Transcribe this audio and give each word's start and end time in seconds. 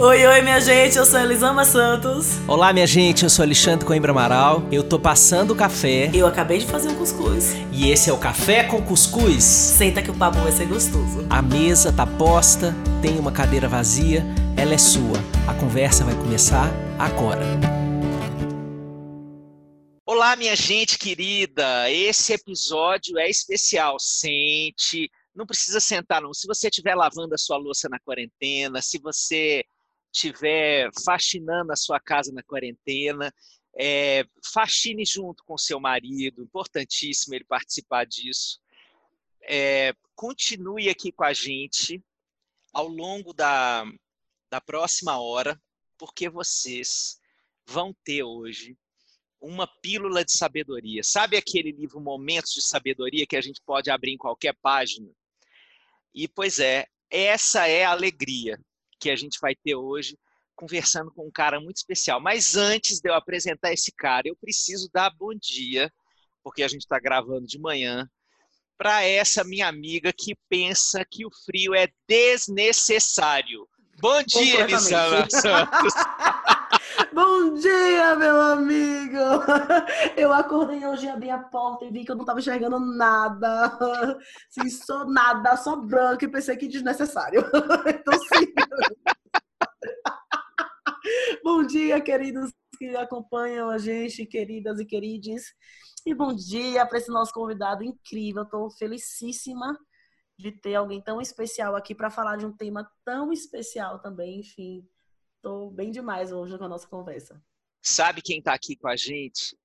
Oi, 0.00 0.24
oi, 0.24 0.42
minha 0.42 0.60
gente, 0.60 0.96
eu 0.96 1.04
sou 1.04 1.18
Elisama 1.18 1.64
Santos. 1.64 2.38
Olá, 2.46 2.72
minha 2.72 2.86
gente, 2.86 3.24
eu 3.24 3.28
sou 3.28 3.42
Alexandre 3.42 3.84
Coimbra 3.84 4.12
Amaral. 4.12 4.62
Eu 4.70 4.84
tô 4.84 4.96
passando 4.96 5.50
o 5.50 5.56
café. 5.56 6.08
Eu 6.14 6.24
acabei 6.24 6.58
de 6.58 6.66
fazer 6.66 6.88
um 6.88 6.94
cuscuz. 6.94 7.52
E 7.72 7.90
esse 7.90 8.08
é 8.08 8.12
o 8.12 8.16
Café 8.16 8.62
com 8.62 8.80
Cuscuz. 8.80 9.42
Senta 9.42 10.00
que 10.00 10.08
o 10.08 10.14
papo 10.14 10.38
vai 10.38 10.52
ser 10.52 10.66
gostoso. 10.68 11.26
A 11.28 11.42
mesa 11.42 11.92
tá 11.92 12.06
posta, 12.06 12.72
tem 13.02 13.18
uma 13.18 13.32
cadeira 13.32 13.66
vazia, 13.66 14.24
ela 14.56 14.72
é 14.72 14.78
sua. 14.78 15.18
A 15.48 15.54
conversa 15.54 16.04
vai 16.04 16.14
começar 16.14 16.70
agora. 16.96 17.42
Olá, 20.06 20.36
minha 20.36 20.54
gente 20.54 20.96
querida. 20.96 21.90
Esse 21.90 22.32
episódio 22.34 23.18
é 23.18 23.28
especial. 23.28 23.96
Sente, 23.98 25.10
não 25.34 25.44
precisa 25.44 25.80
sentar 25.80 26.22
não. 26.22 26.32
Se 26.32 26.46
você 26.46 26.68
estiver 26.68 26.94
lavando 26.94 27.34
a 27.34 27.38
sua 27.38 27.56
louça 27.56 27.88
na 27.88 27.98
quarentena, 27.98 28.80
se 28.80 29.00
você 29.00 29.64
estiver 30.12 30.90
faxinando 31.04 31.72
a 31.72 31.76
sua 31.76 32.00
casa 32.00 32.32
na 32.32 32.42
quarentena, 32.42 33.32
é, 33.78 34.24
faxine 34.52 35.04
junto 35.04 35.44
com 35.44 35.56
seu 35.56 35.78
marido, 35.78 36.42
importantíssimo 36.42 37.34
ele 37.34 37.44
participar 37.44 38.04
disso. 38.04 38.60
É, 39.42 39.94
continue 40.14 40.88
aqui 40.88 41.12
com 41.12 41.24
a 41.24 41.32
gente 41.32 42.02
ao 42.72 42.88
longo 42.88 43.32
da, 43.32 43.84
da 44.50 44.60
próxima 44.60 45.18
hora, 45.18 45.60
porque 45.96 46.28
vocês 46.28 47.20
vão 47.66 47.94
ter 48.04 48.22
hoje 48.22 48.76
uma 49.40 49.66
pílula 49.66 50.24
de 50.24 50.32
sabedoria. 50.32 51.02
Sabe 51.04 51.36
aquele 51.36 51.70
livro 51.70 52.00
Momentos 52.00 52.52
de 52.52 52.62
Sabedoria 52.62 53.26
que 53.26 53.36
a 53.36 53.40
gente 53.40 53.62
pode 53.64 53.90
abrir 53.90 54.12
em 54.12 54.18
qualquer 54.18 54.54
página? 54.60 55.08
E, 56.12 56.26
pois 56.26 56.58
é, 56.58 56.86
essa 57.08 57.68
é 57.68 57.84
a 57.84 57.92
alegria 57.92 58.58
que 58.98 59.10
a 59.10 59.16
gente 59.16 59.38
vai 59.40 59.54
ter 59.54 59.74
hoje 59.74 60.18
conversando 60.54 61.12
com 61.12 61.26
um 61.26 61.30
cara 61.30 61.60
muito 61.60 61.76
especial. 61.76 62.20
Mas 62.20 62.56
antes 62.56 63.00
de 63.00 63.08
eu 63.08 63.14
apresentar 63.14 63.72
esse 63.72 63.92
cara, 63.92 64.28
eu 64.28 64.36
preciso 64.36 64.90
dar 64.92 65.10
bom 65.10 65.32
dia, 65.34 65.92
porque 66.42 66.62
a 66.62 66.68
gente 66.68 66.80
está 66.80 66.98
gravando 66.98 67.46
de 67.46 67.58
manhã, 67.58 68.08
para 68.76 69.02
essa 69.04 69.42
minha 69.42 69.68
amiga 69.68 70.12
que 70.12 70.36
pensa 70.48 71.04
que 71.08 71.26
o 71.26 71.30
frio 71.44 71.74
é 71.74 71.88
desnecessário. 72.08 73.68
Bom 74.00 74.22
dia, 74.22 74.60
Elisana 74.60 75.26
Santos. 75.28 75.94
Bom 77.12 77.54
dia, 77.54 78.14
meu 78.14 78.40
amigo! 78.40 79.18
Eu 80.16 80.32
acordei 80.32 80.86
hoje, 80.86 81.08
abri 81.08 81.28
a 81.30 81.38
porta 81.38 81.84
e 81.84 81.90
vi 81.90 82.04
que 82.04 82.12
eu 82.12 82.14
não 82.14 82.22
estava 82.22 82.38
enxergando 82.38 82.78
nada. 82.78 83.76
Sim, 84.50 84.70
só 84.70 85.04
nada, 85.04 85.56
só 85.56 85.74
branco 85.74 86.24
e 86.24 86.28
pensei 86.28 86.56
que 86.56 86.68
desnecessário. 86.68 87.42
Então, 87.88 88.16
sim. 88.20 88.46
Bom 91.42 91.66
dia, 91.66 92.00
queridos 92.00 92.52
que 92.78 92.94
acompanham 92.94 93.68
a 93.68 93.78
gente, 93.78 94.24
queridas 94.24 94.78
e 94.78 94.84
queridos. 94.84 95.42
E 96.06 96.14
bom 96.14 96.32
dia 96.32 96.86
para 96.86 96.98
esse 96.98 97.10
nosso 97.10 97.32
convidado 97.32 97.82
incrível. 97.82 98.44
Estou 98.44 98.70
felicíssima 98.70 99.76
de 100.38 100.52
ter 100.52 100.76
alguém 100.76 101.02
tão 101.02 101.20
especial 101.20 101.74
aqui 101.74 101.94
para 101.94 102.10
falar 102.10 102.36
de 102.36 102.46
um 102.46 102.52
tema 102.52 102.88
tão 103.04 103.32
especial 103.32 103.98
também. 103.98 104.38
Enfim, 104.38 104.88
estou 105.34 105.70
bem 105.70 105.90
demais 105.90 106.30
hoje 106.30 106.56
com 106.56 106.64
a 106.64 106.68
nossa 106.68 106.86
conversa. 106.86 107.44
Sabe 107.82 108.22
quem 108.22 108.38
está 108.38 108.54
aqui 108.54 108.76
com 108.76 108.88
a 108.88 108.96
gente? 108.96 109.58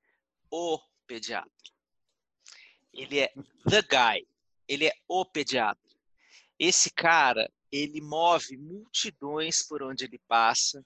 O 0.49 0.79
pediatra. 1.05 1.51
Ele 2.91 3.19
é 3.19 3.31
the 3.69 3.81
guy. 3.83 4.27
Ele 4.67 4.87
é 4.87 4.93
o 5.07 5.23
pediatra. 5.23 5.91
Esse 6.57 6.89
cara, 6.91 7.51
ele 7.71 8.01
move 8.01 8.57
multidões 8.57 9.61
por 9.61 9.83
onde 9.83 10.05
ele 10.05 10.19
passa, 10.27 10.83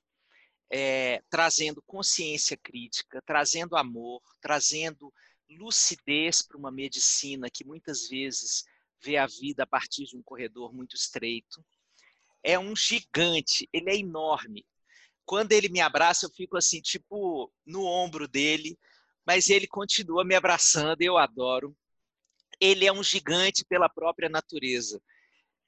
é, 0.69 1.21
trazendo 1.29 1.81
consciência 1.83 2.57
crítica, 2.57 3.21
trazendo 3.25 3.77
amor, 3.77 4.21
trazendo 4.41 5.13
lucidez 5.49 6.41
para 6.41 6.57
uma 6.57 6.71
medicina 6.71 7.49
que 7.49 7.65
muitas 7.65 8.09
vezes 8.09 8.65
vê 9.01 9.17
a 9.17 9.27
vida 9.27 9.63
a 9.63 9.67
partir 9.67 10.05
de 10.05 10.17
um 10.17 10.21
corredor 10.21 10.73
muito 10.73 10.95
estreito. 10.95 11.63
É 12.43 12.57
um 12.57 12.75
gigante, 12.75 13.67
ele 13.71 13.89
é 13.89 13.95
enorme. 13.97 14.65
Quando 15.25 15.51
ele 15.51 15.69
me 15.69 15.81
abraça, 15.81 16.25
eu 16.25 16.29
fico 16.29 16.57
assim, 16.57 16.81
tipo, 16.81 17.51
no 17.65 17.83
ombro 17.83 18.27
dele, 18.27 18.77
mas 19.25 19.49
ele 19.49 19.67
continua 19.67 20.23
me 20.23 20.35
abraçando, 20.35 21.01
eu 21.01 21.17
adoro. 21.17 21.75
Ele 22.61 22.85
é 22.85 22.93
um 22.93 23.03
gigante 23.03 23.65
pela 23.65 23.89
própria 23.89 24.29
natureza. 24.29 25.01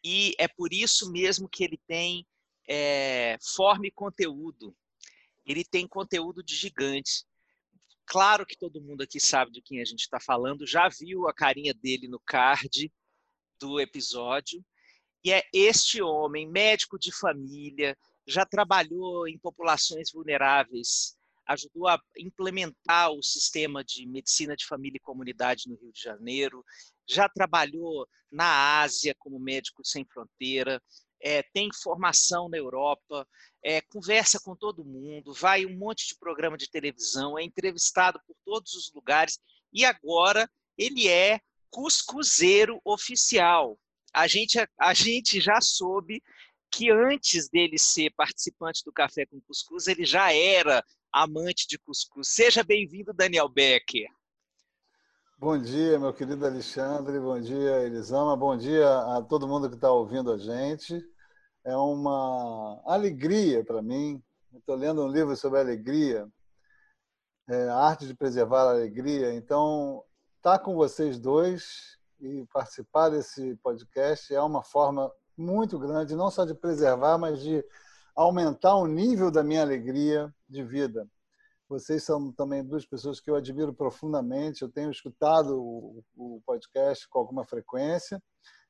E 0.04 0.34
é 0.40 0.48
por 0.48 0.72
isso 0.72 1.12
mesmo 1.12 1.50
que 1.50 1.64
ele 1.64 1.78
tem 1.86 2.26
é, 2.70 3.38
forma 3.42 3.88
e 3.88 3.92
conteúdo. 3.92 4.76
Ele 5.46 5.66
tem 5.66 5.88
conteúdo 5.88 6.42
de 6.42 6.56
gigante. 6.56 7.26
Claro 8.06 8.46
que 8.46 8.58
todo 8.58 8.82
mundo 8.82 9.02
aqui 9.02 9.20
sabe 9.20 9.52
de 9.52 9.62
quem 9.62 9.82
a 9.82 9.86
gente 9.86 10.02
está 10.02 10.20
falando, 10.20 10.66
já 10.66 10.88
viu 10.88 11.28
a 11.28 11.34
carinha 11.34 11.74
dele 11.74 12.08
no 12.08 12.20
card, 12.20 12.92
do 13.60 13.80
episódio. 13.80 14.64
E 15.24 15.32
é 15.32 15.44
este 15.54 16.02
homem, 16.02 16.50
médico 16.50 16.98
de 16.98 17.12
família, 17.12 17.98
já 18.26 18.46
trabalhou 18.46 19.28
em 19.28 19.38
populações 19.38 20.12
vulneráveis, 20.12 21.18
ajudou 21.46 21.88
a 21.88 22.00
implementar 22.18 23.12
o 23.12 23.24
sistema 23.24 23.84
de 23.84 24.06
medicina 24.08 24.56
de 24.56 24.66
família 24.66 24.98
e 24.98 25.02
comunidade 25.02 25.68
no 25.68 25.76
Rio 25.76 25.92
de 25.92 26.02
Janeiro, 26.02 26.64
já 27.08 27.28
trabalhou 27.28 28.08
na 28.32 28.82
Ásia 28.82 29.16
como 29.18 29.40
médico 29.40 29.84
sem 29.84 30.06
fronteira, 30.06 30.82
é, 31.22 31.44
tem 31.44 31.70
formação 31.74 32.48
na 32.48 32.58
Europa, 32.58 33.28
é, 33.64 33.82
conversa 33.82 34.40
com 34.40 34.56
todo 34.56 34.86
mundo, 34.86 35.34
vai 35.34 35.66
um 35.66 35.76
monte 35.76 36.08
de 36.08 36.16
programa 36.18 36.56
de 36.56 36.70
televisão, 36.70 37.38
é 37.38 37.44
entrevistado 37.44 38.22
por 38.26 38.36
todos 38.46 38.74
os 38.74 38.92
lugares 38.94 39.40
e 39.74 39.84
agora 39.84 40.50
ele 40.78 41.08
é 41.08 41.42
cuscuzeiro 41.72 42.80
oficial. 42.84 43.78
A 44.14 44.28
gente, 44.28 44.58
a 44.80 44.94
gente 44.94 45.40
já 45.40 45.62
soube 45.62 46.22
que 46.72 46.92
antes 46.92 47.50
dele 47.50 47.78
ser 47.78 48.12
participante 48.16 48.84
do 48.84 48.92
Café 48.92 49.26
com 49.26 49.42
Cuscuz, 49.42 49.88
ele 49.88 50.06
já 50.06 50.34
era 50.34 50.84
amante 51.12 51.68
de 51.68 51.78
cuscuz. 51.78 52.30
Seja 52.30 52.64
bem-vindo, 52.64 53.14
Daniel 53.14 53.50
Becker. 53.50 54.08
Bom 55.38 55.58
dia, 55.58 55.98
meu 55.98 56.14
querido 56.14 56.46
Alexandre, 56.46 57.18
bom 57.20 57.40
dia, 57.40 57.84
Elisama, 57.84 58.36
bom 58.36 58.58
dia 58.58 58.88
a 59.16 59.22
todo 59.22 59.48
mundo 59.48 59.70
que 59.70 59.76
está 59.76 59.90
ouvindo 59.92 60.32
a 60.32 60.38
gente. 60.38 61.02
É 61.64 61.76
uma 61.76 62.82
alegria 62.86 63.64
para 63.64 63.82
mim. 63.82 64.22
Estou 64.54 64.76
lendo 64.76 65.04
um 65.04 65.08
livro 65.08 65.36
sobre 65.36 65.60
alegria, 65.60 66.28
é, 67.48 67.70
a 67.70 67.76
arte 67.76 68.06
de 68.06 68.14
preservar 68.14 68.64
a 68.64 68.72
alegria. 68.72 69.34
Então, 69.34 70.04
estar 70.40 70.60
com 70.60 70.74
vocês 70.74 71.20
dois 71.20 71.98
e 72.18 72.46
participar 72.54 73.10
desse 73.10 73.56
podcast 73.58 74.34
é 74.34 74.42
uma 74.42 74.64
forma 74.64 75.12
muito 75.38 75.78
grande, 75.78 76.16
não 76.16 76.32
só 76.32 76.46
de 76.46 76.54
preservar, 76.56 77.18
mas 77.18 77.42
de 77.42 77.64
aumentar 78.16 78.76
o 78.76 78.88
nível 78.88 79.30
da 79.30 79.44
minha 79.44 79.62
alegria 79.62 80.34
de 80.48 80.64
vida. 80.64 81.06
Vocês 81.68 82.04
são 82.04 82.32
também 82.32 82.64
duas 82.64 82.86
pessoas 82.86 83.20
que 83.20 83.30
eu 83.30 83.36
admiro 83.36 83.74
profundamente. 83.74 84.62
Eu 84.62 84.72
tenho 84.72 84.90
escutado 84.90 85.60
o 86.16 86.42
podcast 86.46 87.08
com 87.10 87.20
alguma 87.20 87.46
frequência. 87.46 88.22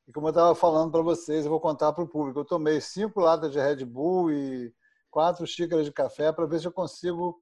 E 0.07 0.12
como 0.12 0.28
eu 0.28 0.31
estava 0.31 0.56
falando 0.56 0.91
para 0.91 1.03
vocês, 1.03 1.46
eu 1.46 1.51
vou 1.51 1.62
contar 1.62 1.94
para 1.94 2.03
o 2.03 2.09
público. 2.09 2.40
Eu 2.40 2.46
tomei 2.46 2.81
cinco 2.81 3.22
latas 3.22 3.51
de 3.51 3.59
Red 3.59 3.86
Bull 3.86 4.31
e 4.31 4.74
quatro 5.12 5.46
xícaras 5.46 5.86
de 5.86 5.91
café 5.91 6.31
para 6.31 6.47
ver 6.47 6.59
se 6.59 6.68
eu 6.68 6.72
consigo 6.72 7.40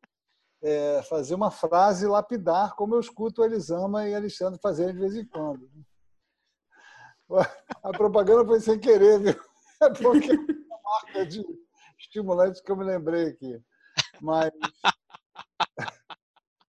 é, 0.61 1.01
fazer 1.03 1.35
uma 1.35 1.51
frase 1.51 2.07
lapidar, 2.07 2.75
como 2.75 2.95
eu 2.95 2.99
escuto 2.99 3.43
Elisama 3.43 4.07
e 4.07 4.15
Alexandre 4.15 4.59
fazerem 4.59 4.93
de 4.93 4.99
vez 4.99 5.15
em 5.15 5.25
quando. 5.25 5.69
A 7.83 7.91
propaganda 7.91 8.45
foi 8.45 8.59
sem 8.59 8.79
querer, 8.79 9.19
viu? 9.19 9.35
É 9.79 9.89
porque 9.89 10.31
é 10.31 10.35
uma 10.35 10.81
marca 10.83 11.25
de 11.25 11.45
estimulante 11.99 12.63
que 12.63 12.71
eu 12.71 12.75
me 12.75 12.83
lembrei 12.83 13.27
aqui. 13.27 13.61
Mas, 14.19 14.51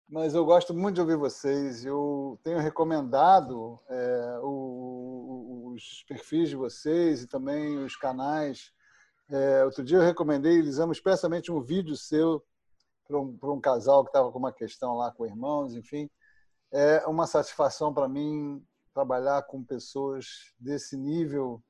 mas 0.09 0.33
eu 0.33 0.43
gosto 0.43 0.73
muito 0.73 0.95
de 0.95 1.01
ouvir 1.01 1.15
vocês. 1.15 1.85
Eu 1.85 2.37
tenho 2.43 2.59
recomendado 2.59 3.79
é, 3.87 4.39
o, 4.41 5.71
os 5.73 6.03
perfis 6.09 6.49
de 6.49 6.57
vocês 6.57 7.23
e 7.23 7.27
também 7.27 7.77
os 7.77 7.95
canais. 7.95 8.73
É, 9.29 9.63
outro 9.63 9.83
dia 9.83 9.97
eu 9.99 10.03
recomendei, 10.03 10.57
Elisama, 10.57 10.91
especialmente 10.91 11.51
um 11.51 11.61
vídeo 11.61 11.95
seu 11.95 12.43
para 13.09 13.51
um, 13.51 13.59
casal 13.59 14.03
que 14.03 14.09
estava 14.09 14.31
com 14.31 14.37
uma 14.37 14.53
questão 14.53 14.95
lá 14.95 15.11
com 15.11 15.25
irmãos, 15.25 15.75
enfim. 15.75 16.09
É 16.71 17.05
uma 17.07 17.25
satisfação 17.25 17.91
para 17.93 18.07
mim 18.07 18.63
trabalhar 18.93 19.41
com 19.43 19.63
pessoas 19.63 20.53
desse 20.59 20.95
nível 20.95 21.63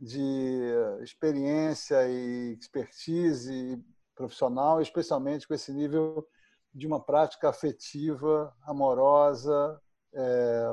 de 0.00 0.72
experiência 1.02 2.08
e 2.08 2.56
expertise 2.58 3.84
profissional, 4.14 4.80
especialmente 4.80 5.46
com 5.46 5.54
esse 5.54 5.72
nível 5.72 6.26
de 6.72 6.86
uma 6.86 7.00
prática 7.04 7.48
afetiva, 7.48 8.54
amorosa, 8.62 9.80
é, 10.14 10.72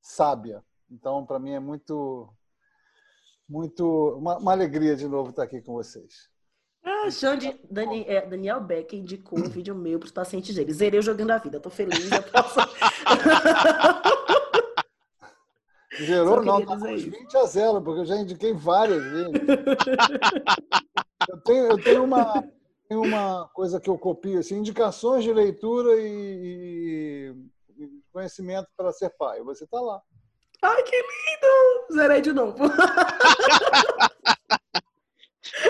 sábia. 0.00 0.64
Então, 0.90 1.24
para 1.26 1.38
mim 1.38 1.52
é 1.52 1.60
muito, 1.60 2.32
muito 3.48 4.16
uma, 4.16 4.38
uma, 4.38 4.52
alegria 4.52 4.94
de 4.94 5.08
novo 5.08 5.30
estar 5.30 5.42
aqui 5.42 5.60
com 5.62 5.72
vocês. 5.72 6.30
Ah, 6.84 7.10
Xande, 7.10 7.58
Dani, 7.70 8.04
é, 8.06 8.26
Daniel 8.26 8.60
Beck 8.60 8.94
indicou 8.94 9.38
um 9.38 9.48
vídeo 9.48 9.74
meu 9.74 9.98
para 9.98 10.04
os 10.06 10.12
pacientes 10.12 10.54
dele. 10.54 10.70
Zerei 10.72 11.00
jogando 11.00 11.30
a 11.30 11.38
vida, 11.38 11.58
tô 11.58 11.70
feliz, 11.70 12.12
eu 12.12 12.22
posso. 12.24 12.60
Zerou 15.96 16.42
não, 16.42 16.62
tá 16.64 16.76
20 16.76 17.36
a 17.38 17.46
0, 17.46 17.80
porque 17.80 18.00
eu 18.00 18.04
já 18.04 18.16
indiquei 18.16 18.52
várias 18.52 19.02
vezes. 19.02 19.32
eu, 21.28 21.36
tenho, 21.38 21.66
eu 21.68 21.82
tenho, 21.82 22.04
uma, 22.04 22.44
uma 22.90 23.48
coisa 23.54 23.80
que 23.80 23.88
eu 23.88 23.96
copio, 23.96 24.40
assim, 24.40 24.58
indicações 24.58 25.24
de 25.24 25.32
leitura 25.32 25.96
e, 25.98 27.34
e 27.78 27.88
conhecimento 28.12 28.68
para 28.76 28.92
ser 28.92 29.08
pai. 29.10 29.40
Você 29.42 29.64
está 29.64 29.80
lá. 29.80 30.02
Ai, 30.60 30.82
que 30.82 30.96
lindo! 30.96 31.94
Zerei 31.94 32.20
de 32.20 32.32
novo. 32.32 32.64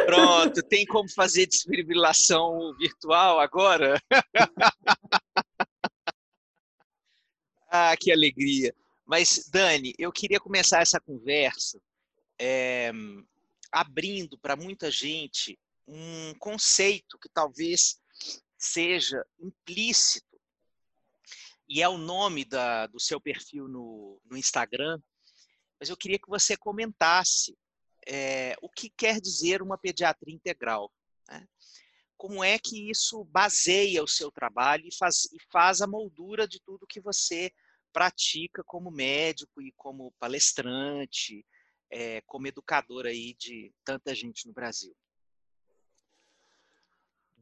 Pronto, 0.07 0.63
tem 0.63 0.87
como 0.87 1.09
fazer 1.11 1.47
desfibrilação 1.47 2.75
virtual 2.79 3.41
agora? 3.41 4.01
ah, 7.69 7.97
que 7.97 8.13
alegria. 8.13 8.75
Mas, 9.05 9.49
Dani, 9.51 9.95
eu 9.99 10.13
queria 10.13 10.41
começar 10.41 10.81
essa 10.81 11.01
conversa 11.01 11.81
é, 12.39 12.91
abrindo 13.71 14.39
para 14.39 14.57
muita 14.57 14.91
gente 14.91 15.59
um 15.87 16.33
conceito 16.39 17.19
que 17.19 17.29
talvez 17.29 18.01
seja 18.57 19.25
implícito, 19.39 20.41
e 21.69 21.83
é 21.83 21.89
o 21.89 21.99
nome 21.99 22.45
da, 22.45 22.87
do 22.87 23.01
seu 23.01 23.21
perfil 23.21 23.69
no, 23.69 24.21
no 24.31 24.37
Instagram, 24.37 24.99
mas 25.79 25.89
eu 25.89 25.97
queria 25.97 26.19
que 26.19 26.29
você 26.29 26.57
comentasse 26.57 27.57
é, 28.07 28.55
o 28.61 28.69
que 28.69 28.91
quer 28.91 29.21
dizer 29.21 29.63
uma 29.63 29.79
pediatria 29.79 30.35
integral. 30.35 30.91
Né? 31.29 31.47
Como 32.17 32.43
é 32.43 32.59
que 32.59 32.91
isso 32.91 33.25
baseia 33.25 34.03
o 34.03 34.09
seu 34.09 34.31
trabalho 34.31 34.87
e 34.87 34.95
faz, 34.95 35.25
e 35.33 35.39
faz 35.51 35.81
a 35.81 35.87
moldura 35.87 36.47
de 36.47 36.61
tudo 36.61 36.87
que 36.87 37.01
você 37.01 37.53
pratica 37.93 38.63
como 38.65 38.91
médico 38.91 39.63
e 39.63 39.73
como 39.77 40.13
palestrante, 40.19 41.45
é, 41.91 42.21
como 42.23 42.47
educador 42.47 43.07
aí 43.07 43.35
de 43.35 43.73
tanta 43.85 44.15
gente 44.15 44.47
no 44.47 44.53
Brasil? 44.53 44.95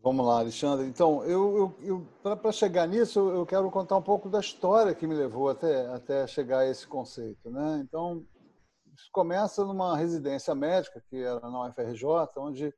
Vamos 0.03 0.27
lá, 0.27 0.41
Alexandre. 0.41 0.87
Então, 0.87 1.25
eu, 1.25 1.77
eu, 1.81 2.07
eu 2.25 2.37
para 2.37 2.51
chegar 2.51 2.89
nisso, 2.89 3.21
eu 3.31 3.47
quero 3.47 3.71
contar 3.71 3.97
um 3.97 4.03
pouco 4.03 4.29
da 4.29 4.41
história 4.41 4.95
que 4.97 5.07
me 5.07 5.15
levou 5.15 5.49
até, 5.49 5.87
até 5.87 6.27
chegar 6.27 6.61
a 6.61 6.69
esse 6.69 6.85
conceito. 6.87 7.49
Né? 7.49 7.81
Então, 7.85 8.27
isso 9.03 9.11
começa 9.11 9.65
numa 9.65 9.97
residência 9.97 10.55
médica, 10.55 11.03
que 11.09 11.17
era 11.17 11.41
na 11.41 11.67
UFRJ, 11.67 12.05
onde 12.37 12.73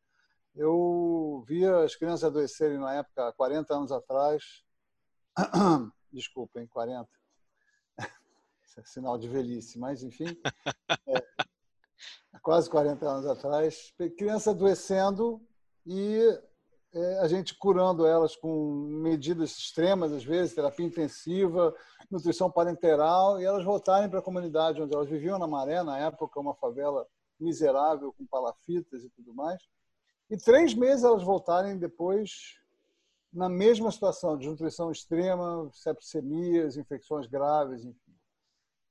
eu 0.54 1.44
via 1.46 1.84
as 1.84 1.94
crianças 1.94 2.24
adoecerem 2.24 2.78
na 2.78 2.94
época, 2.94 3.32
40 3.34 3.74
anos 3.74 3.92
atrás. 3.92 4.62
Desculpem, 6.10 6.66
40 6.66 7.08
é 8.76 8.82
sinal 8.84 9.16
de 9.16 9.28
velhice, 9.28 9.78
mas 9.78 10.02
enfim, 10.02 10.26
é, 11.06 12.38
quase 12.42 12.68
40 12.68 13.06
anos 13.08 13.26
atrás, 13.26 13.94
criança 14.18 14.50
adoecendo 14.50 15.40
e 15.86 16.20
a 17.20 17.28
gente 17.28 17.56
curando 17.56 18.06
elas 18.06 18.36
com 18.36 18.72
medidas 19.02 19.56
extremas, 19.56 20.12
às 20.12 20.24
vezes, 20.24 20.54
terapia 20.54 20.86
intensiva, 20.86 21.74
nutrição 22.10 22.50
parenteral, 22.50 23.40
e 23.40 23.44
elas 23.44 23.64
voltarem 23.64 24.08
para 24.08 24.20
a 24.20 24.22
comunidade 24.22 24.80
onde 24.80 24.94
elas 24.94 25.08
viviam 25.08 25.38
na 25.38 25.46
Maré, 25.46 25.82
na 25.82 25.98
época, 25.98 26.40
uma 26.40 26.54
favela 26.54 27.06
miserável, 27.38 28.12
com 28.12 28.24
palafitas 28.26 29.02
e 29.02 29.10
tudo 29.10 29.34
mais. 29.34 29.60
E 30.30 30.36
três 30.36 30.74
meses 30.74 31.04
elas 31.04 31.22
voltarem 31.22 31.78
depois 31.78 32.58
na 33.32 33.48
mesma 33.48 33.90
situação, 33.90 34.38
de 34.38 34.48
nutrição 34.48 34.92
extrema, 34.92 35.68
septicemias, 35.72 36.76
infecções 36.76 37.26
graves, 37.26 37.84
enfim 37.84 38.14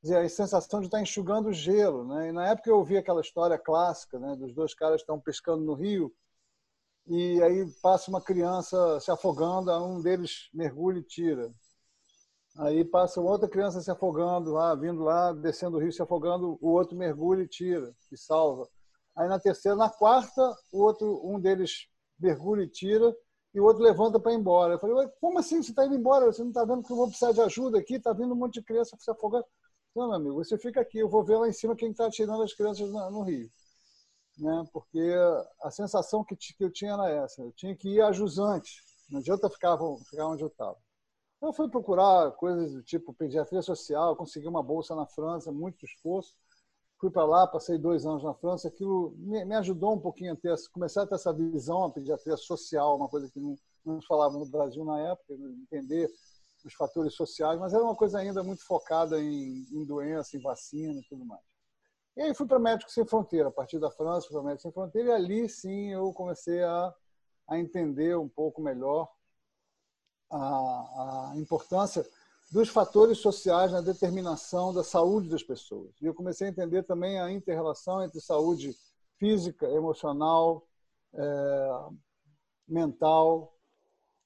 dizer, 0.04 0.18
a 0.18 0.30
sensação 0.30 0.82
de 0.82 0.88
estar 0.88 1.02
enxugando 1.02 1.54
gelo. 1.54 2.04
Né? 2.06 2.30
E 2.30 2.32
na 2.34 2.50
época 2.50 2.70
eu 2.70 2.78
ouvi 2.78 2.98
aquela 2.98 3.22
história 3.22 3.58
clássica 3.58 4.20
né, 4.20 4.36
dos 4.36 4.54
dois 4.54 4.74
caras 4.74 4.98
que 4.98 5.04
estão 5.04 5.20
pescando 5.20 5.64
no 5.64 5.74
rio 5.74 6.14
e 7.08 7.42
aí 7.44 7.66
passa 7.82 8.10
uma 8.10 8.22
criança 8.22 9.00
se 9.00 9.12
afogando, 9.12 9.72
um 9.86 10.02
deles 10.02 10.50
mergulha 10.54 11.00
e 11.00 11.04
tira. 11.04 11.52
Aí 12.58 12.86
passa 12.86 13.20
outra 13.20 13.50
criança 13.50 13.82
se 13.82 13.90
afogando, 13.90 14.52
lá, 14.52 14.76
vindo 14.76 15.04
lá, 15.04 15.34
descendo 15.34 15.78
o 15.78 15.80
rio, 15.80 15.92
se 15.92 16.02
afogando, 16.02 16.58
o 16.62 16.70
outro 16.70 16.96
mergulha 16.96 17.44
e 17.44 17.48
tira, 17.48 17.94
e 18.12 18.18
salva. 18.18 18.68
Aí 19.16 19.28
na 19.28 19.40
terceira, 19.40 19.76
na 19.76 19.90
quarta, 19.90 20.56
o 20.72 20.82
outro, 20.82 21.20
um 21.24 21.40
deles 21.40 21.88
mergulha 22.20 22.64
e 22.64 22.70
tira, 22.70 23.16
e 23.54 23.60
o 23.60 23.66
outro 23.66 23.84
levanta 23.84 24.20
para 24.20 24.34
ir 24.34 24.36
embora. 24.36 24.76
Eu 24.76 24.80
falei, 24.80 25.08
como 25.20 25.40
assim 25.40 25.62
você 25.62 25.72
está 25.72 25.86
indo 25.86 25.96
embora? 25.96 26.26
Você 26.26 26.42
não 26.42 26.50
está 26.50 26.64
vendo 26.64 26.84
que 26.84 26.92
eu 26.92 26.98
vou 26.98 27.08
precisar 27.08 27.32
de 27.32 27.42
ajuda 27.42 27.80
aqui? 27.80 27.96
Está 27.96 28.14
vindo 28.14 28.34
um 28.34 28.38
monte 28.38 28.56
de 28.56 28.64
criança 28.64 28.96
se 29.00 29.12
afogando. 29.12 29.46
Não, 29.96 30.08
meu 30.08 30.16
amigo, 30.16 30.44
você 30.44 30.58
fica 30.58 30.82
aqui, 30.82 31.00
eu 31.00 31.10
vou 31.10 31.24
ver 31.24 31.38
lá 31.38 31.48
em 31.48 31.54
cima 31.54 31.76
quem 31.76 31.92
está 31.92 32.10
tirando 32.10 32.42
as 32.42 32.54
crianças 32.54 32.90
no 32.90 33.22
rio. 33.22 33.50
Né? 34.38 34.66
Porque 34.72 35.14
a 35.62 35.70
sensação 35.70 36.24
que, 36.24 36.36
eu 36.60 36.72
tinha 36.72 36.94
era 36.94 37.10
essa, 37.10 37.42
eu 37.42 37.52
tinha 37.52 37.76
que 37.76 37.90
ir 37.90 38.02
a 38.02 38.12
jusante, 38.12 38.82
não 39.10 39.20
adianta 39.20 39.50
ficar, 39.50 39.78
ficar 40.10 40.28
onde 40.28 40.44
eu 40.44 40.48
estava. 40.48 40.78
Eu 41.42 41.52
fui 41.52 41.70
procurar 41.70 42.32
coisas 42.32 42.72
do 42.72 42.82
tipo 42.82 43.14
pediatria 43.14 43.62
social, 43.62 44.16
consegui 44.16 44.48
uma 44.48 44.64
bolsa 44.64 44.96
na 44.96 45.06
França, 45.06 45.52
muito 45.52 45.86
esforço. 45.86 46.34
Fui 46.98 47.12
para 47.12 47.26
lá, 47.26 47.46
passei 47.46 47.78
dois 47.78 48.06
anos 48.06 48.24
na 48.24 48.34
França. 48.34 48.70
Aquilo 48.70 49.14
me, 49.18 49.44
me, 49.44 49.56
ajudou 49.56 49.94
um 49.94 50.00
pouquinho 50.00 50.32
a 50.32 50.36
ter, 50.38 50.56
começar 50.72 51.04
a 51.04 51.08
ter 51.08 51.16
essa 51.16 51.34
visão, 51.34 51.84
a 51.84 51.92
pediatria 51.92 52.38
social, 52.38 52.96
uma 52.96 53.10
coisa 53.10 53.30
que 53.30 53.42
não, 53.42 53.58
não 53.86 54.02
falava 54.02 54.38
no 54.38 54.46
Brasil 54.46 54.86
na 54.86 54.98
época, 55.02 55.34
entender 55.64 56.10
os 56.64 56.74
fatores 56.74 57.14
sociais, 57.14 57.60
mas 57.60 57.74
era 57.74 57.84
uma 57.84 57.96
coisa 57.96 58.20
ainda 58.20 58.42
muito 58.42 58.66
focada 58.66 59.22
em, 59.22 59.66
em 59.70 59.86
doença, 59.86 60.38
em 60.38 60.42
vacina 60.42 60.98
e 60.98 61.04
tudo 61.10 61.26
mais. 61.26 61.53
E 62.16 62.22
aí 62.22 62.34
fui 62.34 62.46
para 62.46 62.60
Médicos 62.60 62.94
Sem 62.94 63.06
Fronteira, 63.06 63.50
a 63.50 63.52
partir 63.52 63.80
da 63.80 63.90
França, 63.90 64.28
fui 64.28 64.36
para 64.36 64.44
Médicos 64.44 64.64
Sem 64.64 64.72
Fronteira, 64.72 65.10
e 65.10 65.12
ali 65.14 65.50
sim 65.50 65.92
eu 65.92 66.14
comecei 66.14 66.62
a, 66.62 66.94
a 67.48 67.60
entender 67.60 68.18
um 68.18 68.30
pouco 68.30 68.62
melhor 68.62 69.12
a, 70.30 71.32
a 71.32 71.38
importância 71.38 72.06
dos 72.52 72.70
fatores 72.70 73.18
sociais 73.18 73.72
na 73.72 73.82
determinação 73.82 74.72
da 74.72 74.84
saúde 74.84 75.28
das 75.28 75.42
pessoas. 75.42 76.00
E 76.02 76.06
eu 76.06 76.14
comecei 76.14 76.48
a 76.48 76.50
entender 76.52 76.84
também 76.84 77.20
a 77.20 77.32
inter-relação 77.32 78.04
entre 78.04 78.22
saúde 78.22 78.76
física, 79.18 79.68
emocional, 79.68 80.68
é, 81.14 81.86
mental 82.68 83.58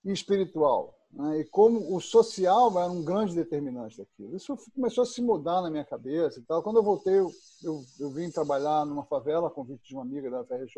e 0.04 0.12
espiritual 0.12 0.97
né? 1.12 1.40
e 1.40 1.46
como 1.46 1.96
o 1.96 2.02
social 2.02 2.78
era 2.80 2.92
um 2.92 3.04
grande 3.04 3.34
determinante 3.34 3.98
daquilo. 3.98 4.36
Isso 4.36 4.56
começou 4.74 5.04
a 5.04 5.08
se 5.08 5.22
mudar 5.22 5.62
na 5.62 5.70
minha 5.70 5.86
cabeça 5.86 6.40
e 6.40 6.44
tal. 6.44 6.62
Quando 6.62 6.78
eu 6.78 6.84
voltei, 6.84 7.20
eu, 7.20 7.32
eu, 7.64 7.84
eu 8.00 8.10
vim 8.10 8.30
trabalhar 8.30 8.86
numa 8.86 9.04
favela, 9.06 9.50
convite 9.50 9.88
de 9.88 9.94
uma 9.94 10.04
amiga 10.04 10.30
da 10.30 10.44
FRJ. 10.44 10.78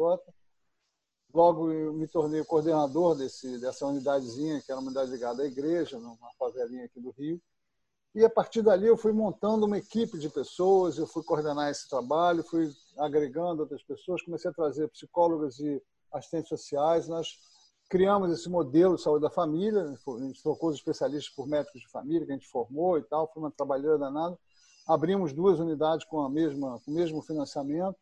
Logo, 1.33 1.71
eu 1.71 1.93
me 1.93 2.07
tornei 2.07 2.43
coordenador 2.43 3.15
desse, 3.15 3.59
dessa 3.59 3.85
unidadezinha, 3.85 4.61
que 4.61 4.71
era 4.71 4.79
uma 4.79 4.87
unidade 4.87 5.11
ligada 5.11 5.43
à 5.43 5.45
igreja, 5.45 5.99
numa 5.99 6.17
favelinha 6.39 6.85
aqui 6.85 6.99
do 6.99 7.11
Rio. 7.11 7.39
E 8.15 8.25
a 8.25 8.29
partir 8.29 8.63
dali 8.63 8.87
eu 8.87 8.97
fui 8.97 9.11
montando 9.11 9.67
uma 9.67 9.77
equipe 9.77 10.17
de 10.17 10.29
pessoas, 10.29 10.97
eu 10.97 11.05
fui 11.05 11.23
coordenar 11.23 11.69
esse 11.69 11.87
trabalho, 11.87 12.43
fui 12.43 12.71
agregando 12.97 13.61
outras 13.61 13.83
pessoas, 13.83 14.23
comecei 14.23 14.49
a 14.49 14.53
trazer 14.53 14.89
psicólogas 14.89 15.59
e 15.59 15.79
assistentes 16.11 16.49
sociais. 16.49 17.07
Nós 17.07 17.37
criamos 17.89 18.31
esse 18.31 18.47
modelo 18.47 18.95
de 18.95 19.01
saúde 19.01 19.23
da 19.23 19.31
família, 19.31 19.81
a 19.83 20.19
gente 20.21 20.43
trocou 20.43 20.69
os 20.69 20.75
especialistas 20.75 21.33
por 21.33 21.47
médicos 21.47 21.81
de 21.81 21.89
família 21.89 22.25
que 22.25 22.31
a 22.31 22.35
gente 22.35 22.47
formou 22.47 22.99
e 22.99 23.03
tal, 23.03 23.27
foi 23.33 23.41
uma 23.41 23.51
trabalheira 23.51 23.97
danada. 23.97 24.37
Abrimos 24.87 25.33
duas 25.33 25.59
unidades 25.59 26.05
com, 26.05 26.21
a 26.21 26.29
mesma, 26.29 26.79
com 26.85 26.91
o 26.91 26.93
mesmo 26.93 27.21
financiamento. 27.21 27.97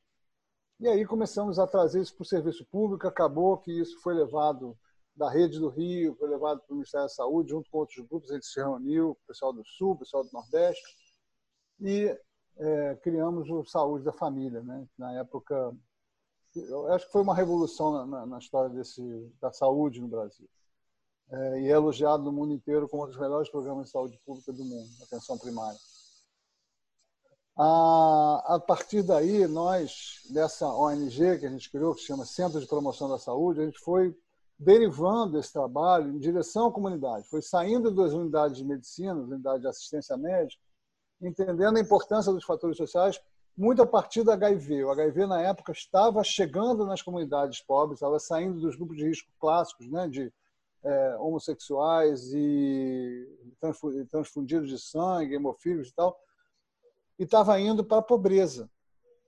E 0.79 0.88
aí 0.88 1.06
começamos 1.06 1.58
a 1.58 1.65
trazer 1.65 2.01
isso 2.01 2.13
para 2.15 2.24
o 2.24 2.25
serviço 2.25 2.65
público. 2.65 3.08
Acabou 3.08 3.58
que 3.58 3.72
isso 3.72 4.00
foi 4.01 4.13
levado 4.13 4.77
da 5.15 5.29
Rede 5.29 5.60
do 5.60 5.70
Rio, 5.70 6.15
foi 6.15 6.29
levado 6.29 6.62
para 6.62 6.72
o 6.72 6.75
Ministério 6.75 7.06
da 7.06 7.13
Saúde, 7.13 7.50
junto 7.50 7.70
com 7.72 7.79
outros 7.79 8.06
grupos. 8.08 8.29
A 8.29 8.36
gente 8.36 8.46
se 8.46 8.60
reuniu, 8.60 9.12
o 9.12 9.27
pessoal 9.27 9.51
do 9.51 9.65
Sul, 9.65 9.91
o 9.91 9.98
pessoal 9.98 10.24
do 10.24 10.29
Nordeste, 10.32 10.86
e 11.79 12.15
é, 12.58 12.96
criamos 13.01 13.50
o 13.50 13.65
Saúde 13.65 14.06
da 14.06 14.13
Família. 14.13 14.62
Né? 14.62 14.86
Na 14.98 15.13
época, 15.13 15.75
eu 16.70 16.94
acho 16.94 17.06
que 17.06 17.12
foi 17.12 17.22
uma 17.22 17.36
revolução 17.36 18.06
na, 18.06 18.26
na 18.26 18.38
história 18.40 18.70
desse, 18.70 19.02
da 19.42 19.52
saúde 19.52 20.02
no 20.02 20.08
Brasil. 20.08 20.48
É, 21.30 21.62
e 21.62 21.66
é 21.68 21.72
elogiado 21.72 22.24
no 22.24 22.32
mundo 22.32 22.54
inteiro 22.54 22.88
como 22.88 23.04
um 23.04 23.08
dos 23.08 23.18
melhores 23.18 23.50
programas 23.50 23.86
de 23.86 23.92
saúde 23.92 24.20
pública 24.26 24.54
do 24.54 24.64
mundo, 24.64 24.90
atenção 25.04 25.38
primária. 25.38 25.78
A, 27.58 28.56
a 28.56 28.60
partir 28.60 29.02
daí, 29.02 29.48
nós, 29.48 30.22
dessa 30.30 30.68
ONG 30.68 31.40
que 31.40 31.46
a 31.46 31.50
gente 31.50 31.72
criou, 31.72 31.96
que 31.96 32.02
se 32.02 32.08
chama 32.08 32.24
Centro 32.24 32.60
de 32.60 32.68
Promoção 32.68 33.10
da 33.10 33.18
Saúde, 33.18 33.62
a 33.62 33.66
gente 33.66 33.80
foi 33.80 34.16
derivando 34.60 35.38
esse 35.38 35.52
trabalho 35.52 36.12
em 36.12 36.20
direção 36.20 36.68
à 36.68 36.72
comunidade, 36.72 37.28
foi 37.30 37.42
saindo 37.42 37.92
das 37.92 38.14
unidades 38.14 38.58
de 38.58 38.66
medicina, 38.66 39.16
das 39.16 39.30
unidades 39.30 39.62
de 39.62 39.68
assistência 39.68 40.16
médica, 40.18 40.62
entendendo 41.22 41.78
a 41.78 41.82
importância 41.82 42.32
dos 42.32 42.44
fatores 42.44 42.78
sociais 42.78 43.20
muito 43.58 43.82
a 43.82 43.88
partir 43.88 44.24
do 44.24 44.32
HIV. 44.32 44.84
O 44.84 44.92
HIV, 44.92 45.26
na 45.26 45.42
época, 45.42 45.72
estava 45.72 46.24
chegando 46.24 46.86
nas 46.86 47.02
comunidades 47.02 47.60
pobres, 47.62 47.98
estava 47.98 48.20
saindo 48.20 48.60
dos 48.60 48.76
grupos 48.76 48.98
de 48.98 49.08
risco 49.08 49.32
clássicos, 49.40 49.90
né, 49.90 50.08
de 50.08 50.32
é, 50.84 51.18
homossexuais 51.18 52.32
e 52.34 53.28
transfundidos 54.10 54.70
de 54.70 54.80
sangue, 54.80 55.34
hemofílicos 55.34 55.90
e 55.90 55.94
tal, 55.96 56.18
e 57.18 57.24
estava 57.24 57.60
indo 57.60 57.84
para 57.84 57.98
a 57.98 58.04
pobreza. 58.04 58.70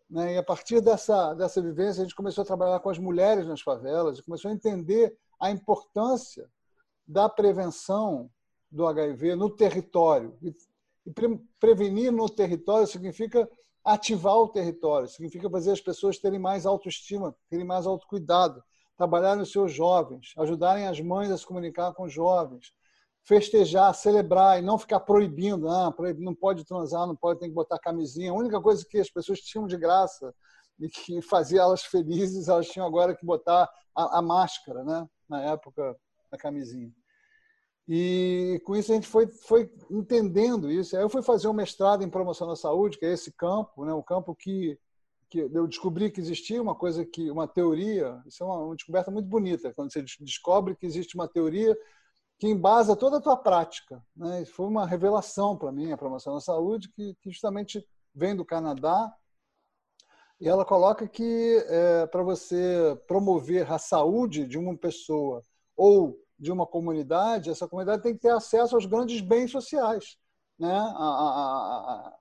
Né? 0.07 0.35
E 0.35 0.37
a 0.37 0.43
partir 0.43 0.79
dessa, 0.79 1.33
dessa 1.33 1.59
vivência, 1.59 2.01
a 2.01 2.05
gente 2.05 2.15
começou 2.15 2.43
a 2.43 2.47
trabalhar 2.47 2.79
com 2.79 2.89
as 2.89 2.99
mulheres 2.99 3.47
nas 3.47 3.61
favelas 3.61 4.19
e 4.19 4.23
começou 4.23 4.51
a 4.51 4.53
entender 4.53 5.17
a 5.39 5.49
importância 5.49 6.47
da 7.07 7.27
prevenção 7.27 8.29
do 8.71 8.85
HIV 8.85 9.35
no 9.35 9.49
território. 9.49 10.37
E, 10.41 10.53
e 11.07 11.11
pre, 11.11 11.39
prevenir 11.59 12.11
no 12.11 12.29
território 12.29 12.85
significa 12.85 13.49
ativar 13.83 14.35
o 14.35 14.47
território, 14.47 15.07
significa 15.07 15.49
fazer 15.49 15.71
as 15.71 15.81
pessoas 15.81 16.17
terem 16.17 16.39
mais 16.39 16.65
autoestima, 16.65 17.35
terem 17.49 17.65
mais 17.65 17.85
autocuidado, 17.85 18.63
trabalharem 18.97 19.41
os 19.41 19.51
seus 19.51 19.71
jovens, 19.71 20.33
ajudarem 20.37 20.87
as 20.87 20.99
mães 20.99 21.31
a 21.31 21.37
se 21.37 21.45
comunicar 21.45 21.93
com 21.93 22.03
os 22.03 22.13
jovens, 22.13 22.73
festejar, 23.23 23.93
celebrar 23.93 24.59
e 24.59 24.61
não 24.61 24.77
ficar 24.77 24.99
proibindo, 24.99 25.69
ah, 25.69 25.93
não 26.17 26.35
pode 26.35 26.65
transar, 26.65 27.07
não 27.07 27.15
pode, 27.15 27.39
tem 27.39 27.49
que 27.49 27.55
botar 27.55 27.79
camisinha. 27.79 28.31
A 28.31 28.35
única 28.35 28.59
coisa 28.59 28.85
que 28.85 28.99
as 28.99 29.09
pessoas 29.09 29.39
tinham 29.39 29.67
de 29.67 29.77
graça 29.77 30.33
e 30.79 30.89
que 30.89 31.21
fazia 31.21 31.61
elas 31.61 31.83
felizes, 31.83 32.47
elas 32.47 32.67
tinham 32.67 32.87
agora 32.87 33.15
que 33.15 33.25
botar 33.25 33.69
a, 33.95 34.19
a 34.19 34.21
máscara, 34.21 34.83
né? 34.83 35.07
na 35.29 35.43
época 35.43 35.95
da 36.31 36.37
camisinha. 36.37 36.91
E 37.91 38.61
com 38.65 38.75
isso 38.75 38.91
a 38.91 38.95
gente 38.95 39.07
foi, 39.07 39.25
foi 39.25 39.67
entendendo 39.89 40.71
isso. 40.71 40.95
Aí 40.95 41.01
eu 41.01 41.09
fui 41.09 41.23
fazer 41.23 41.47
um 41.47 41.53
mestrado 41.53 42.03
em 42.03 42.09
promoção 42.09 42.47
da 42.47 42.55
saúde, 42.55 42.99
que 42.99 43.05
é 43.05 43.13
esse 43.13 43.31
campo, 43.31 43.83
né? 43.83 43.91
um 43.91 44.03
campo 44.03 44.35
que, 44.35 44.77
que 45.27 45.39
eu 45.39 45.65
descobri 45.65 46.11
que 46.11 46.21
existia 46.21 46.61
uma 46.61 46.75
coisa 46.75 47.03
que 47.03 47.31
uma 47.31 47.47
teoria, 47.47 48.21
isso 48.27 48.43
é 48.43 48.45
uma, 48.45 48.59
uma 48.59 48.75
descoberta 48.75 49.09
muito 49.09 49.27
bonita, 49.27 49.73
quando 49.73 49.91
você 49.91 50.03
descobre 50.19 50.75
que 50.75 50.85
existe 50.85 51.15
uma 51.15 51.27
teoria 51.27 51.75
que 52.37 52.47
embasa 52.47 52.95
toda 52.95 53.17
a 53.17 53.21
tua 53.21 53.35
prática. 53.35 53.99
Né? 54.15 54.45
Foi 54.45 54.67
uma 54.67 54.85
revelação 54.85 55.57
para 55.57 55.71
mim 55.71 55.91
a 55.91 55.97
promoção 55.97 56.35
da 56.35 56.41
saúde 56.41 56.89
que, 56.89 57.15
que, 57.15 57.31
justamente 57.31 57.83
vem 58.13 58.35
do 58.35 58.45
Canadá 58.45 59.11
e 60.39 60.47
ela 60.47 60.63
coloca 60.63 61.07
que 61.07 61.57
é, 61.67 62.05
para 62.05 62.21
você 62.21 62.95
promover 63.07 63.71
a 63.71 63.79
saúde 63.79 64.45
de 64.45 64.59
uma 64.59 64.77
pessoa 64.77 65.43
ou 65.75 66.15
de 66.39 66.51
uma 66.51 66.65
comunidade, 66.65 67.49
essa 67.49 67.67
comunidade 67.67 68.01
tem 68.01 68.13
que 68.13 68.21
ter 68.21 68.31
acesso 68.31 68.75
aos 68.75 68.85
grandes 68.85 69.19
bens 69.19 69.51
sociais, 69.51 70.17
né? 70.57 70.71
A, 70.71 71.03
a, 71.03 72.07
a 72.07 72.19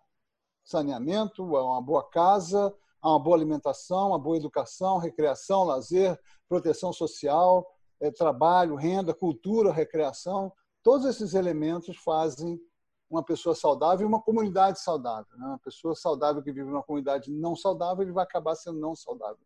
saneamento, 0.65 1.57
a 1.57 1.65
uma 1.65 1.81
boa 1.81 2.03
casa, 2.11 2.75
a 3.01 3.11
uma 3.11 3.21
boa 3.21 3.37
alimentação, 3.37 4.09
uma 4.09 4.19
boa 4.19 4.37
educação, 4.37 4.99
recreação, 4.99 5.65
lazer, 5.65 6.19
proteção 6.49 6.93
social, 6.93 7.65
é, 8.01 8.11
trabalho, 8.11 8.75
renda, 8.75 9.15
cultura, 9.15 9.73
recreação. 9.73 10.53
Todos 10.83 11.07
esses 11.07 11.35
elementos 11.35 11.97
fazem 11.99 12.61
uma 13.09 13.23
pessoa 13.23 13.55
saudável 13.55 14.05
e 14.05 14.09
uma 14.09 14.21
comunidade 14.21 14.81
saudável. 14.81 15.39
Né? 15.39 15.47
Uma 15.47 15.59
pessoa 15.59 15.95
saudável 15.95 16.43
que 16.43 16.53
vive 16.53 16.69
numa 16.69 16.83
comunidade 16.83 17.31
não 17.31 17.57
saudável, 17.57 18.03
ele 18.03 18.13
vai 18.13 18.25
acabar 18.25 18.55
sendo 18.57 18.79
não 18.79 18.95
saudável 18.95 19.39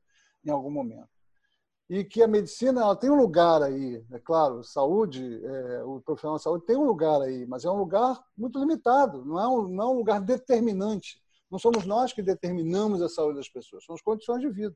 em 0.45 0.51
algum 0.51 0.71
momento 0.71 1.22
e 1.89 2.05
que 2.05 2.23
a 2.23 2.29
medicina 2.29 2.81
ela 2.81 2.97
tem 2.97 3.11
um 3.11 3.17
lugar 3.17 3.63
aí, 3.63 4.05
é 4.11 4.19
claro, 4.19 4.63
saúde, 4.65 5.41
é, 5.45 5.85
o 5.85 6.01
profissional 6.01 6.37
de 6.37 6.43
saúde 6.43 6.65
tem 6.65 6.77
um 6.77 6.85
lugar 6.85 7.21
aí, 7.21 7.47
mas 7.47 7.65
é 7.65 7.71
um 7.71 7.77
lugar 7.77 8.19
muito 8.37 8.59
limitado, 8.59 9.25
não 9.25 9.39
é 9.39 9.47
um, 9.47 9.69
não 9.69 9.85
é 9.85 9.87
um 9.89 9.97
lugar 9.97 10.21
determinante. 10.21 11.21
Não 11.51 11.59
somos 11.59 11.85
nós 11.85 12.13
que 12.13 12.23
determinamos 12.23 13.03
a 13.03 13.09
saúde 13.11 13.37
das 13.37 13.49
pessoas, 13.49 13.85
são 13.85 13.95
as 13.95 14.01
condições 14.01 14.41
de 14.41 14.49
vida. 14.49 14.75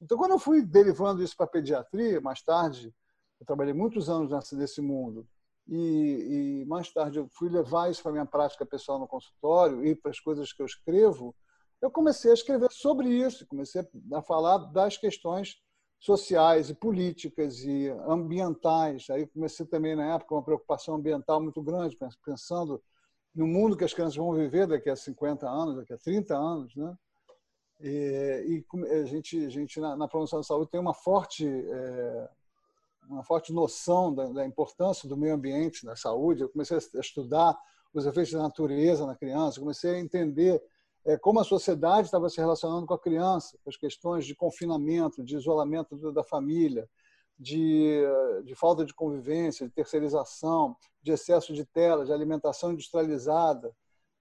Então, 0.00 0.16
quando 0.16 0.32
eu 0.32 0.38
fui 0.38 0.62
derivando 0.62 1.22
isso 1.22 1.36
para 1.36 1.44
a 1.44 1.50
pediatria, 1.50 2.20
mais 2.20 2.42
tarde, 2.42 2.94
eu 3.38 3.46
trabalhei 3.46 3.74
muitos 3.74 4.08
anos 4.08 4.30
nesse, 4.30 4.56
nesse 4.56 4.80
mundo, 4.80 5.28
e, 5.68 6.62
e, 6.62 6.64
mais 6.66 6.92
tarde 6.92 7.18
eu 7.18 7.28
fui 7.30 7.48
levar 7.48 7.90
isso 7.90 8.02
para 8.02 8.10
a 8.10 8.12
minha 8.12 8.26
prática 8.26 8.66
pessoal 8.66 8.98
no 8.98 9.06
consultório 9.06 9.84
e 9.84 9.94
para 9.94 10.10
as 10.10 10.18
coisas 10.18 10.52
que 10.52 10.60
eu 10.60 10.66
escrevo, 10.66 11.34
eu 11.80 11.90
comecei 11.90 12.30
a 12.30 12.34
escrever 12.34 12.70
sobre 12.72 13.08
isso, 13.08 13.46
comecei 13.46 13.86
a 14.12 14.22
falar 14.22 14.58
das 14.58 14.96
questões 14.96 15.61
sociais 16.02 16.68
e 16.68 16.74
políticas 16.74 17.60
e 17.60 17.88
ambientais. 18.08 19.08
Aí 19.08 19.24
comecei 19.24 19.64
também 19.64 19.94
na 19.94 20.16
época 20.16 20.34
uma 20.34 20.42
preocupação 20.42 20.96
ambiental 20.96 21.40
muito 21.40 21.62
grande, 21.62 21.96
pensando 22.24 22.82
no 23.32 23.46
mundo 23.46 23.76
que 23.76 23.84
as 23.84 23.94
crianças 23.94 24.16
vão 24.16 24.34
viver 24.34 24.66
daqui 24.66 24.90
a 24.90 24.96
50 24.96 25.48
anos, 25.48 25.76
daqui 25.76 25.92
a 25.92 25.98
30 25.98 26.36
anos, 26.36 26.74
né? 26.74 26.98
E, 27.80 28.64
e 28.74 28.86
a 28.90 29.04
gente, 29.04 29.46
a 29.46 29.48
gente 29.48 29.78
na, 29.78 29.96
na, 29.96 30.08
promoção 30.08 30.40
da 30.40 30.42
saúde 30.44 30.70
tem 30.70 30.80
uma 30.80 30.92
forte 30.92 31.46
é, 31.46 32.28
uma 33.08 33.22
forte 33.22 33.52
noção 33.52 34.12
da, 34.12 34.26
da, 34.26 34.46
importância 34.46 35.08
do 35.08 35.16
meio 35.16 35.34
ambiente 35.34 35.86
na 35.86 35.94
saúde. 35.94 36.42
Eu 36.42 36.48
comecei 36.48 36.76
a 36.76 37.00
estudar 37.00 37.56
os 37.94 38.06
efeitos 38.06 38.32
da 38.32 38.42
natureza 38.42 39.06
na 39.06 39.14
criança, 39.14 39.60
comecei 39.60 39.94
a 39.94 39.98
entender 40.00 40.62
como 41.20 41.40
a 41.40 41.44
sociedade 41.44 42.06
estava 42.06 42.28
se 42.28 42.40
relacionando 42.40 42.86
com 42.86 42.94
a 42.94 42.98
criança, 42.98 43.58
com 43.62 43.70
as 43.70 43.76
questões 43.76 44.24
de 44.24 44.34
confinamento, 44.34 45.22
de 45.24 45.36
isolamento 45.36 46.12
da 46.12 46.22
família, 46.22 46.88
de, 47.38 48.00
de 48.44 48.54
falta 48.54 48.84
de 48.84 48.94
convivência, 48.94 49.66
de 49.66 49.72
terceirização, 49.72 50.76
de 51.02 51.12
excesso 51.12 51.52
de 51.52 51.64
tela, 51.64 52.04
de 52.04 52.12
alimentação 52.12 52.72
industrializada, 52.72 53.74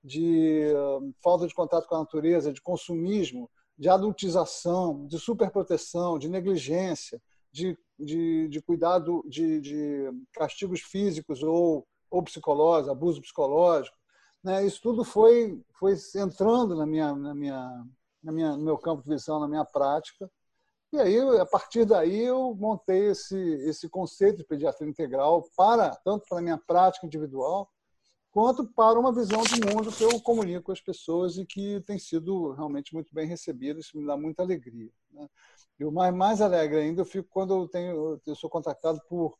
de 0.03 0.73
uh, 0.73 1.13
falta 1.21 1.47
de 1.47 1.53
contato 1.53 1.87
com 1.87 1.95
a 1.95 1.99
natureza, 1.99 2.51
de 2.51 2.61
consumismo, 2.61 3.49
de 3.77 3.87
adultização, 3.87 5.05
de 5.05 5.19
superproteção, 5.19 6.17
de 6.17 6.29
negligência, 6.29 7.21
de, 7.51 7.77
de, 7.99 8.47
de 8.47 8.61
cuidado, 8.61 9.23
de, 9.27 9.59
de 9.61 10.11
castigos 10.33 10.81
físicos 10.81 11.43
ou, 11.43 11.85
ou 12.09 12.23
psicológicos, 12.23 12.89
abuso 12.89 13.21
psicológico, 13.21 13.97
né, 14.43 14.65
isso 14.65 14.81
tudo 14.81 15.03
foi, 15.03 15.61
foi 15.73 15.95
entrando 16.15 16.75
na 16.75 16.85
minha, 16.85 17.15
na 17.15 17.33
minha, 17.33 17.85
na 18.23 18.31
minha, 18.31 18.57
no 18.57 18.63
meu 18.63 18.77
campo 18.77 19.03
de 19.03 19.09
visão, 19.09 19.39
na 19.39 19.47
minha 19.47 19.65
prática. 19.65 20.29
E 20.93 20.99
aí, 20.99 21.17
a 21.39 21.45
partir 21.45 21.85
daí, 21.85 22.21
eu 22.21 22.53
montei 22.55 23.11
esse, 23.11 23.37
esse 23.37 23.87
conceito 23.87 24.37
de 24.37 24.43
pediatria 24.43 24.89
integral 24.89 25.47
para 25.55 25.95
tanto 25.95 26.25
para 26.27 26.39
a 26.39 26.41
minha 26.41 26.57
prática 26.57 27.05
individual, 27.05 27.69
quanto 28.29 28.65
para 28.73 28.99
uma 28.99 29.13
visão 29.13 29.41
do 29.41 29.73
mundo 29.73 29.91
que 29.91 30.03
eu 30.03 30.19
comunico 30.21 30.65
com 30.65 30.71
as 30.71 30.81
pessoas 30.81 31.37
e 31.37 31.45
que 31.45 31.81
tem 31.81 31.97
sido 31.97 32.51
realmente 32.53 32.93
muito 32.93 33.13
bem 33.13 33.27
recebida. 33.27 33.79
Isso 33.79 33.97
me 33.97 34.05
dá 34.05 34.17
muita 34.17 34.43
alegria. 34.43 34.91
Né? 35.11 35.29
E 35.79 35.85
o 35.85 35.91
mais, 35.91 36.13
mais 36.13 36.41
alegre 36.41 36.79
ainda 36.79 37.01
eu 37.01 37.05
fico 37.05 37.29
quando 37.29 37.53
eu, 37.53 37.67
tenho, 37.67 38.19
eu 38.25 38.35
sou 38.35 38.49
contactado 38.49 39.01
por 39.07 39.37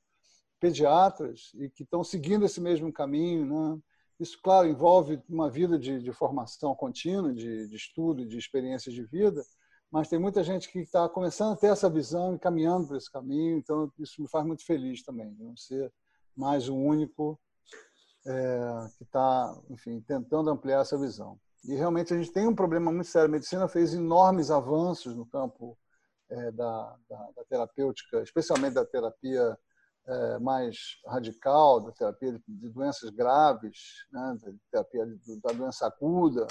pediatras 0.60 1.52
e 1.56 1.70
que 1.70 1.84
estão 1.84 2.04
seguindo 2.04 2.46
esse 2.46 2.62
mesmo 2.62 2.94
caminho, 2.94 3.46
né? 3.46 3.82
Isso, 4.22 4.40
claro, 4.40 4.68
envolve 4.68 5.20
uma 5.28 5.50
vida 5.50 5.80
de, 5.80 6.00
de 6.00 6.14
formação 6.14 6.76
contínua, 6.76 7.34
de, 7.34 7.68
de, 7.68 7.76
estudo, 7.76 8.24
de 8.24 8.38
experiências 8.38 8.94
de 8.94 9.04
vida, 9.04 9.44
mas 9.90 10.08
tem 10.08 10.20
muita 10.20 10.44
gente 10.44 10.72
que 10.72 10.78
está 10.78 11.10
começando 11.10 11.54
a 11.54 11.56
ter 11.56 11.72
essa 11.72 11.90
visão 11.90 12.36
e 12.36 12.40
caminhando 12.40 12.88
por 12.88 12.98
esse 12.98 13.12
caminho, 13.12 13.58
então 13.58 13.92
isso 13.98 14.22
me 14.22 14.30
faz 14.30 14.46
muito 14.46 14.64
feliz 14.64 15.02
também, 15.02 15.36
não 15.40 15.58
ser 15.58 15.92
mais 16.38 16.70
o 16.70 16.76
único 16.76 17.40
é, 18.28 18.88
que 18.96 19.04
está, 19.06 19.60
enfim, 19.72 20.00
tentando 20.02 20.52
ampliar 20.52 20.82
essa 20.82 21.00
visão. 21.00 21.40
E 21.64 21.74
realmente 21.74 22.14
a 22.14 22.18
gente 22.18 22.32
tem 22.32 22.48
um 22.48 22.54
problema 22.54 22.92
muito 22.92 23.08
sério. 23.08 23.28
A 23.28 23.32
medicina 23.32 23.68
fez 23.68 23.92
enormes 23.96 24.52
avanços 24.52 25.16
no 25.16 25.26
campo 25.26 25.76
é, 26.30 26.52
da, 26.52 26.96
da, 27.10 27.32
da 27.36 27.44
terapêutica, 27.50 28.22
especialmente 28.22 28.74
da 28.76 28.86
terapia 28.86 29.58
mais 30.40 30.78
radical, 31.08 31.80
da 31.82 31.92
terapia 31.92 32.42
de 32.48 32.70
doenças 32.70 33.10
graves, 33.10 34.06
né, 34.12 34.38
da 34.72 34.84
terapia 34.84 35.06
da 35.44 35.54
doença 35.54 35.86
aguda, 35.86 36.48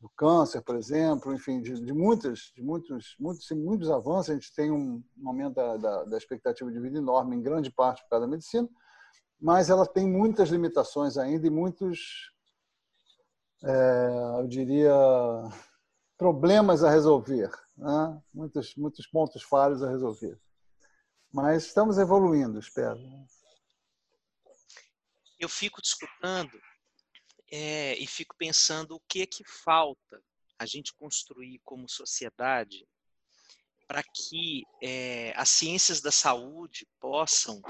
do 0.00 0.08
câncer, 0.10 0.62
por 0.62 0.76
exemplo, 0.76 1.34
enfim, 1.34 1.60
de, 1.60 1.74
de 1.74 1.92
muitas, 1.92 2.52
de 2.54 2.62
muitos, 2.62 3.16
muitos, 3.18 3.50
muitos 3.50 3.90
avanços. 3.90 4.30
A 4.30 4.34
gente 4.34 4.54
tem 4.54 4.70
um 4.70 5.02
aumento 5.26 5.54
da, 5.54 5.76
da, 5.76 6.04
da, 6.04 6.16
expectativa 6.16 6.70
de 6.70 6.80
vida 6.80 6.98
enorme, 6.98 7.36
em 7.36 7.42
grande 7.42 7.70
parte 7.70 8.02
por 8.02 8.10
causa 8.10 8.26
da 8.26 8.30
medicina, 8.30 8.68
mas 9.40 9.70
ela 9.70 9.86
tem 9.86 10.06
muitas 10.06 10.50
limitações 10.50 11.16
ainda 11.16 11.46
e 11.46 11.50
muitos, 11.50 12.32
é, 13.64 14.40
eu 14.40 14.46
diria, 14.46 14.94
problemas 16.16 16.84
a 16.84 16.90
resolver, 16.90 17.50
né? 17.76 18.20
muitos, 18.32 18.76
muitos 18.76 19.06
pontos 19.06 19.42
falhos 19.42 19.82
a 19.82 19.90
resolver. 19.90 20.38
Mas 21.32 21.66
estamos 21.66 21.98
evoluindo, 21.98 22.58
espero. 22.58 22.98
Eu 25.38 25.48
fico 25.48 25.80
discutindo 25.82 26.60
é, 27.50 27.96
e 27.98 28.06
fico 28.06 28.34
pensando 28.36 28.96
o 28.96 29.00
que 29.00 29.22
é 29.22 29.26
que 29.26 29.44
falta 29.44 30.22
a 30.58 30.66
gente 30.66 30.92
construir 30.94 31.60
como 31.64 31.88
sociedade 31.88 32.86
para 33.86 34.02
que 34.02 34.64
é, 34.82 35.32
as 35.36 35.48
ciências 35.48 36.00
da 36.00 36.10
saúde 36.10 36.86
possam 36.98 37.62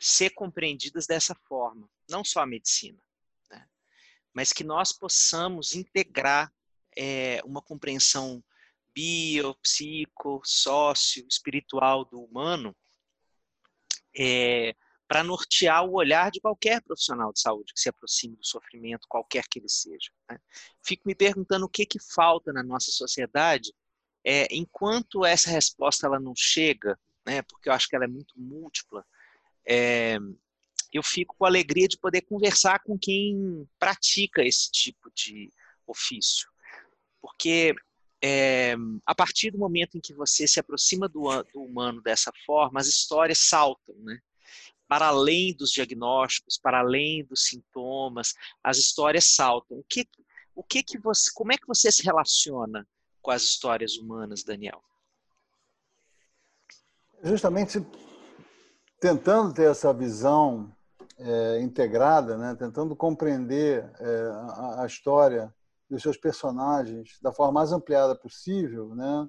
ser 0.00 0.30
compreendidas 0.30 1.06
dessa 1.06 1.34
forma, 1.46 1.88
não 2.08 2.24
só 2.24 2.40
a 2.40 2.46
medicina, 2.46 3.00
né? 3.50 3.68
mas 4.32 4.52
que 4.52 4.64
nós 4.64 4.92
possamos 4.92 5.74
integrar 5.74 6.52
é, 6.96 7.40
uma 7.44 7.62
compreensão 7.62 8.42
bio, 8.94 9.54
psico, 9.56 10.40
sócio, 10.44 11.26
espiritual 11.28 12.04
do 12.04 12.20
humano 12.20 12.76
é, 14.16 14.74
para 15.08 15.22
nortear 15.22 15.84
o 15.84 15.94
olhar 15.94 16.30
de 16.30 16.40
qualquer 16.40 16.80
profissional 16.82 17.32
de 17.32 17.40
saúde 17.40 17.72
que 17.74 17.80
se 17.80 17.88
aproxime 17.88 18.36
do 18.36 18.46
sofrimento, 18.46 19.06
qualquer 19.08 19.44
que 19.48 19.58
ele 19.58 19.68
seja. 19.68 20.10
Né? 20.30 20.38
Fico 20.82 21.02
me 21.06 21.14
perguntando 21.14 21.66
o 21.66 21.68
que, 21.68 21.84
que 21.84 21.98
falta 21.98 22.52
na 22.52 22.62
nossa 22.62 22.90
sociedade 22.90 23.72
é, 24.24 24.46
enquanto 24.54 25.24
essa 25.24 25.50
resposta 25.50 26.06
ela 26.06 26.20
não 26.20 26.32
chega, 26.36 26.98
né, 27.26 27.42
porque 27.42 27.68
eu 27.68 27.72
acho 27.72 27.88
que 27.88 27.96
ela 27.96 28.04
é 28.04 28.08
muito 28.08 28.34
múltipla, 28.38 29.04
é, 29.66 30.16
eu 30.92 31.02
fico 31.02 31.34
com 31.36 31.44
a 31.44 31.48
alegria 31.48 31.88
de 31.88 31.98
poder 31.98 32.22
conversar 32.22 32.80
com 32.80 32.98
quem 32.98 33.68
pratica 33.78 34.44
esse 34.44 34.70
tipo 34.70 35.10
de 35.14 35.52
ofício. 35.86 36.48
Porque 37.20 37.74
é, 38.22 38.74
a 39.04 39.14
partir 39.14 39.50
do 39.50 39.58
momento 39.58 39.96
em 39.96 40.00
que 40.00 40.14
você 40.14 40.46
se 40.46 40.60
aproxima 40.60 41.08
do, 41.08 41.22
do 41.52 41.60
humano 41.62 42.00
dessa 42.00 42.30
forma, 42.46 42.78
as 42.78 42.86
histórias 42.86 43.38
saltam, 43.38 43.96
né? 43.98 44.18
Para 44.86 45.08
além 45.08 45.54
dos 45.54 45.70
diagnósticos, 45.70 46.58
para 46.58 46.80
além 46.80 47.24
dos 47.24 47.46
sintomas, 47.46 48.34
as 48.62 48.76
histórias 48.76 49.34
saltam. 49.34 49.78
O 49.78 49.84
que, 49.88 50.06
o 50.54 50.62
que 50.62 50.82
que 50.82 50.98
você, 50.98 51.30
como 51.34 51.52
é 51.52 51.56
que 51.56 51.66
você 51.66 51.90
se 51.90 52.04
relaciona 52.04 52.86
com 53.20 53.30
as 53.30 53.42
histórias 53.42 53.96
humanas, 53.96 54.44
Daniel? 54.44 54.82
Justamente 57.24 57.84
tentando 59.00 59.52
ter 59.52 59.68
essa 59.68 59.92
visão 59.92 60.72
é, 61.18 61.60
integrada, 61.60 62.36
né? 62.36 62.54
tentando 62.56 62.94
compreender 62.94 63.90
é, 63.98 64.28
a, 64.30 64.82
a, 64.82 64.86
história 64.86 65.52
dos 65.92 66.02
seus 66.02 66.16
personagens 66.16 67.18
da 67.20 67.30
forma 67.30 67.52
mais 67.52 67.70
ampliada 67.70 68.14
possível, 68.14 68.94
né? 68.94 69.28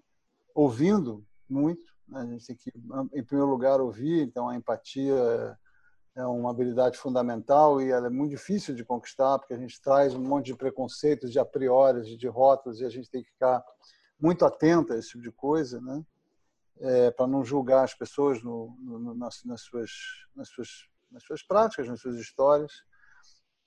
ouvindo 0.55 1.25
muito. 1.50 1.93
Né? 2.08 2.22
A 2.22 2.25
gente 2.25 2.48
tem 2.48 2.55
que, 2.55 2.72
em 3.13 3.24
primeiro 3.24 3.51
lugar, 3.51 3.82
ouvir, 3.82 4.22
então 4.22 4.48
a 4.48 4.55
empatia 4.55 5.13
é, 6.15 6.22
é 6.22 6.25
uma 6.25 6.51
habilidade 6.51 6.98
fundamental 6.98 7.82
e 7.82 7.91
ela 7.91 8.08
é 8.08 8.10
muito 8.10 8.32
difícil 8.32 8.74
de 8.74 8.86
conquistar, 8.86 9.38
porque 9.39 9.53
a 9.53 9.58
gente 9.58 9.82
traz 9.82 10.15
um 10.15 10.22
monte 10.22 10.46
de 10.46 10.55
preconceitos, 10.55 11.32
de 11.32 11.38
a 11.38 11.43
priori, 11.43 12.15
de 12.15 12.27
rótulos, 12.29 12.79
e 12.79 12.86
a 12.86 12.89
gente 12.89 13.10
tem 13.10 13.22
que 13.22 13.29
ficar 13.29 13.62
muito 14.17 14.46
atento 14.46 14.93
a 14.93 14.98
esse 14.98 15.10
tipo 15.10 15.24
de 15.24 15.32
coisa, 15.32 15.82
né? 15.82 16.01
É, 16.79 17.12
para 17.12 17.27
não 17.27 17.43
julgar 17.43 17.84
as 17.84 17.93
pessoas 17.93 18.41
no, 18.41 18.75
no, 18.79 19.13
nas, 19.13 19.43
nas, 19.43 19.62
suas, 19.62 19.91
nas 20.36 20.48
suas 20.48 20.88
nas 21.12 21.24
suas 21.24 21.43
práticas, 21.43 21.88
nas 21.88 22.01
suas 22.01 22.15
histórias 22.15 22.72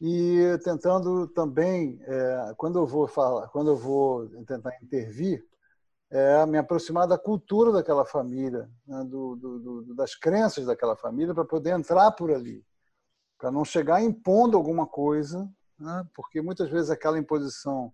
e 0.01 0.59
tentando 0.63 1.27
também, 1.29 1.99
é, 2.03 2.55
quando 2.57 2.79
eu 2.79 2.87
vou 2.87 3.09
falar, 3.09 3.49
quando 3.49 3.71
eu 3.71 3.77
vou 3.77 4.29
tentar 4.45 4.77
intervir, 4.83 5.45
é, 6.11 6.45
me 6.47 6.59
aproximar 6.59 7.07
da 7.09 7.19
cultura 7.19 7.73
daquela 7.73 8.05
família, 8.05 8.71
né, 8.87 9.05
do, 9.05 9.37
do, 9.37 9.59
do, 9.59 9.95
das 9.95 10.15
crenças 10.15 10.67
daquela 10.67 10.97
família, 10.97 11.35
para 11.35 11.45
poder 11.45 11.71
entrar 11.71 12.13
por 12.13 12.31
ali, 12.31 12.65
para 13.39 13.51
não 13.51 13.65
chegar 13.65 14.03
impondo 14.03 14.57
alguma 14.57 14.87
coisa, 14.87 15.49
né, 15.79 16.07
porque 16.15 16.41
muitas 16.41 16.71
vezes 16.71 16.91
aquela 16.91 17.19
imposição 17.19 17.93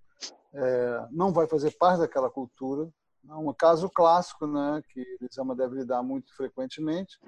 é, 0.52 1.06
não 1.10 1.32
vai 1.32 1.46
fazer 1.46 1.70
parte 1.78 2.00
daquela 2.00 2.30
cultura. 2.30 2.88
Um 3.24 3.54
caso 3.54 3.88
clássico, 3.88 4.46
né, 4.46 4.82
que 4.88 5.00
Elisama 5.20 5.54
deve 5.54 5.76
lidar 5.76 6.02
muito 6.02 6.34
frequentemente, 6.36 7.18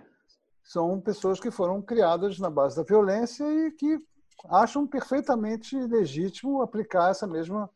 são 0.65 1.01
pessoas 1.01 1.39
que 1.39 1.51
foram 1.51 1.81
criadas 1.81 2.39
na 2.41 2.51
base 2.51 2.77
da 2.77 2.83
violência 2.83 3.45
e 3.45 3.71
que 3.71 3.99
acham 4.49 4.87
perfeitamente 4.87 5.77
legítimo 5.77 6.63
aplicar 6.63 7.11
essa 7.11 7.27
mesma 7.27 7.71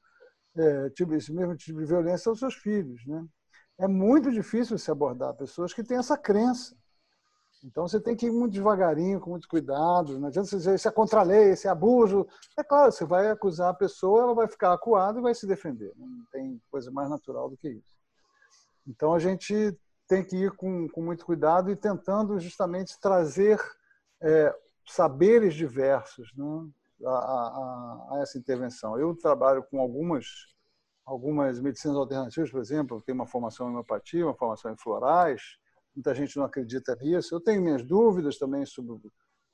é, 0.56 0.90
tipo, 0.90 1.14
esse 1.14 1.32
mesmo 1.32 1.56
tipo 1.56 1.78
de 1.78 1.86
violência 1.86 2.28
aos 2.28 2.38
seus 2.38 2.54
filhos, 2.54 3.06
né? 3.06 3.24
É 3.78 3.86
muito 3.86 4.32
difícil 4.32 4.76
se 4.76 4.90
abordar 4.90 5.34
pessoas 5.34 5.72
que 5.72 5.84
têm 5.84 5.98
essa 5.98 6.18
crença. 6.18 6.76
Então 7.64 7.86
você 7.86 8.00
tem 8.00 8.16
que 8.16 8.26
ir 8.26 8.32
muito 8.32 8.52
devagarinho, 8.52 9.20
com 9.20 9.30
muito 9.30 9.48
cuidado. 9.48 10.18
Não 10.18 10.28
adianta 10.28 10.48
você 10.48 10.56
dizer 10.56 10.74
isso 10.74 10.88
é 10.88 10.90
contra 10.90 11.20
a 11.20 11.24
lei, 11.24 11.52
isso 11.52 11.66
é 11.66 11.70
abuso. 11.70 12.26
É 12.58 12.62
claro, 12.62 12.90
você 12.90 13.04
vai 13.04 13.30
acusar 13.30 13.70
a 13.70 13.74
pessoa, 13.74 14.22
ela 14.22 14.34
vai 14.34 14.48
ficar 14.48 14.72
acuada 14.72 15.18
e 15.18 15.22
vai 15.22 15.34
se 15.34 15.46
defender. 15.46 15.92
Não 15.96 16.24
tem 16.32 16.60
coisa 16.70 16.90
mais 16.90 17.08
natural 17.08 17.48
do 17.50 17.56
que 17.56 17.68
isso. 17.68 17.96
Então 18.86 19.12
a 19.12 19.18
gente 19.18 19.76
tem 20.08 20.24
que 20.24 20.36
ir 20.36 20.52
com, 20.52 20.88
com 20.88 21.02
muito 21.02 21.24
cuidado 21.24 21.70
e 21.70 21.76
tentando 21.76 22.38
justamente 22.40 22.98
trazer 23.00 23.60
é, 24.20 24.54
saberes 24.88 25.54
diversos 25.54 26.32
né, 26.36 26.68
a, 27.04 27.10
a, 27.10 28.08
a, 28.10 28.18
essa 28.22 28.38
intervenção. 28.38 28.98
Eu 28.98 29.14
trabalho 29.14 29.62
com 29.62 29.80
algumas 29.80 30.26
algumas 31.04 31.58
medicinas 31.58 31.96
alternativas, 31.96 32.50
por 32.50 32.60
exemplo, 32.60 33.00
tenho 33.00 33.16
uma 33.16 33.26
formação 33.26 33.66
em 33.66 33.70
homeopatia, 33.70 34.26
uma 34.26 34.34
formação 34.34 34.70
em 34.70 34.76
florais. 34.76 35.56
Muita 35.96 36.14
gente 36.14 36.36
não 36.36 36.44
acredita 36.44 36.94
nisso. 36.96 37.34
Eu 37.34 37.40
tenho 37.40 37.62
minhas 37.62 37.82
dúvidas 37.82 38.36
também 38.36 38.66
sobre 38.66 39.00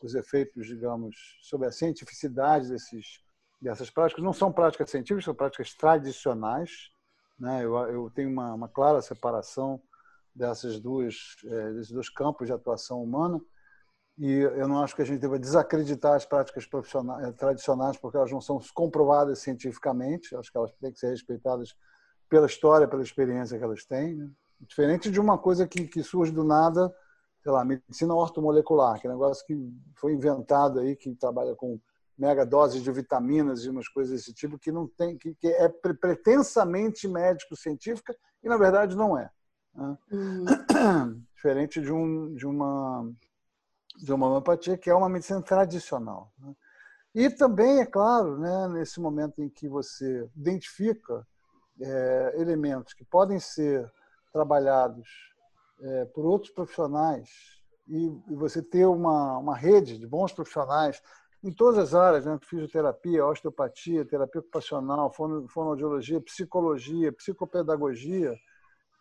os 0.03 0.15
efeitos, 0.17 0.67
digamos, 0.67 1.15
sobre 1.43 1.69
a 1.69 1.73
cientificidade 1.73 2.69
desses 2.69 3.23
dessas 3.65 3.89
práticas. 3.89 4.23
Não 4.23 4.33
são 4.33 4.53
práticas 4.53 4.91
científicas, 4.91 5.25
são 5.25 5.35
práticas 5.35 5.75
tradicionais. 5.75 6.91
Né? 7.39 7.65
Eu, 7.65 7.77
eu 7.77 8.11
tenho 8.11 8.31
uma, 8.31 8.53
uma 8.53 8.69
clara 8.69 9.01
separação 9.01 9.81
dessas 10.35 10.79
duas, 10.79 11.37
é, 11.45 11.73
desses 11.73 11.93
dois 11.93 12.11
campos 12.11 12.47
de 12.47 12.53
atuação 12.53 13.03
humana. 13.03 13.41
E 14.17 14.31
eu 14.31 14.69
não 14.69 14.81
acho 14.83 14.95
que 14.95 15.03
a 15.03 15.05
gente 15.05 15.21
deva 15.21 15.39
desacreditar 15.39 16.15
as 16.15 16.25
práticas 16.25 16.65
eh, 16.65 17.33
tradicionais, 17.33 17.97
porque 17.97 18.17
elas 18.17 18.31
não 18.31 18.41
são 18.41 18.61
comprovadas 18.73 19.41
cientificamente. 19.41 20.37
Acho 20.37 20.53
que 20.53 20.59
elas 20.59 20.73
têm 20.81 20.93
que 20.93 20.99
ser 21.01 21.11
respeitadas 21.11 21.75
pela 22.29 22.47
história, 22.47 22.87
pela 22.87 23.03
experiência 23.03 23.59
que 23.59 23.65
elas 23.65 23.85
têm. 23.85 24.15
Né? 24.15 24.31
Diferente 24.61 25.11
de 25.11 25.19
uma 25.21 25.37
coisa 25.37 25.67
que, 25.67 25.89
que 25.89 26.03
surge 26.03 26.31
do 26.31 26.45
nada, 26.45 26.95
sei 27.43 27.51
lá, 27.51 27.65
medicina 27.65 28.15
ortomolecular, 28.15 29.01
que 29.01 29.07
é 29.07 29.11
um 29.11 29.15
negócio 29.15 29.45
que 29.47 29.57
foi 29.97 30.13
inventado 30.13 30.79
aí, 30.79 30.95
que 30.95 31.13
trabalha 31.17 31.55
com 31.57 31.81
mega 32.17 32.47
doses 32.47 32.83
de 32.83 32.93
vitaminas 32.93 33.65
e 33.65 33.71
umas 33.71 33.89
coisas 33.89 34.13
desse 34.13 34.33
tipo, 34.33 34.59
que 34.59 34.71
não 34.71 34.87
tem, 34.87 35.19
que, 35.19 35.35
que 35.35 35.49
é 35.49 35.69
pretensamente 35.69 37.09
médico-científica 37.09 38.17
e 38.43 38.49
na 38.49 38.57
verdade 38.57 38.97
não 38.97 39.19
é. 39.19 39.29
Né? 39.75 39.99
Uhum. 40.13 40.45
Diferente 41.35 41.81
de, 41.81 41.93
um, 41.93 42.35
de, 42.35 42.47
uma, 42.47 43.11
de 43.97 44.13
uma 44.13 44.27
homeopatia, 44.27 44.77
que 44.77 44.91
é 44.91 44.95
uma 44.95 45.09
medicina 45.09 45.41
tradicional. 45.43 46.33
Né? 46.39 46.55
E 47.15 47.31
também, 47.31 47.81
é 47.81 47.87
claro, 47.87 48.39
né, 48.39 48.69
nesse 48.69 49.01
momento 49.01 49.41
em 49.41 49.49
que 49.49 49.69
você 49.69 50.29
identifica 50.35 51.27
é, 51.81 52.35
elementos 52.37 52.93
que 52.93 53.05
podem 53.05 53.39
ser 53.39 53.91
trabalhados 54.33 55.09
é, 55.81 56.05
por 56.07 56.25
outros 56.25 56.53
profissionais 56.53 57.29
e, 57.87 58.07
e, 58.29 58.35
você 58.35 58.63
ter 58.63 58.87
uma, 58.87 59.39
uma 59.39 59.57
rede 59.57 59.99
de 59.99 60.07
bons 60.07 60.33
profissionais 60.33 61.01
em 61.43 61.53
todas 61.53 61.79
as 61.79 61.95
áreas, 61.95 62.27
né? 62.27 62.39
fisioterapia, 62.43 63.27
osteopatia, 63.27 64.05
terapia 64.05 64.41
ocupacional, 64.41 65.13
fonoaudiologia, 65.13 66.21
psicologia, 66.21 67.13
psicopedagogia, 67.13 68.35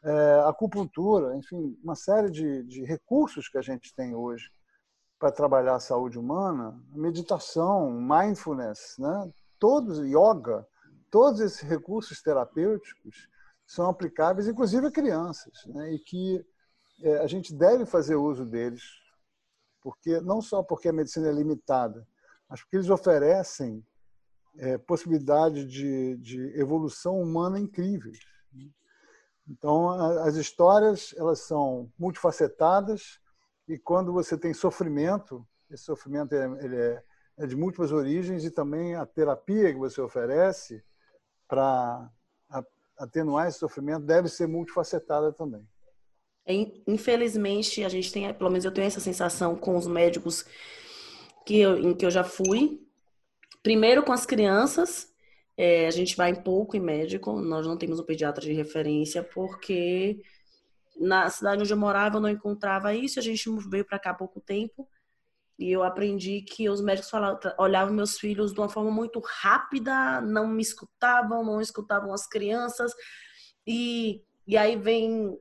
é, 0.04 0.44
acupuntura, 0.46 1.36
enfim, 1.38 1.80
uma 1.82 1.96
série 1.96 2.30
de, 2.30 2.64
de 2.64 2.84
recursos 2.84 3.48
que 3.48 3.58
a 3.58 3.62
gente 3.62 3.96
tem 3.96 4.14
hoje 4.14 4.52
para 5.24 5.32
trabalhar 5.32 5.76
a 5.76 5.80
saúde 5.80 6.20
humana, 6.20 6.78
meditação, 6.92 7.90
mindfulness, 7.90 8.98
né? 9.00 9.32
todos, 9.58 10.00
yoga, 10.00 10.68
todos 11.10 11.40
esses 11.40 11.62
recursos 11.62 12.22
terapêuticos 12.22 13.30
são 13.66 13.90
aplicáveis, 13.90 14.50
inclusive 14.50 14.88
a 14.88 14.92
crianças, 14.92 15.54
né? 15.68 15.94
e 15.94 16.00
que 16.00 16.46
é, 17.02 17.20
a 17.20 17.28
gente 17.28 17.56
deve 17.56 17.86
fazer 17.86 18.16
uso 18.16 18.46
deles, 18.46 18.84
porque 19.82 20.20
não 20.20 20.42
só 20.42 20.62
porque 20.62 20.90
a 20.90 20.94
medicina 20.94 21.30
é 21.30 21.32
limitada, 21.32 22.06
mas 22.50 22.60
porque 22.60 22.76
eles 22.76 22.90
oferecem 22.90 23.82
é, 24.58 24.78
possibilidade 24.78 25.66
de, 25.66 26.18
de 26.18 26.60
evolução 26.60 27.18
humana 27.18 27.58
incríveis. 27.58 28.20
Né? 28.52 28.70
Então, 29.48 29.90
as 30.20 30.36
histórias 30.36 31.16
elas 31.18 31.40
são 31.40 31.90
multifacetadas 31.98 33.23
e 33.68 33.78
quando 33.78 34.12
você 34.12 34.38
tem 34.38 34.54
sofrimento, 34.54 35.46
esse 35.72 35.84
sofrimento 35.84 36.34
é, 36.34 36.46
ele 36.64 36.76
é, 36.76 37.04
é 37.38 37.48
de 37.48 37.56
múltiplas 37.56 37.92
origens 37.92 38.44
e 38.44 38.52
também 38.52 38.96
a 38.96 39.06
terapia 39.06 39.72
que 39.72 39.80
você 39.80 40.02
oferece 40.02 40.84
para 41.48 42.10
atenuar 42.98 43.48
esse 43.48 43.60
sofrimento 43.60 44.06
deve 44.06 44.30
ser 44.30 44.48
multifacetada 44.48 45.32
também. 45.32 45.68
É, 46.46 46.54
infelizmente, 46.88 47.84
a 47.84 47.90
gente 47.90 48.12
tem, 48.12 48.34
pelo 48.34 48.50
menos 48.50 48.66
eu 48.66 48.72
tenho 48.72 48.88
essa 48.88 49.00
sensação 49.00 49.56
com 49.56 49.78
os 49.78 49.88
médicos 49.88 50.46
que 51.46 51.60
eu, 51.60 51.78
em 51.78 51.94
que 51.94 52.06
eu 52.06 52.12
já 52.12 52.24
fui. 52.24 52.82
Primeiro 53.62 54.04
com 54.04 54.12
as 54.12 54.26
crianças, 54.26 55.12
é, 55.56 55.88
a 55.88 55.92
gente 55.92 56.16
vai 56.18 56.34
pouco 56.42 56.76
em 56.76 56.82
médico, 56.82 57.40
nós 57.40 57.66
não 57.66 57.78
temos 57.78 58.00
um 58.00 58.06
pediatra 58.06 58.44
de 58.44 58.54
referência, 58.54 59.24
porque 59.24 60.22
na 61.00 61.30
cidade 61.30 61.62
onde 61.62 61.74
eu 61.74 61.78
morava 61.78 62.18
eu 62.18 62.22
não 62.22 62.30
encontrava 62.30 62.94
isso, 62.94 63.20
a 63.20 63.24
gente 63.24 63.50
veio 63.70 63.86
para 63.86 64.00
cá 64.00 64.12
há 64.12 64.16
pouco 64.16 64.40
tempo. 64.40 64.88
E 65.58 65.72
eu 65.72 65.84
aprendi 65.84 66.42
que 66.42 66.68
os 66.68 66.82
médicos 66.82 67.10
falavam, 67.10 67.40
olhavam 67.60 67.94
meus 67.94 68.18
filhos 68.18 68.54
de 68.54 68.60
uma 68.60 68.70
forma 68.70 68.90
muito 68.90 69.22
rápida, 69.42 70.20
não 70.22 70.48
me 70.48 70.62
escutavam, 70.62 71.44
não 71.44 71.62
escutavam 71.62 72.12
as 72.12 72.28
crianças. 72.28 72.92
E, 73.66 74.24
e 74.48 74.58
aí 74.58 74.76
vem. 74.76 75.38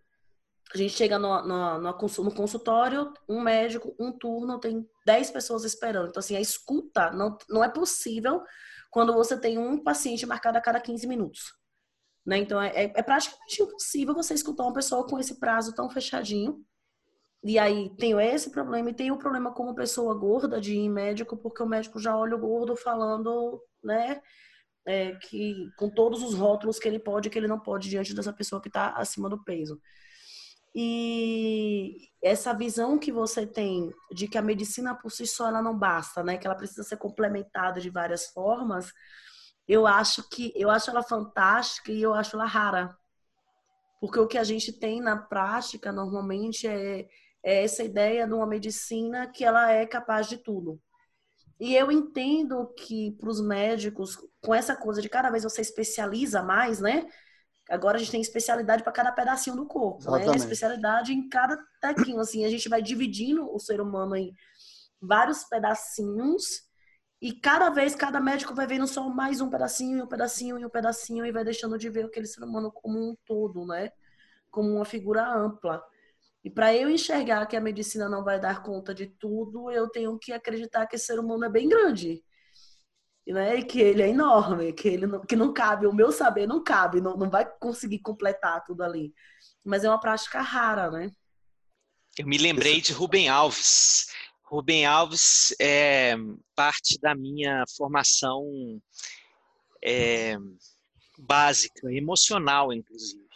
A 0.75 0.79
gente 0.79 0.95
chega 0.95 1.19
no, 1.19 1.43
no, 1.47 1.79
no 1.81 2.35
consultório, 2.35 3.13
um 3.29 3.43
médico, 3.43 3.95
um 3.99 4.11
turno, 4.11 4.59
tem 4.59 4.89
10 5.05 5.31
pessoas 5.31 5.65
esperando. 5.65 6.09
Então, 6.09 6.21
assim, 6.21 6.35
a 6.35 6.41
escuta 6.41 7.11
não, 7.11 7.37
não 7.49 7.63
é 7.63 7.69
possível 7.69 8.43
quando 8.91 9.13
você 9.13 9.39
tem 9.39 9.59
um 9.59 9.83
paciente 9.83 10.25
marcado 10.25 10.57
a 10.57 10.63
cada 10.63 10.81
15 10.81 11.07
minutos. 11.07 11.53
Né? 12.25 12.39
Então, 12.39 12.61
é, 12.61 12.69
é, 12.69 12.93
é 12.95 13.03
praticamente 13.03 13.63
impossível 13.63 14.15
você 14.15 14.35
escutar 14.35 14.65
uma 14.65 14.73
pessoa 14.73 15.07
com 15.07 15.19
esse 15.19 15.39
prazo 15.39 15.75
tão 15.75 15.91
fechadinho. 15.91 16.65
E 17.45 17.59
aí 17.59 17.91
tenho 17.97 18.21
esse 18.21 18.51
problema 18.51 18.91
e 18.91 18.95
tenho 18.95 19.15
o 19.15 19.19
problema 19.19 19.53
como 19.53 19.75
pessoa 19.75 20.15
gorda 20.15 20.61
de 20.61 20.75
ir 20.75 20.89
médico, 20.89 21.37
porque 21.37 21.63
o 21.63 21.67
médico 21.67 21.99
já 21.99 22.17
olha 22.17 22.37
o 22.37 22.39
gordo 22.39 22.77
falando, 22.77 23.61
né, 23.83 24.23
é, 24.87 25.17
que 25.17 25.69
com 25.77 25.91
todos 25.91 26.23
os 26.23 26.35
rótulos 26.35 26.79
que 26.79 26.87
ele 26.87 27.01
pode 27.01 27.29
e 27.29 27.31
que 27.31 27.39
ele 27.39 27.49
não 27.49 27.59
pode 27.59 27.89
diante 27.89 28.15
dessa 28.15 28.33
pessoa 28.33 28.63
que 28.63 28.69
está 28.69 28.91
acima 28.91 29.29
do 29.29 29.43
peso. 29.43 29.81
E 30.75 32.09
essa 32.23 32.55
visão 32.55 32.99
que 32.99 33.13
você 33.13 33.45
tem 33.45 33.91
de 34.13 34.29
que 34.29 34.39
a 34.39 34.43
medicina 34.43 34.95
por 34.95 35.11
si 35.11 35.27
só 35.27 35.49
ela 35.49 35.61
não 35.61 35.77
basta, 35.77 36.23
né, 36.23 36.39
que 36.39 36.47
ela 36.47 36.57
precisa 36.57 36.85
ser 36.85 36.97
complementada 36.97 37.81
de 37.81 37.91
várias 37.91 38.27
formas, 38.27 38.93
eu 39.69 39.87
acho 39.87 40.29
que 40.29 40.53
eu 40.57 40.71
acho 40.71 40.91
ela 40.91 41.03
fantástica 41.03 41.93
e 41.93 42.03
eu 42.03 42.15
acho 42.15 42.37
ela 42.37 42.47
rara. 42.47 42.97
Porque 44.01 44.19
o 44.19 44.27
que 44.27 44.39
a 44.39 44.45
gente 44.45 44.73
tem 44.73 45.01
na 45.01 45.17
prática 45.17 45.93
normalmente 45.93 46.67
é 46.67 47.09
é 47.43 47.65
essa 47.65 47.83
ideia 47.83 48.27
de 48.27 48.33
uma 48.33 48.47
medicina 48.47 49.27
que 49.27 49.45
ela 49.45 49.73
é 49.73 49.85
capaz 49.85 50.29
de 50.29 50.37
tudo. 50.37 50.81
E 51.59 51.75
eu 51.75 51.91
entendo 51.91 52.67
que 52.75 53.13
para 53.13 53.29
os 53.29 53.41
médicos, 53.41 54.17
com 54.41 54.55
essa 54.55 54.77
coisa 54.77 55.03
de 55.03 55.09
cada 55.09 55.31
vez 55.31 55.43
você 55.43 55.61
especializa 55.61 56.43
mais, 56.43 56.81
né? 56.81 57.07
Agora 57.69 57.97
a 57.97 57.99
gente 58.01 58.11
tem 58.11 58.21
especialidade 58.21 58.83
para 58.83 58.93
cada 58.93 59.13
pedacinho 59.13 59.57
do 59.57 59.67
corpo, 59.67 59.99
né? 60.11 60.19
Exatamente. 60.19 60.31
né? 60.31 60.37
Especialidade 60.37 61.13
em 61.13 61.29
cada 61.29 61.59
tequinho, 61.81 62.21
assim, 62.21 62.45
a 62.45 62.49
gente 62.49 62.69
vai 62.69 62.83
dividindo 62.83 63.53
o 63.53 63.59
ser 63.59 63.81
humano 63.81 64.17
em 64.17 64.33
vários 65.01 65.45
pedacinhos 65.45 66.63
e 67.23 67.33
cada 67.33 67.71
vez 67.71 67.95
cada 67.95 68.21
médico 68.21 68.53
vai 68.53 68.67
vendo 68.67 68.85
só 68.85 69.09
mais 69.09 69.41
um 69.41 69.49
pedacinho, 69.49 69.99
e 69.99 70.03
um 70.03 70.09
pedacinho 70.09 70.59
e 70.59 70.67
um 70.67 70.69
pedacinho 70.69 71.25
e 71.25 71.31
vai 71.31 71.45
deixando 71.45 71.79
de 71.79 71.89
ver 71.89 72.07
aquele 72.07 72.27
ser 72.27 72.43
humano 72.43 72.73
como 72.73 72.99
um 72.99 73.17
todo, 73.25 73.65
né? 73.65 73.93
Como 74.51 74.75
uma 74.75 74.85
figura 74.85 75.33
ampla. 75.33 75.81
E 76.43 76.51
para 76.51 76.75
eu 76.75 76.91
enxergar 76.91 77.47
que 77.47 77.57
a 77.57 77.61
medicina 77.61 78.09
não 78.09 78.25
vai 78.25 78.41
dar 78.41 78.65
conta 78.65 78.93
de 78.93 79.07
tudo, 79.07 79.71
eu 79.71 79.89
tenho 79.89 80.19
que 80.19 80.33
acreditar 80.33 80.85
que 80.87 80.97
esse 80.97 81.07
ser 81.07 81.21
humano 81.21 81.45
é 81.45 81.49
bem 81.49 81.69
grande. 81.69 82.25
Né? 83.25 83.55
E 83.55 83.65
que 83.65 83.81
ele 83.81 84.03
é 84.03 84.09
enorme, 84.09 84.73
que 84.73 84.89
ele 84.89 85.07
não, 85.07 85.21
que 85.21 85.37
não 85.37 85.53
cabe, 85.53 85.87
o 85.87 85.93
meu 85.93 86.11
saber 86.11 86.49
não 86.49 86.61
cabe, 86.61 87.01
não, 87.01 87.17
não 87.17 87.31
vai 87.31 87.49
conseguir 87.61 88.01
completar 88.01 88.65
tudo 88.65 88.83
ali. 88.83 89.15
Mas 89.65 89.85
é 89.85 89.89
uma 89.89 90.01
prática 90.01 90.41
rara, 90.41 90.91
né? 90.91 91.09
Eu 92.19 92.27
me 92.27 92.37
lembrei 92.37 92.81
de 92.81 92.93
Rubem 92.93 93.29
Alves. 93.29 94.12
Rubem 94.53 94.85
Alves 94.85 95.55
é 95.59 96.15
parte 96.55 97.01
da 97.01 97.15
minha 97.15 97.65
formação 97.75 98.45
é, 99.83 100.37
básica, 101.19 101.91
emocional, 101.91 102.71
inclusive. 102.71 103.27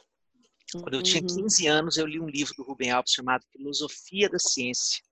Quando 0.73 0.93
eu 0.93 1.03
tinha 1.03 1.23
15 1.23 1.67
uhum. 1.67 1.75
anos, 1.75 1.97
eu 1.97 2.07
li 2.07 2.21
um 2.21 2.29
livro 2.29 2.53
do 2.59 2.65
Rubem 2.65 2.91
Alves 2.91 3.15
chamado 3.15 3.47
Filosofia 3.51 4.29
da 4.29 4.39
Ciência. 4.39 5.03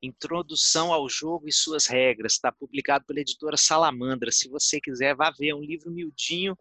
Introdução 0.00 0.92
ao 0.92 1.08
jogo 1.08 1.48
e 1.48 1.52
suas 1.52 1.86
regras. 1.88 2.34
Está 2.34 2.52
publicado 2.52 3.04
pela 3.04 3.18
editora 3.18 3.56
Salamandra. 3.56 4.30
Se 4.30 4.48
você 4.48 4.80
quiser, 4.80 5.16
vá 5.16 5.32
ver. 5.36 5.48
É 5.48 5.54
um 5.56 5.60
livro 5.60 5.90
miudinho, 5.90 6.56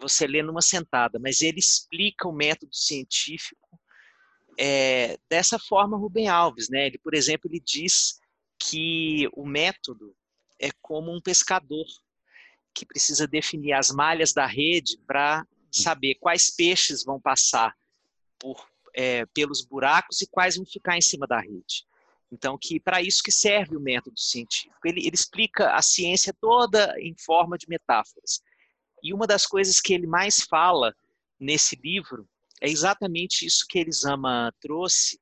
você 0.00 0.26
lê 0.26 0.42
numa 0.42 0.62
sentada. 0.62 1.18
Mas 1.18 1.42
ele 1.42 1.58
explica 1.58 2.26
o 2.26 2.32
método 2.32 2.74
científico 2.74 3.78
é, 4.58 5.16
dessa 5.30 5.58
forma, 5.58 5.96
Rubem 5.96 6.28
Alves. 6.28 6.68
Né? 6.68 6.86
Ele, 6.86 6.98
por 6.98 7.14
exemplo, 7.14 7.48
ele 7.48 7.60
diz 7.60 8.18
que 8.58 9.28
o 9.32 9.46
método 9.46 10.14
é 10.58 10.70
como 10.82 11.14
um 11.14 11.20
pescador 11.20 11.86
que 12.74 12.84
precisa 12.84 13.26
definir 13.26 13.72
as 13.72 13.90
malhas 13.90 14.32
da 14.32 14.46
rede 14.46 14.98
para 15.06 15.46
saber 15.70 16.16
quais 16.16 16.54
peixes 16.54 17.04
vão 17.04 17.20
passar 17.20 17.74
por, 18.38 18.68
é, 18.94 19.24
pelos 19.26 19.64
buracos 19.64 20.20
e 20.20 20.26
quais 20.26 20.56
vão 20.56 20.66
ficar 20.66 20.96
em 20.96 21.00
cima 21.00 21.26
da 21.26 21.40
rede. 21.40 21.86
Então, 22.30 22.58
que 22.60 22.78
para 22.78 23.00
isso 23.00 23.22
que 23.22 23.32
serve 23.32 23.76
o 23.76 23.80
método 23.80 24.18
científico. 24.18 24.76
Ele, 24.84 25.00
ele 25.00 25.14
explica 25.14 25.74
a 25.74 25.80
ciência 25.80 26.34
toda 26.40 26.94
em 27.00 27.14
forma 27.16 27.56
de 27.56 27.68
metáforas. 27.68 28.42
E 29.02 29.14
uma 29.14 29.26
das 29.26 29.46
coisas 29.46 29.80
que 29.80 29.94
ele 29.94 30.06
mais 30.06 30.42
fala 30.42 30.94
nesse 31.38 31.76
livro 31.76 32.28
é 32.60 32.68
exatamente 32.68 33.46
isso 33.46 33.64
que 33.68 33.78
Elisama 33.78 34.52
trouxe, 34.60 35.20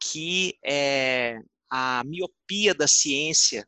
que 0.00 0.58
é 0.64 1.38
a 1.70 2.02
miopia 2.04 2.74
da 2.74 2.86
ciência 2.86 3.66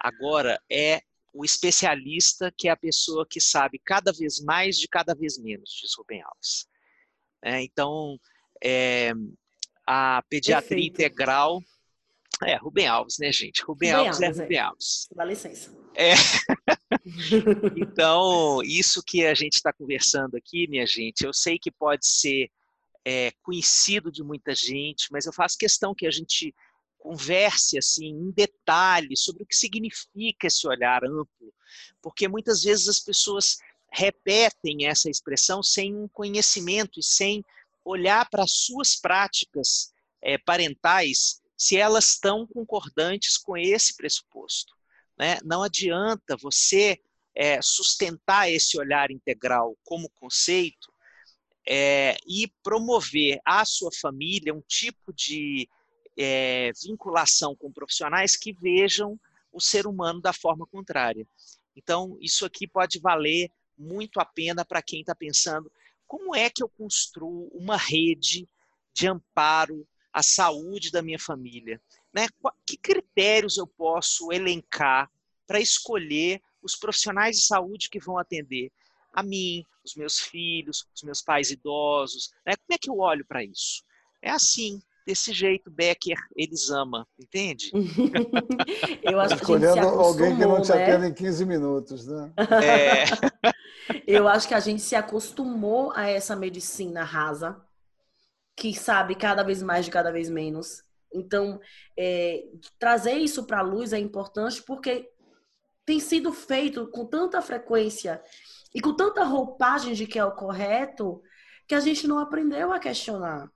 agora 0.00 0.60
é 0.70 1.02
o 1.32 1.44
especialista, 1.44 2.52
que 2.56 2.68
é 2.68 2.70
a 2.70 2.76
pessoa 2.76 3.26
que 3.28 3.40
sabe 3.40 3.80
cada 3.84 4.12
vez 4.12 4.40
mais 4.40 4.78
de 4.78 4.86
cada 4.86 5.14
vez 5.14 5.38
menos, 5.38 5.70
diz 5.80 5.92
Rubem 5.96 6.22
Alves. 6.22 6.66
É, 7.42 7.60
então, 7.62 8.18
é, 8.62 9.12
a 9.86 10.22
pediatria 10.28 10.76
Perfeito. 10.78 10.92
integral. 10.92 11.62
É, 12.42 12.56
Rubem 12.56 12.86
Alves, 12.86 13.18
né, 13.18 13.32
gente? 13.32 13.62
Rubem, 13.62 13.90
Rubem 13.90 14.06
Alves, 14.06 14.22
Alves, 14.22 14.38
é 14.38 14.42
Rubem 14.42 14.58
é. 14.58 14.60
Alves. 14.60 15.08
Dá 15.14 15.24
licença. 15.24 15.76
É. 15.94 16.14
então, 17.76 18.62
isso 18.62 19.02
que 19.02 19.26
a 19.26 19.34
gente 19.34 19.54
está 19.54 19.72
conversando 19.72 20.36
aqui, 20.36 20.66
minha 20.66 20.86
gente, 20.86 21.24
eu 21.24 21.32
sei 21.32 21.58
que 21.58 21.70
pode 21.70 22.06
ser 22.06 22.50
é, 23.04 23.30
conhecido 23.42 24.10
de 24.10 24.22
muita 24.22 24.54
gente, 24.54 25.08
mas 25.12 25.26
eu 25.26 25.32
faço 25.32 25.58
questão 25.58 25.94
que 25.94 26.06
a 26.06 26.10
gente 26.10 26.54
converse 26.98 27.76
assim 27.76 28.06
em 28.06 28.30
detalhes 28.30 29.20
sobre 29.20 29.42
o 29.42 29.46
que 29.46 29.54
significa 29.54 30.46
esse 30.46 30.66
olhar 30.66 31.04
amplo, 31.04 31.52
porque 32.00 32.26
muitas 32.26 32.62
vezes 32.62 32.88
as 32.88 33.00
pessoas 33.00 33.58
repetem 33.92 34.86
essa 34.86 35.10
expressão 35.10 35.62
sem 35.62 35.94
um 35.94 36.08
conhecimento 36.08 36.98
e 36.98 37.02
sem 37.02 37.44
olhar 37.84 38.28
para 38.30 38.44
as 38.44 38.52
suas 38.52 38.96
práticas 38.96 39.92
é, 40.22 40.38
parentais 40.38 41.42
se 41.56 41.76
elas 41.76 42.12
estão 42.12 42.46
concordantes 42.46 43.36
com 43.36 43.56
esse 43.56 43.94
pressuposto. 43.94 44.73
Né? 45.18 45.38
Não 45.44 45.62
adianta 45.62 46.36
você 46.36 47.00
é, 47.34 47.60
sustentar 47.62 48.50
esse 48.50 48.78
olhar 48.78 49.10
integral 49.10 49.76
como 49.84 50.10
conceito 50.10 50.92
é, 51.66 52.16
e 52.26 52.50
promover 52.62 53.40
à 53.44 53.64
sua 53.64 53.90
família 53.92 54.54
um 54.54 54.62
tipo 54.62 55.12
de 55.12 55.68
é, 56.18 56.70
vinculação 56.82 57.56
com 57.56 57.72
profissionais 57.72 58.36
que 58.36 58.52
vejam 58.52 59.18
o 59.52 59.60
ser 59.60 59.86
humano 59.86 60.20
da 60.20 60.32
forma 60.32 60.66
contrária. 60.66 61.26
Então, 61.76 62.16
isso 62.20 62.44
aqui 62.44 62.66
pode 62.66 63.00
valer 63.00 63.50
muito 63.76 64.20
a 64.20 64.24
pena 64.24 64.64
para 64.64 64.82
quem 64.82 65.00
está 65.00 65.14
pensando 65.14 65.70
como 66.06 66.34
é 66.34 66.48
que 66.50 66.62
eu 66.62 66.68
construo 66.68 67.48
uma 67.52 67.76
rede 67.76 68.48
de 68.92 69.08
amparo 69.08 69.86
à 70.12 70.22
saúde 70.22 70.90
da 70.90 71.02
minha 71.02 71.18
família? 71.18 71.80
Né? 72.14 72.26
Que 72.64 72.76
critérios 72.76 73.58
eu 73.58 73.66
posso 73.66 74.32
elencar 74.32 75.10
para 75.46 75.60
escolher 75.60 76.40
os 76.62 76.76
profissionais 76.76 77.36
de 77.36 77.46
saúde 77.46 77.90
que 77.90 77.98
vão 77.98 78.16
atender 78.18 78.70
a 79.12 79.22
mim, 79.22 79.64
os 79.84 79.94
meus 79.94 80.20
filhos, 80.20 80.86
os 80.94 81.02
meus 81.02 81.20
pais 81.20 81.50
idosos? 81.50 82.30
Né? 82.46 82.54
Como 82.56 82.74
é 82.74 82.78
que 82.78 82.88
eu 82.88 82.98
olho 82.98 83.24
para 83.26 83.42
isso? 83.42 83.82
É 84.22 84.30
assim, 84.30 84.80
desse 85.06 85.32
jeito 85.32 85.70
Becker 85.70 86.16
eles 86.34 86.70
ama, 86.70 87.06
entende? 87.18 87.70
eu 89.02 89.20
acho 89.20 89.36
que 89.36 89.42
Escolhendo 89.42 89.86
alguém 89.86 90.36
que 90.36 90.46
não 90.46 90.62
te 90.62 90.72
né? 90.72 90.82
atenda 90.82 91.08
em 91.08 91.14
15 91.14 91.44
minutos, 91.44 92.06
né? 92.06 92.32
É. 92.62 93.04
eu 94.06 94.26
acho 94.26 94.48
que 94.48 94.54
a 94.54 94.60
gente 94.60 94.80
se 94.80 94.96
acostumou 94.96 95.92
a 95.94 96.08
essa 96.08 96.34
medicina 96.34 97.04
rasa, 97.04 97.60
que 98.56 98.72
sabe 98.72 99.14
cada 99.14 99.42
vez 99.42 99.62
mais 99.62 99.84
de 99.84 99.90
cada 99.90 100.10
vez 100.10 100.30
menos. 100.30 100.82
Então, 101.14 101.60
é, 101.96 102.44
trazer 102.78 103.14
isso 103.14 103.44
para 103.44 103.60
a 103.60 103.62
luz 103.62 103.92
é 103.92 103.98
importante 103.98 104.62
porque 104.62 105.08
tem 105.86 106.00
sido 106.00 106.32
feito 106.32 106.88
com 106.88 107.06
tanta 107.06 107.40
frequência 107.40 108.22
e 108.74 108.80
com 108.80 108.94
tanta 108.94 109.22
roupagem 109.22 109.94
de 109.94 110.06
que 110.06 110.18
é 110.18 110.24
o 110.24 110.34
correto 110.34 111.22
que 111.68 111.74
a 111.74 111.80
gente 111.80 112.06
não 112.06 112.18
aprendeu 112.18 112.72
a 112.72 112.78
questionar. 112.78 113.48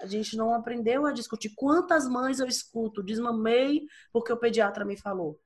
A 0.00 0.06
gente 0.06 0.36
não 0.36 0.54
aprendeu 0.54 1.06
a 1.06 1.12
discutir. 1.12 1.52
Quantas 1.54 2.08
mães 2.08 2.40
eu 2.40 2.46
escuto, 2.46 3.02
desmamei 3.02 3.82
porque 4.12 4.32
o 4.32 4.36
pediatra 4.36 4.84
me 4.84 4.96
falou. 4.96 5.38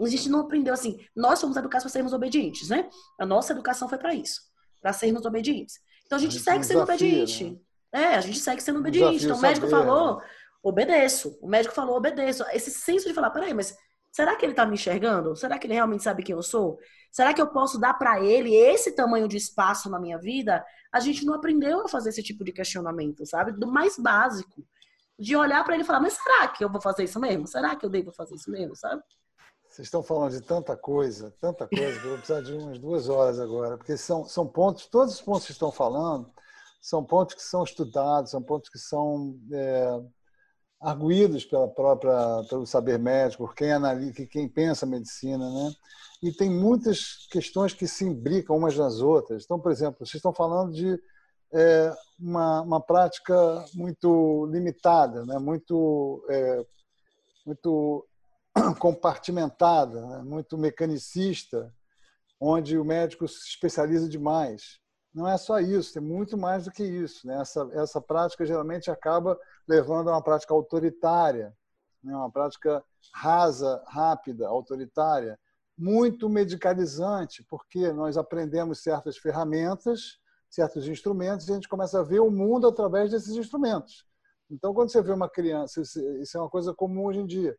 A 0.00 0.08
gente 0.08 0.28
não 0.28 0.40
aprendeu 0.40 0.74
assim. 0.74 0.98
Nós 1.14 1.38
somos 1.38 1.56
educados 1.56 1.84
para 1.84 1.92
sermos 1.92 2.12
obedientes, 2.12 2.68
né? 2.68 2.88
A 3.18 3.26
nossa 3.26 3.52
educação 3.52 3.88
foi 3.88 3.98
para 3.98 4.14
isso, 4.14 4.40
para 4.80 4.92
sermos 4.92 5.24
obedientes. 5.24 5.78
Então 6.04 6.16
a 6.16 6.20
gente, 6.20 6.30
a 6.30 6.32
gente 6.32 6.44
segue 6.44 6.64
sendo 6.64 6.80
desafia, 6.80 7.08
obediente. 7.08 7.44
Né? 7.44 8.02
É, 8.02 8.14
a 8.16 8.20
gente 8.20 8.40
segue 8.40 8.62
sendo 8.62 8.80
obediente. 8.80 9.24
Então 9.24 9.36
o 9.36 9.40
médico 9.40 9.68
saber, 9.68 9.84
falou, 9.84 10.16
né? 10.18 10.26
Obedeço. 10.62 11.38
O 11.40 11.48
médico 11.48 11.74
falou, 11.74 11.96
obedeço. 11.96 12.44
Esse 12.52 12.70
senso 12.70 13.08
de 13.08 13.14
falar, 13.14 13.30
peraí, 13.30 13.52
mas 13.52 13.76
será 14.10 14.36
que 14.36 14.44
ele 14.44 14.52
está 14.52 14.64
me 14.64 14.74
enxergando? 14.74 15.34
Será 15.34 15.58
que 15.58 15.66
ele 15.66 15.74
realmente 15.74 16.02
sabe 16.02 16.22
quem 16.22 16.34
eu 16.34 16.42
sou? 16.42 16.78
Será 17.10 17.34
que 17.34 17.42
eu 17.42 17.48
posso 17.48 17.78
dar 17.78 17.94
para 17.94 18.20
ele 18.22 18.54
esse 18.54 18.92
tamanho 18.92 19.26
de 19.26 19.36
espaço 19.36 19.90
na 19.90 19.98
minha 19.98 20.18
vida? 20.18 20.64
A 20.92 21.00
gente 21.00 21.24
não 21.24 21.34
aprendeu 21.34 21.84
a 21.84 21.88
fazer 21.88 22.10
esse 22.10 22.22
tipo 22.22 22.44
de 22.44 22.52
questionamento, 22.52 23.26
sabe? 23.26 23.52
Do 23.52 23.66
mais 23.66 23.98
básico. 23.98 24.64
De 25.18 25.36
olhar 25.36 25.62
para 25.64 25.74
ele 25.74 25.82
e 25.82 25.86
falar, 25.86 26.00
mas 26.00 26.14
será 26.14 26.48
que 26.48 26.64
eu 26.64 26.70
vou 26.70 26.80
fazer 26.80 27.04
isso 27.04 27.20
mesmo? 27.20 27.46
Será 27.46 27.76
que 27.76 27.84
eu 27.84 27.90
devo 27.90 28.12
fazer 28.12 28.34
isso 28.34 28.50
mesmo, 28.50 28.74
sabe? 28.74 29.02
Vocês 29.68 29.86
estão 29.86 30.02
falando 30.02 30.32
de 30.32 30.42
tanta 30.42 30.76
coisa, 30.76 31.34
tanta 31.40 31.66
coisa, 31.66 31.98
que 31.98 32.04
eu 32.04 32.10
vou 32.10 32.18
precisar 32.18 32.42
de 32.42 32.52
umas 32.52 32.78
duas 32.78 33.08
horas 33.08 33.40
agora, 33.40 33.78
porque 33.78 33.96
são, 33.96 34.24
são 34.26 34.46
pontos, 34.46 34.86
todos 34.86 35.14
os 35.14 35.22
pontos 35.22 35.46
que 35.46 35.52
estão 35.52 35.72
falando, 35.72 36.30
são 36.78 37.02
pontos 37.02 37.34
que 37.34 37.42
são 37.42 37.64
estudados, 37.64 38.32
são 38.32 38.42
pontos 38.42 38.68
que 38.68 38.78
são 38.78 39.38
é, 39.50 40.02
arguídos 40.82 41.44
pela 41.44 41.68
própria, 41.68 42.44
pelo 42.50 42.66
saber 42.66 42.98
médico, 42.98 43.52
quem 43.54 43.72
analisa, 43.72 44.26
quem 44.26 44.48
pensa 44.48 44.84
a 44.84 44.88
medicina, 44.88 45.48
né? 45.48 45.72
E 46.22 46.32
tem 46.32 46.50
muitas 46.50 47.26
questões 47.30 47.72
que 47.72 47.86
se 47.86 48.04
imbricam 48.04 48.56
umas 48.56 48.76
nas 48.76 49.00
outras. 49.00 49.44
Então, 49.44 49.58
por 49.58 49.72
exemplo, 49.72 50.04
vocês 50.04 50.16
estão 50.16 50.32
falando 50.32 50.72
de 50.72 51.00
é, 51.52 51.94
uma, 52.18 52.62
uma 52.62 52.80
prática 52.80 53.64
muito 53.74 54.46
limitada, 54.46 55.24
né? 55.24 55.38
muito, 55.38 56.24
é, 56.30 56.64
muito 57.44 58.06
compartimentada, 58.78 60.00
né? 60.00 60.22
muito 60.22 60.56
mecanicista, 60.56 61.72
onde 62.40 62.78
o 62.78 62.84
médico 62.84 63.26
se 63.28 63.48
especializa 63.48 64.08
demais. 64.08 64.80
Não 65.14 65.28
é 65.28 65.36
só 65.36 65.60
isso, 65.60 65.92
tem 65.92 66.02
muito 66.02 66.38
mais 66.38 66.64
do 66.64 66.70
que 66.70 66.82
isso. 66.82 67.26
Né? 67.26 67.40
Essa, 67.40 67.68
essa 67.72 68.00
prática 68.00 68.46
geralmente 68.46 68.90
acaba 68.90 69.38
levando 69.68 70.08
a 70.08 70.12
uma 70.12 70.22
prática 70.22 70.54
autoritária, 70.54 71.54
né? 72.02 72.14
uma 72.16 72.30
prática 72.30 72.82
rasa, 73.12 73.82
rápida, 73.86 74.48
autoritária, 74.48 75.38
muito 75.76 76.28
medicalizante, 76.28 77.44
porque 77.48 77.92
nós 77.92 78.16
aprendemos 78.16 78.82
certas 78.82 79.16
ferramentas, 79.16 80.18
certos 80.48 80.86
instrumentos, 80.88 81.48
e 81.48 81.52
a 81.52 81.54
gente 81.54 81.68
começa 81.68 82.00
a 82.00 82.04
ver 82.04 82.20
o 82.20 82.30
mundo 82.30 82.66
através 82.66 83.10
desses 83.10 83.36
instrumentos. 83.36 84.06
Então, 84.50 84.74
quando 84.74 84.90
você 84.90 85.02
vê 85.02 85.12
uma 85.12 85.28
criança, 85.28 85.80
isso 85.80 86.36
é 86.36 86.40
uma 86.40 86.50
coisa 86.50 86.74
comum 86.74 87.04
hoje 87.04 87.20
em 87.20 87.26
dia 87.26 87.56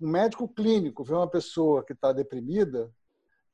um 0.00 0.08
médico 0.08 0.48
clínico 0.48 1.02
vê 1.02 1.14
uma 1.14 1.28
pessoa 1.28 1.84
que 1.84 1.92
está 1.92 2.12
deprimida, 2.12 2.90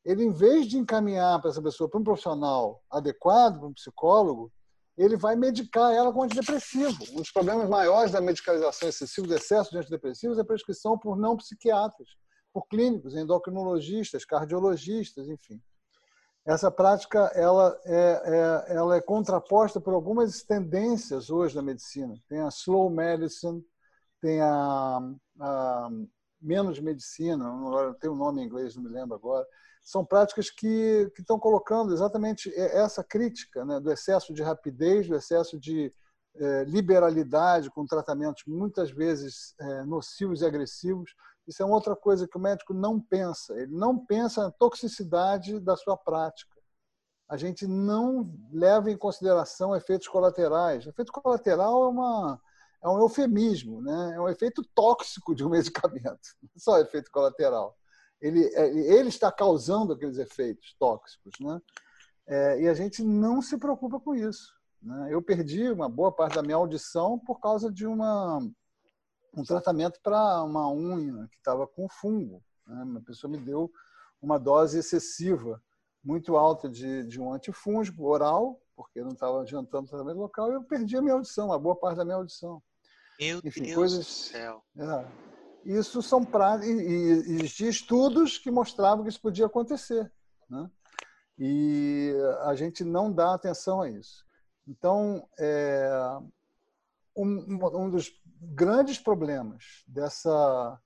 ele, 0.05 0.25
em 0.25 0.31
vez 0.31 0.67
de 0.67 0.77
encaminhar 0.77 1.41
para 1.41 1.51
essa 1.51 1.63
pessoa 1.63 1.89
para 1.89 1.99
um 1.99 2.05
profissional 2.05 2.83
adequado, 2.91 3.59
para 3.59 3.69
um 3.69 3.73
psicólogo, 3.73 4.53
ele 4.97 5.17
vai 5.17 5.35
medicar 5.35 5.93
ela 5.93 6.13
com 6.13 6.23
antidepressivo. 6.23 7.03
Um 7.13 7.17
dos 7.17 7.33
problemas 7.33 7.69
maiores 7.69 8.13
da 8.13 8.21
medicalização 8.21 8.89
excessiva, 8.89 9.27
do 9.27 9.35
excesso 9.35 9.71
de 9.71 9.79
antidepressivos, 9.79 10.39
é 10.39 10.43
a 10.43 10.45
prescrição 10.45 10.97
por 10.97 11.17
não 11.17 11.37
psiquiatras, 11.37 12.09
por 12.53 12.67
clínicos, 12.69 13.17
endocrinologistas, 13.17 14.25
cardiologistas, 14.25 15.29
enfim. 15.29 15.61
Essa 16.47 16.71
prática 16.71 17.33
ela 17.35 17.77
é, 17.87 18.23
é, 18.25 18.77
ela 18.77 18.97
é 18.97 19.01
contraposta 19.01 19.81
por 19.81 19.95
algumas 19.95 20.43
tendências 20.43 21.31
hoje 21.31 21.55
da 21.55 21.63
medicina. 21.63 22.15
Tem 22.29 22.41
a 22.41 22.49
slow 22.49 22.91
medicine, 22.91 23.65
tem 24.21 24.43
a, 24.43 25.01
a 25.41 25.89
menos 26.41 26.79
medicina, 26.79 27.47
tem 27.99 28.11
o 28.11 28.13
um 28.13 28.17
nome 28.17 28.43
em 28.43 28.45
inglês, 28.45 28.77
não 28.77 28.83
me 28.83 28.91
lembro 28.91 29.15
agora, 29.15 29.47
são 29.85 30.03
práticas 30.03 30.49
que, 30.49 31.13
que 31.15 31.21
estão 31.21 31.39
colocando 31.39 31.93
exatamente 31.93 32.53
essa 32.57 33.05
crítica 33.05 33.65
né, 33.67 33.79
do 33.79 33.93
excesso 33.93 34.33
de 34.33 34.43
rapidez, 34.43 35.07
do 35.07 35.15
excesso 35.15 35.61
de 35.61 35.93
eh, 36.37 36.65
liberalidade 36.65 37.71
com 37.71 37.87
tratamentos 37.87 38.43
muitas 38.47 38.91
vezes 38.91 39.55
eh, 39.61 39.85
nocivos 39.85 40.41
e 40.41 40.47
agressivos. 40.47 41.15
Isso 41.47 41.63
é 41.63 41.67
outra 41.67 41.95
coisa 41.95 42.27
que 42.27 42.39
o 42.39 42.41
médico 42.41 42.73
não 42.73 42.99
pensa. 42.99 43.53
Ele 43.61 43.73
não 43.73 43.99
pensa 43.99 44.45
na 44.45 44.51
toxicidade 44.51 45.61
da 45.61 45.77
sua 45.77 45.99
prática. 45.99 46.59
A 47.29 47.37
gente 47.37 47.67
não 47.67 48.35
leva 48.51 48.91
em 48.91 48.97
consideração 48.97 49.77
efeitos 49.77 50.09
colaterais. 50.09 50.87
Efeito 50.87 51.13
colateral 51.13 51.85
é 51.85 51.89
uma 51.89 52.41
é 52.83 52.89
um 52.89 52.99
eufemismo, 52.99 53.81
né? 53.81 54.13
é 54.15 54.21
um 54.21 54.29
efeito 54.29 54.63
tóxico 54.75 55.35
de 55.35 55.43
um 55.43 55.49
medicamento, 55.49 56.21
só 56.57 56.79
efeito 56.79 57.11
colateral. 57.11 57.75
Ele, 58.25 58.43
é, 58.55 58.69
ele 58.71 59.11
está 59.11 59.31
causando 59.31 59.93
aqueles 59.93 60.17
efeitos 60.17 60.75
tóxicos. 60.79 61.35
Né? 61.39 61.61
É, 62.27 62.63
e 62.63 62.69
a 62.69 62.73
gente 62.73 63.03
não 63.03 63.43
se 63.43 63.59
preocupa 63.59 64.01
com 64.01 64.15
isso. 64.15 64.55
Né? 64.81 65.09
Eu 65.11 65.21
perdi 65.21 65.71
uma 65.71 65.91
boa 65.91 66.11
parte 66.11 66.37
da 66.37 66.43
minha 66.43 66.57
audição 66.57 67.19
por 67.19 67.39
causa 67.39 67.71
de 67.71 67.87
uma, 67.87 68.39
um 69.37 69.43
tratamento 69.45 70.01
para 70.03 70.43
uma 70.43 70.73
unha 70.73 71.29
que 71.29 71.37
estava 71.37 71.67
com 71.67 71.87
fungo. 71.87 72.43
Né? 72.67 72.83
Uma 72.85 73.03
pessoa 73.03 73.31
me 73.31 73.37
deu 73.37 73.71
uma 74.23 74.39
dose 74.39 74.79
excessiva, 74.79 75.63
muito 76.03 76.35
alta 76.35 76.67
de, 76.67 77.05
de 77.05 77.21
um 77.21 77.31
antifúngico 77.31 78.07
oral, 78.07 78.59
porque 78.75 79.03
não 79.03 79.13
estava 79.13 79.43
adiantando 79.43 79.85
o 79.85 79.91
tratamento 79.91 80.17
local, 80.17 80.51
e 80.51 80.55
eu 80.55 80.65
perdi 80.65 80.97
a 80.97 81.03
minha 81.03 81.15
audição, 81.15 81.49
uma 81.49 81.59
boa 81.59 81.77
parte 81.77 81.99
da 81.99 82.07
minha 82.07 82.17
audição. 82.17 82.63
Meu 83.21 83.41
Enfim, 83.45 83.65
Deus 83.65 83.75
coisas, 83.75 83.99
do 83.99 84.05
céu. 84.05 84.65
É, 84.79 85.34
isso 85.65 86.03
são 86.03 86.25
práticas. 86.25 86.69
E, 86.69 87.35
existiam 87.35 87.71
estudos 87.71 88.39
que 88.39 88.51
mostravam 88.51 89.05
que 89.05 89.11
isso 89.11 89.21
podia 89.21 89.47
acontecer. 89.47 90.11
Né? 90.49 90.71
E 91.39 92.15
a 92.43 92.55
gente 92.55 92.85
não 92.85 93.13
dá 93.13 93.35
atenção 93.35 93.83
a 93.83 93.91
isso. 93.91 94.25
Então, 94.67 95.29
é, 95.39 95.91
um, 97.17 97.85
um 97.85 97.91
dos 97.91 98.13
grandes 98.41 98.99
problemas 98.99 99.85
dessa, 99.87 100.81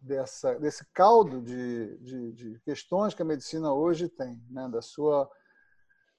dessa, 0.00 0.58
desse 0.58 0.84
caldo 0.92 1.40
de, 1.42 1.98
de, 1.98 2.32
de, 2.32 2.60
questões 2.60 3.14
que 3.14 3.22
a 3.22 3.24
medicina 3.24 3.72
hoje 3.72 4.08
tem, 4.08 4.42
né? 4.50 4.68
da, 4.68 4.82
sua, 4.82 5.30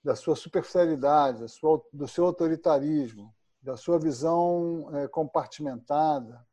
da 0.03 0.15
sua 0.15 0.35
superficialidade, 0.35 1.41
da 1.41 1.47
sua, 1.47 1.83
do 1.91 2.07
seu 2.07 2.25
autoritarismo, 2.25 3.33
da 3.61 3.77
sua 3.77 3.99
visão 3.99 4.89
é, 4.95 5.07
compartimentada, 5.07 6.45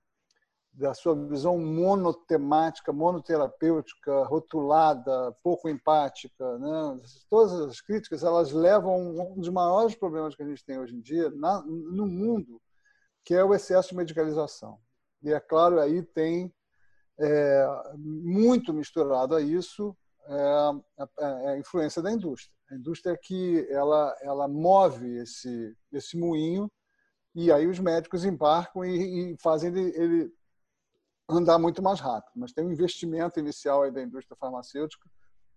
da 0.78 0.94
sua 0.94 1.14
visão 1.26 1.58
monotemática, 1.58 2.92
monoterapêutica, 2.92 4.22
rotulada, 4.24 5.36
pouco 5.42 5.68
empática. 5.68 6.56
Né? 6.58 7.00
Todas 7.28 7.52
as 7.52 7.80
críticas 7.80 8.22
elas 8.22 8.52
levam 8.52 9.18
um 9.18 9.40
dos 9.40 9.48
maiores 9.48 9.96
problemas 9.96 10.36
que 10.36 10.42
a 10.42 10.46
gente 10.46 10.64
tem 10.64 10.78
hoje 10.78 10.94
em 10.94 11.00
dia 11.00 11.30
na, 11.30 11.60
no 11.62 12.06
mundo, 12.06 12.62
que 13.24 13.34
é 13.34 13.42
o 13.42 13.52
excesso 13.52 13.90
de 13.90 13.96
medicalização. 13.96 14.78
E, 15.20 15.32
é 15.32 15.40
claro, 15.40 15.80
aí 15.80 16.00
tem 16.00 16.54
é, 17.18 17.66
muito 17.96 18.72
misturado 18.72 19.34
a 19.34 19.42
isso 19.42 19.96
é, 20.28 20.32
a, 20.96 21.50
a, 21.50 21.58
influência 21.58 22.00
da 22.00 22.12
indústria. 22.12 22.54
A 22.70 22.76
indústria 22.76 23.14
é 23.14 23.16
que 23.16 23.66
ela, 23.68 24.16
ela 24.22 24.46
move 24.46 25.16
esse, 25.16 25.76
esse 25.90 26.16
moinho 26.16 26.70
e 27.34 27.50
aí 27.50 27.66
os 27.66 27.80
médicos 27.80 28.24
embarcam 28.24 28.84
e, 28.84 29.32
e 29.32 29.36
fazem 29.38 29.70
ele, 29.70 29.92
ele, 29.96 30.32
andar 31.28 31.58
muito 31.58 31.82
mais 31.82 32.00
rápido. 32.00 32.32
Mas 32.36 32.52
tem 32.52 32.64
um 32.64 32.72
investimento 32.72 33.38
inicial 33.38 33.82
aí 33.82 33.90
da 33.90 34.02
indústria 34.02 34.36
farmacêutica 34.36 35.08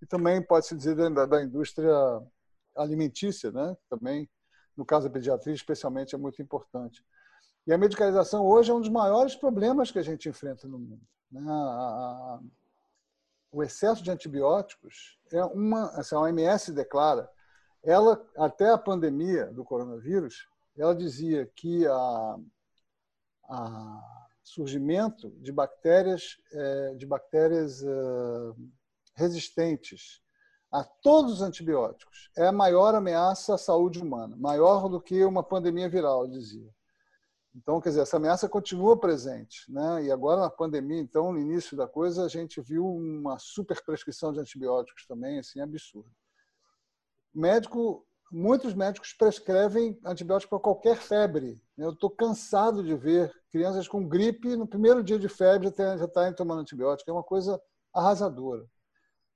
e 0.02 0.06
também 0.06 0.42
pode-se 0.42 0.76
dizer 0.76 0.96
da, 0.96 1.26
da 1.26 1.44
indústria 1.44 1.94
alimentícia, 2.76 3.52
né? 3.52 3.78
também, 3.90 4.30
no 4.76 4.86
caso 4.86 5.08
da 5.08 5.14
pediatria, 5.14 5.54
especialmente, 5.54 6.16
é 6.16 6.18
muito 6.18 6.42
importante. 6.42 7.04
E 7.66 7.72
a 7.74 7.78
medicalização 7.78 8.46
hoje 8.46 8.72
é 8.72 8.74
um 8.74 8.80
dos 8.82 8.90
maiores 8.90 9.36
problemas 9.36 9.92
que 9.92 10.00
a 10.00 10.04
gente 10.04 10.28
enfrenta 10.28 10.68
no 10.68 10.80
mundo. 10.80 11.02
Né? 11.32 11.42
A, 11.48 11.54
a, 11.54 12.40
o 13.52 13.62
excesso 13.64 14.02
de 14.02 14.10
antibióticos 14.10 15.20
é 15.32 15.44
uma, 15.46 15.90
assim, 15.92 16.16
a 16.16 16.20
OMS 16.20 16.72
declara, 16.72 17.30
ela 17.84 18.26
até 18.38 18.70
a 18.72 18.78
pandemia 18.78 19.48
do 19.48 19.64
coronavírus, 19.64 20.48
ela 20.78 20.96
dizia 20.96 21.46
que 21.56 21.86
a, 21.86 22.40
a 23.50 24.21
surgimento 24.52 25.30
de 25.40 25.52
bactérias, 25.52 26.38
é, 26.52 26.94
de 26.96 27.06
bactérias 27.06 27.82
é, 27.82 27.88
resistentes 29.16 30.22
a 30.70 30.84
todos 30.84 31.34
os 31.34 31.42
antibióticos 31.42 32.30
é 32.36 32.48
a 32.48 32.52
maior 32.52 32.94
ameaça 32.94 33.56
à 33.56 33.58
saúde 33.58 34.00
humana, 34.00 34.36
maior 34.38 34.90
do 34.90 35.02
que 35.02 35.24
uma 35.24 35.44
pandemia 35.44 35.90
viral, 35.90 36.28
dizia. 36.28 36.70
Então, 37.56 37.82
quer 37.82 37.90
dizer, 37.90 38.02
essa 38.02 38.18
ameaça 38.18 38.48
continua 38.48 38.98
presente, 38.98 39.70
né? 39.70 40.04
E 40.04 40.12
agora 40.12 40.40
na 40.40 40.50
pandemia, 40.50 41.00
então, 41.00 41.34
no 41.34 41.40
início 41.40 41.76
da 41.76 41.88
coisa, 41.88 42.24
a 42.24 42.28
gente 42.30 42.62
viu 42.62 42.86
uma 42.86 43.38
super 43.40 43.82
prescrição 43.84 44.32
de 44.32 44.40
antibióticos 44.40 45.06
também, 45.06 45.40
assim, 45.40 45.60
absurdo. 45.60 46.10
O 47.34 47.40
médico 47.40 48.06
muitos 48.32 48.74
médicos 48.74 49.14
prescrevem 49.14 50.00
antibióticos 50.06 50.50
para 50.50 50.60
qualquer 50.60 50.96
febre. 50.96 51.62
Eu 51.78 51.92
estou 51.92 52.10
cansado 52.10 52.84
de 52.84 52.96
ver 52.96 53.32
crianças 53.52 53.88
com 53.88 54.08
gripe, 54.08 54.56
no 54.56 54.66
primeiro 54.66 55.04
dia 55.04 55.20
de 55.20 55.28
febre 55.28 55.74
já 55.76 56.06
estarem 56.06 56.34
tomando 56.34 56.62
antibiótico. 56.62 57.10
É 57.10 57.14
uma 57.14 57.24
coisa 57.24 57.62
arrasadora. 57.94 58.66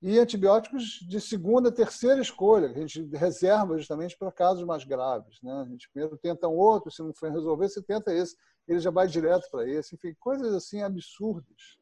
E 0.00 0.18
antibióticos 0.18 1.00
de 1.08 1.20
segunda, 1.20 1.72
terceira 1.72 2.20
escolha, 2.20 2.72
que 2.72 2.78
a 2.78 2.80
gente 2.86 3.02
reserva 3.16 3.76
justamente 3.76 4.16
para 4.16 4.32
casos 4.32 4.64
mais 4.64 4.84
graves. 4.84 5.38
Né? 5.42 5.52
A 5.52 5.64
gente 5.64 5.90
primeiro 5.90 6.16
tenta 6.16 6.48
um 6.48 6.56
outro, 6.56 6.90
se 6.90 7.02
não 7.02 7.12
for 7.12 7.30
resolver, 7.30 7.68
você 7.68 7.82
tenta 7.82 8.12
esse. 8.12 8.36
ele 8.66 8.78
já 8.78 8.90
vai 8.90 9.06
direto 9.06 9.48
para 9.50 9.68
esse, 9.68 9.94
enfim, 9.94 10.14
coisas 10.18 10.54
assim 10.54 10.82
absurdas. 10.82 11.78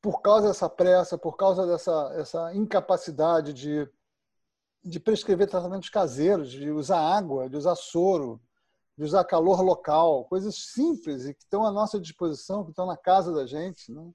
Por 0.00 0.20
causa 0.20 0.48
dessa 0.48 0.68
pressa, 0.68 1.16
por 1.16 1.36
causa 1.36 1.66
dessa 1.66 2.12
essa 2.14 2.54
incapacidade 2.54 3.52
de, 3.52 3.88
de 4.84 5.00
prescrever 5.00 5.48
tratamentos 5.48 5.88
caseiros, 5.88 6.50
de 6.50 6.70
usar 6.70 7.00
água, 7.00 7.48
de 7.48 7.56
usar 7.56 7.74
soro, 7.74 8.40
de 8.96 9.04
usar 9.04 9.24
calor 9.24 9.60
local, 9.62 10.24
coisas 10.26 10.54
simples 10.56 11.24
e 11.24 11.34
que 11.34 11.42
estão 11.42 11.64
à 11.64 11.72
nossa 11.72 11.98
disposição, 11.98 12.64
que 12.64 12.70
estão 12.70 12.86
na 12.86 12.96
casa 12.96 13.32
da 13.32 13.46
gente, 13.46 13.90
né? 13.92 14.10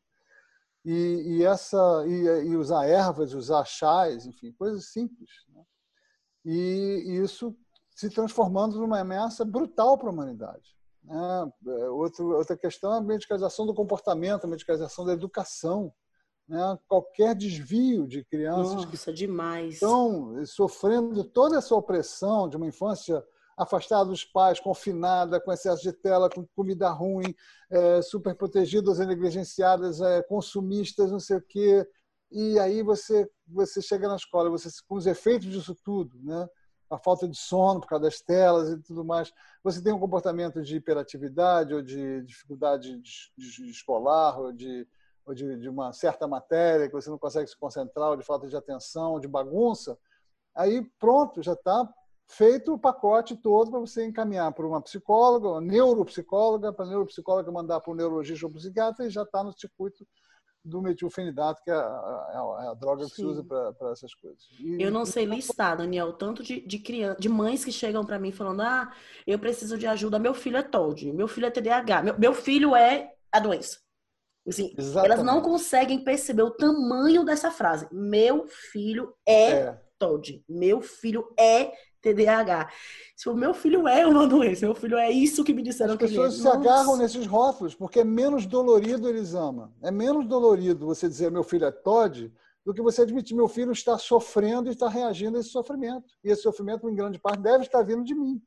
E, 0.85 1.37
e 1.37 1.43
essa 1.43 2.05
e, 2.07 2.47
e, 2.47 2.55
usar 2.55 2.85
ervas, 2.87 3.33
usar 3.33 3.65
chás, 3.65 4.25
enfim, 4.25 4.53
coisas 4.53 4.85
simples. 4.85 5.29
Né? 5.49 5.61
E, 6.45 7.03
e, 7.05 7.23
isso 7.23 7.55
se 7.93 8.09
transformando 8.09 8.79
numa 8.79 8.99
ameaça 8.99 9.43
brutal 9.43 9.97
para 9.97 10.07
a 10.07 10.11
humanidade. 10.13 10.77
Né? 11.03 11.51
É, 11.67 11.89
outra 11.89 12.55
questão 12.55 12.93
é 12.93 12.97
a 12.97 13.01
medicalização 13.01 13.65
do 13.65 13.73
comportamento, 13.73 14.45
a 14.45 14.49
medicalização 14.49 15.05
da 15.05 15.11
educação. 15.11 15.93
Né? 16.49 16.79
Qualquer 16.87 17.35
desvio 17.35 18.07
de 18.07 18.25
crianças 18.25 18.73
Nossa, 18.73 19.11
que 19.11 19.13
demais. 19.13 19.75
estão 19.75 20.43
sofrendo 20.47 21.23
toda 21.23 21.57
essa 21.57 21.75
opressão 21.75 22.49
de 22.49 22.57
uma 22.57 22.65
infância 22.65 23.23
afastada 23.55 24.09
dos 24.09 24.25
pais, 24.25 24.59
confinada, 24.59 25.39
com 25.39 25.51
excesso 25.51 25.83
de 25.83 25.93
tela, 25.93 26.29
com 26.29 26.47
comida 26.55 26.89
ruim, 26.89 27.35
é, 27.69 28.01
super 28.01 28.33
protegidas 28.33 28.97
negligenciadas, 28.97 30.01
é, 30.01 30.23
consumistas, 30.23 31.11
não 31.11 31.19
sei 31.19 31.37
o 31.37 31.41
quê. 31.41 31.87
E 32.31 32.57
aí 32.57 32.81
você, 32.81 33.29
você 33.47 33.79
chega 33.79 34.07
na 34.07 34.15
escola, 34.15 34.49
você 34.49 34.69
com 34.87 34.95
os 34.95 35.05
efeitos 35.05 35.47
disso 35.47 35.75
tudo, 35.83 36.17
né? 36.23 36.47
a 36.89 36.97
falta 36.97 37.27
de 37.27 37.37
sono 37.37 37.79
por 37.79 37.87
causa 37.87 38.05
das 38.05 38.19
telas 38.19 38.69
e 38.69 38.81
tudo 38.81 39.05
mais, 39.05 39.31
você 39.63 39.83
tem 39.83 39.93
um 39.93 39.99
comportamento 39.99 40.63
de 40.63 40.77
hiperatividade 40.77 41.75
ou 41.75 41.83
de 41.83 42.23
dificuldade 42.23 42.99
de, 42.99 43.31
de 43.37 43.69
escolar 43.69 44.39
ou 44.39 44.51
de 44.51 44.87
ou 45.29 45.35
de, 45.35 45.57
de, 45.57 45.69
uma 45.69 45.93
certa 45.93 46.27
matéria 46.27 46.87
que 46.87 46.93
você 46.93 47.09
não 47.09 47.19
consegue 47.19 47.47
se 47.47 47.55
concentrar, 47.55 48.09
ou 48.09 48.17
de 48.17 48.25
falta 48.25 48.47
de 48.47 48.55
atenção, 48.55 49.13
ou 49.13 49.19
de 49.19 49.27
bagunça, 49.27 49.97
aí 50.55 50.83
pronto, 50.99 51.43
já 51.43 51.53
está 51.53 51.87
feito 52.27 52.73
o 52.73 52.79
pacote 52.79 53.35
todo 53.35 53.69
para 53.69 53.79
você 53.79 54.05
encaminhar 54.05 54.51
para 54.51 54.65
uma 54.65 54.81
psicóloga, 54.81 55.49
uma 55.49 55.61
neuropsicóloga, 55.61 56.73
para 56.73 56.85
a 56.85 56.87
neuropsicóloga 56.89 57.51
mandar 57.51 57.79
para 57.79 57.91
o 57.91 57.95
neurologista 57.95 58.47
ou 58.47 58.51
psiquiatra 58.51 59.05
e 59.05 59.09
já 59.11 59.21
está 59.21 59.43
no 59.43 59.53
circuito 59.53 60.05
do 60.63 60.81
metilfenidato, 60.81 61.61
que 61.63 61.71
é 61.71 61.73
a, 61.73 61.77
a, 61.77 62.71
a 62.71 62.73
droga 62.73 63.05
que 63.05 63.11
Sim. 63.11 63.21
se 63.21 63.25
usa 63.25 63.43
para 63.43 63.91
essas 63.91 64.13
coisas. 64.15 64.43
E, 64.59 64.81
eu 64.81 64.91
não 64.91 65.05
sei 65.05 65.25
listar, 65.25 65.77
Daniel, 65.77 66.13
tanto 66.13 66.43
de, 66.43 66.59
de, 66.59 66.79
criança, 66.79 67.19
de 67.19 67.29
mães 67.29 67.63
que 67.63 67.71
chegam 67.71 68.03
para 68.03 68.19
mim 68.19 68.31
falando: 68.31 68.61
ah, 68.61 68.91
eu 69.25 69.39
preciso 69.39 69.77
de 69.77 69.87
ajuda, 69.87 70.19
meu 70.19 70.33
filho 70.33 70.57
é 70.57 70.63
TOD, 70.63 71.13
meu 71.13 71.27
filho 71.27 71.47
é 71.47 71.51
TDAH, 71.51 72.03
meu, 72.03 72.19
meu 72.19 72.33
filho 72.33 72.75
é 72.75 73.13
a 73.31 73.39
doença. 73.39 73.79
Assim, 74.49 74.73
elas 75.03 75.23
não 75.23 75.41
conseguem 75.41 76.03
perceber 76.03 76.41
o 76.41 76.51
tamanho 76.51 77.23
dessa 77.23 77.51
frase. 77.51 77.87
Meu 77.91 78.47
filho 78.47 79.13
é, 79.25 79.51
é. 79.51 79.81
TOD, 79.97 80.43
meu 80.49 80.81
filho 80.81 81.31
é 81.37 81.71
TDAH. 82.01 82.69
Se 83.15 83.29
o 83.29 83.35
meu 83.35 83.53
filho 83.53 83.87
é 83.87 84.07
uma 84.07 84.27
doença, 84.27 84.65
meu 84.65 84.75
filho 84.75 84.97
é 84.97 85.11
isso 85.11 85.43
que 85.43 85.53
me 85.53 85.61
disseram 85.61 85.93
As 85.93 85.97
que 85.97 86.05
é. 86.05 86.07
As 86.07 86.11
pessoas 86.13 86.33
se 86.35 86.47
agarram 86.47 86.97
nesses 86.97 87.25
rótulos 87.25 87.75
porque 87.75 87.99
é 87.99 88.03
menos 88.03 88.45
dolorido, 88.45 89.07
eles 89.07 89.35
amam. 89.35 89.71
É 89.83 89.91
menos 89.91 90.25
dolorido 90.25 90.85
você 90.85 91.07
dizer 91.07 91.31
meu 91.31 91.43
filho 91.43 91.65
é 91.65 91.71
TOD 91.71 92.33
do 92.65 92.73
que 92.73 92.81
você 92.81 93.01
admitir 93.01 93.35
meu 93.35 93.47
filho 93.47 93.71
está 93.71 93.97
sofrendo 93.97 94.69
e 94.69 94.73
está 94.73 94.87
reagindo 94.87 95.37
a 95.37 95.39
esse 95.39 95.49
sofrimento. 95.49 96.05
E 96.23 96.29
esse 96.29 96.41
sofrimento, 96.41 96.89
em 96.89 96.95
grande 96.95 97.19
parte, 97.19 97.41
deve 97.41 97.63
estar 97.63 97.81
vindo 97.83 98.03
de 98.03 98.15
mim. 98.15 98.41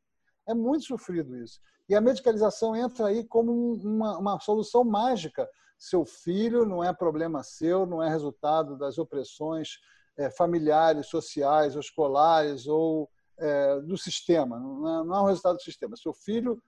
É 0.49 0.55
muito 0.55 0.85
sofrido 0.85 1.37
isso. 1.37 1.61
E 1.88 1.95
a 1.95 2.01
medicalização 2.01 2.75
entra 2.75 3.07
aí 3.07 3.25
como 3.25 3.53
uma, 3.75 4.19
uma 4.19 4.41
solução 4.41 4.85
mágica. 4.85 5.49
Seu 5.83 6.05
filho 6.05 6.64
não 6.64 6.83
é 6.83 6.92
problema 6.92 7.42
seu, 7.42 7.85
não 7.85 8.01
é 8.01 8.09
resultado 8.09 8.79
das 8.79 8.99
opressões 8.99 9.81
é, 10.16 10.31
familiares, 10.31 11.09
sociais, 11.09 11.75
ou 11.75 11.81
escolares 11.81 12.68
ou 12.68 13.11
é, 13.37 13.81
do 13.81 13.99
sistema, 13.99 14.61
não 14.61 15.12
é, 15.12 15.18
é 15.18 15.21
um 15.23 15.27
resultado 15.27 15.57
do 15.57 15.62
sistema. 15.62 15.97
Seu 15.97 16.14
filho, 16.14 16.62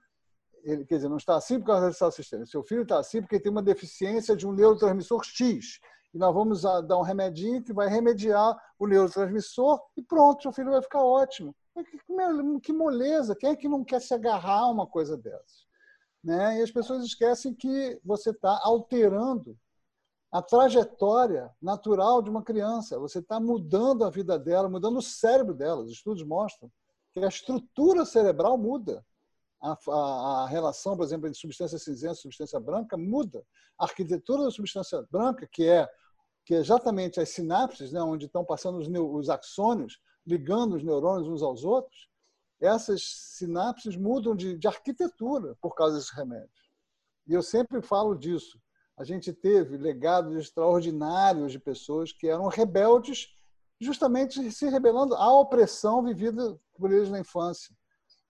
ele, 0.65 0.83
quer 0.85 0.95
dizer, 0.95 1.07
não 1.07 1.15
está 1.15 1.37
assim 1.37 1.61
por 1.61 1.67
causa 1.67 1.83
do 1.83 1.85
resultado 1.85 2.09
do 2.09 2.15
sistema. 2.15 2.45
Seu 2.45 2.61
filho 2.61 2.81
está 2.81 2.99
assim 2.99 3.21
porque 3.21 3.39
tem 3.39 3.49
uma 3.49 3.63
deficiência 3.63 4.35
de 4.35 4.45
um 4.45 4.51
neurotransmissor 4.51 5.23
X. 5.23 5.79
E 6.13 6.17
nós 6.17 6.33
vamos 6.33 6.63
dar 6.63 6.97
um 6.97 7.01
remedinho 7.01 7.63
que 7.63 7.71
vai 7.71 7.87
remediar 7.87 8.53
o 8.77 8.85
neurotransmissor 8.85 9.79
e 9.95 10.01
pronto, 10.01 10.41
seu 10.41 10.51
filho 10.51 10.71
vai 10.71 10.81
ficar 10.81 11.01
ótimo. 11.01 11.55
Que 12.61 12.73
moleza! 12.73 13.33
Quem 13.33 13.51
é 13.51 13.55
que 13.55 13.69
não 13.69 13.81
quer 13.81 14.01
se 14.01 14.13
agarrar 14.13 14.59
a 14.59 14.69
uma 14.69 14.85
coisa 14.85 15.15
dessas? 15.15 15.64
Né? 16.25 16.57
E 16.57 16.63
as 16.63 16.71
pessoas 16.71 17.05
esquecem 17.05 17.53
que 17.53 18.01
você 18.03 18.31
está 18.31 18.59
alterando 18.63 19.55
a 20.31 20.41
trajetória 20.41 21.53
natural 21.61 22.19
de 22.19 22.31
uma 22.31 22.41
criança. 22.41 22.97
Você 22.97 23.19
está 23.19 23.39
mudando 23.39 24.03
a 24.03 24.09
vida 24.09 24.39
dela, 24.39 24.67
mudando 24.67 24.97
o 24.97 25.03
cérebro 25.03 25.53
dela. 25.53 25.83
Os 25.83 25.91
estudos 25.91 26.23
mostram 26.23 26.71
que 27.13 27.19
a 27.19 27.27
estrutura 27.27 28.03
cerebral 28.05 28.57
muda. 28.57 29.05
A, 29.61 29.77
a, 29.87 30.43
a 30.43 30.47
relação, 30.47 30.97
por 30.97 31.05
exemplo, 31.05 31.27
entre 31.27 31.39
substância 31.39 31.77
cinzenta 31.77 32.15
e 32.15 32.21
substância 32.21 32.59
branca 32.59 32.97
muda. 32.97 33.45
A 33.77 33.85
arquitetura 33.85 34.45
da 34.45 34.51
substância 34.51 35.05
branca, 35.11 35.47
que 35.51 35.69
é, 35.69 35.87
que 36.43 36.55
é 36.55 36.57
exatamente 36.57 37.19
as 37.19 37.29
sinapses, 37.29 37.91
né, 37.91 38.01
onde 38.01 38.25
estão 38.25 38.43
passando 38.43 38.79
os, 38.79 38.87
os 38.87 39.29
axônios, 39.29 39.99
ligando 40.25 40.75
os 40.75 40.83
neurônios 40.83 41.27
uns 41.27 41.43
aos 41.43 41.63
outros, 41.63 42.09
essas 42.65 43.03
sinapses 43.03 43.95
mudam 43.95 44.35
de, 44.35 44.57
de 44.57 44.67
arquitetura 44.67 45.55
por 45.61 45.75
causa 45.75 45.95
desses 45.95 46.11
remédios. 46.11 46.71
E 47.27 47.33
eu 47.33 47.41
sempre 47.41 47.81
falo 47.81 48.15
disso 48.15 48.59
a 48.97 49.03
gente 49.03 49.33
teve 49.33 49.77
legados 49.77 50.35
extraordinários 50.35 51.51
de 51.51 51.59
pessoas 51.59 52.13
que 52.13 52.27
eram 52.27 52.47
rebeldes, 52.47 53.27
justamente 53.79 54.51
se 54.51 54.69
rebelando 54.69 55.15
à 55.15 55.37
opressão 55.37 56.01
vivida 56.01 56.57
por 56.77 56.91
eles 56.91 57.09
na 57.09 57.19
infância. 57.19 57.75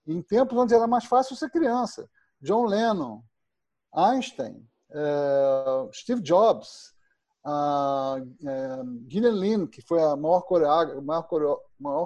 Em 0.07 0.21
tempos 0.21 0.57
onde 0.57 0.73
era 0.73 0.87
mais 0.87 1.05
fácil 1.05 1.35
ser 1.35 1.51
criança. 1.51 2.09
John 2.41 2.65
Lennon, 2.65 3.21
Einstein, 3.93 4.67
eh, 4.91 5.89
Steve 5.93 6.21
Jobs, 6.21 6.93
uh, 7.45 8.17
Gillian 9.07 9.33
Lynn, 9.33 9.67
que 9.67 9.81
foi 9.81 10.01
a 10.01 10.15
maior 10.15 10.41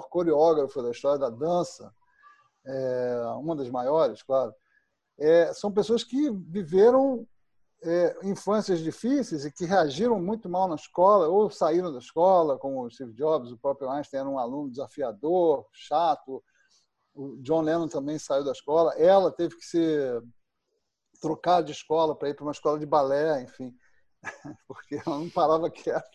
coreógrafa 0.08 0.82
da 0.82 0.90
história 0.90 1.18
da 1.18 1.30
dança, 1.30 1.92
eh, 2.66 3.22
uma 3.38 3.56
das 3.56 3.70
maiores, 3.70 4.22
claro, 4.22 4.54
são 5.54 5.70
pessoas 5.70 6.02
que 6.02 6.30
viveram 6.30 7.26
é, 7.82 8.16
infâncias 8.24 8.80
difíceis 8.80 9.44
e 9.44 9.52
que 9.52 9.64
reagiram 9.64 10.20
muito 10.20 10.48
mal 10.48 10.68
na 10.68 10.74
escola 10.74 11.28
ou 11.28 11.50
saíram 11.50 11.92
da 11.92 11.98
escola, 11.98 12.58
como 12.58 12.82
o 12.82 12.90
Steve 12.90 13.12
Jobs, 13.14 13.50
o 13.50 13.58
próprio 13.58 13.90
Einstein 13.90 14.20
era 14.20 14.28
um 14.28 14.38
aluno 14.38 14.70
desafiador, 14.70 15.66
chato. 15.72 16.42
O 17.14 17.36
John 17.38 17.62
Lennon 17.62 17.88
também 17.88 18.18
saiu 18.18 18.44
da 18.44 18.52
escola. 18.52 18.94
Ela 18.94 19.32
teve 19.32 19.56
que 19.56 19.64
ser 19.64 20.22
trocada 21.20 21.64
de 21.64 21.72
escola 21.72 22.14
para 22.14 22.28
ir 22.28 22.34
para 22.34 22.44
uma 22.44 22.52
escola 22.52 22.78
de 22.78 22.86
balé, 22.86 23.42
enfim, 23.42 23.74
porque 24.66 24.96
ela 24.96 25.18
não 25.18 25.30
parava 25.30 25.70
quieta. 25.70 26.08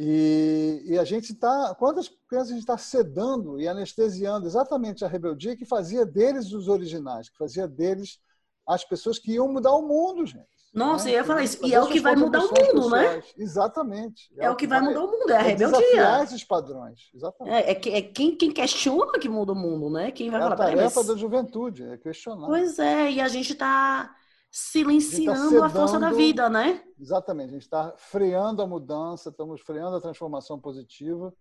E, 0.00 0.84
e, 0.86 0.98
a 0.98 1.02
gente 1.02 1.32
está, 1.32 1.74
quantas 1.74 2.08
crianças 2.28 2.50
a 2.50 2.52
gente 2.52 2.62
está 2.62 2.78
sedando 2.78 3.60
e 3.60 3.66
anestesiando 3.66 4.46
exatamente 4.46 5.04
a 5.04 5.08
rebeldia 5.08 5.56
que 5.56 5.64
fazia 5.64 6.06
deles 6.06 6.52
os 6.52 6.68
originais, 6.68 7.28
que 7.28 7.36
fazia 7.36 7.66
deles 7.66 8.20
as 8.64 8.84
pessoas 8.84 9.18
que 9.18 9.32
iam 9.32 9.52
mudar 9.52 9.72
o 9.72 9.82
mundo, 9.82 10.24
gente. 10.24 10.46
Nossa, 10.72 11.06
né? 11.06 11.12
eu 11.12 11.14
ia 11.14 11.24
falar 11.24 11.42
isso. 11.42 11.66
E 11.66 11.74
é 11.74 11.80
o 11.80 11.88
que 11.88 11.98
vai 11.98 12.14
mudar 12.14 12.44
o 12.44 12.48
mundo, 12.48 12.90
né? 12.90 13.20
Exatamente. 13.36 14.30
É, 14.38 14.44
é 14.44 14.50
o 14.50 14.54
que 14.54 14.68
vai 14.68 14.80
mudar 14.80 15.02
o 15.02 15.10
mundo, 15.10 15.30
é 15.30 15.36
a 15.36 15.40
é 15.40 15.42
rebeldia. 15.42 16.22
esses 16.22 16.44
padrões, 16.44 17.10
exatamente. 17.12 17.56
É, 17.56 17.72
é, 17.72 17.98
é, 17.98 18.02
quem, 18.02 18.36
quem 18.36 18.52
questiona 18.52 19.18
que 19.18 19.28
muda 19.28 19.52
o 19.52 19.56
mundo, 19.56 19.90
né? 19.90 20.12
Quem 20.12 20.30
vai 20.30 20.38
é 20.38 20.42
falar, 20.44 20.54
a 20.54 20.58
tarefa 20.58 21.00
mas... 21.00 21.06
da 21.06 21.16
juventude, 21.16 21.82
é 21.82 21.96
questionar. 21.96 22.46
Pois 22.46 22.78
é, 22.78 23.10
e 23.10 23.20
a 23.20 23.26
gente 23.26 23.52
está 23.52 24.14
silenciando 24.50 25.58
a, 25.58 25.60
tá 25.60 25.66
a, 25.66 25.70
força 25.70 25.98
da 25.98 26.10
vida, 26.10 26.48
né? 26.48 26.82
Exatamente, 26.98 27.50
a 27.50 27.52
gente 27.52 27.62
está 27.62 27.94
freando 27.96 28.62
a 28.62 28.66
mudança, 28.66 29.30
estamos 29.30 29.60
freando 29.60 29.96
a 29.96 30.00
transformação 30.00 30.58
positiva, 30.58 31.34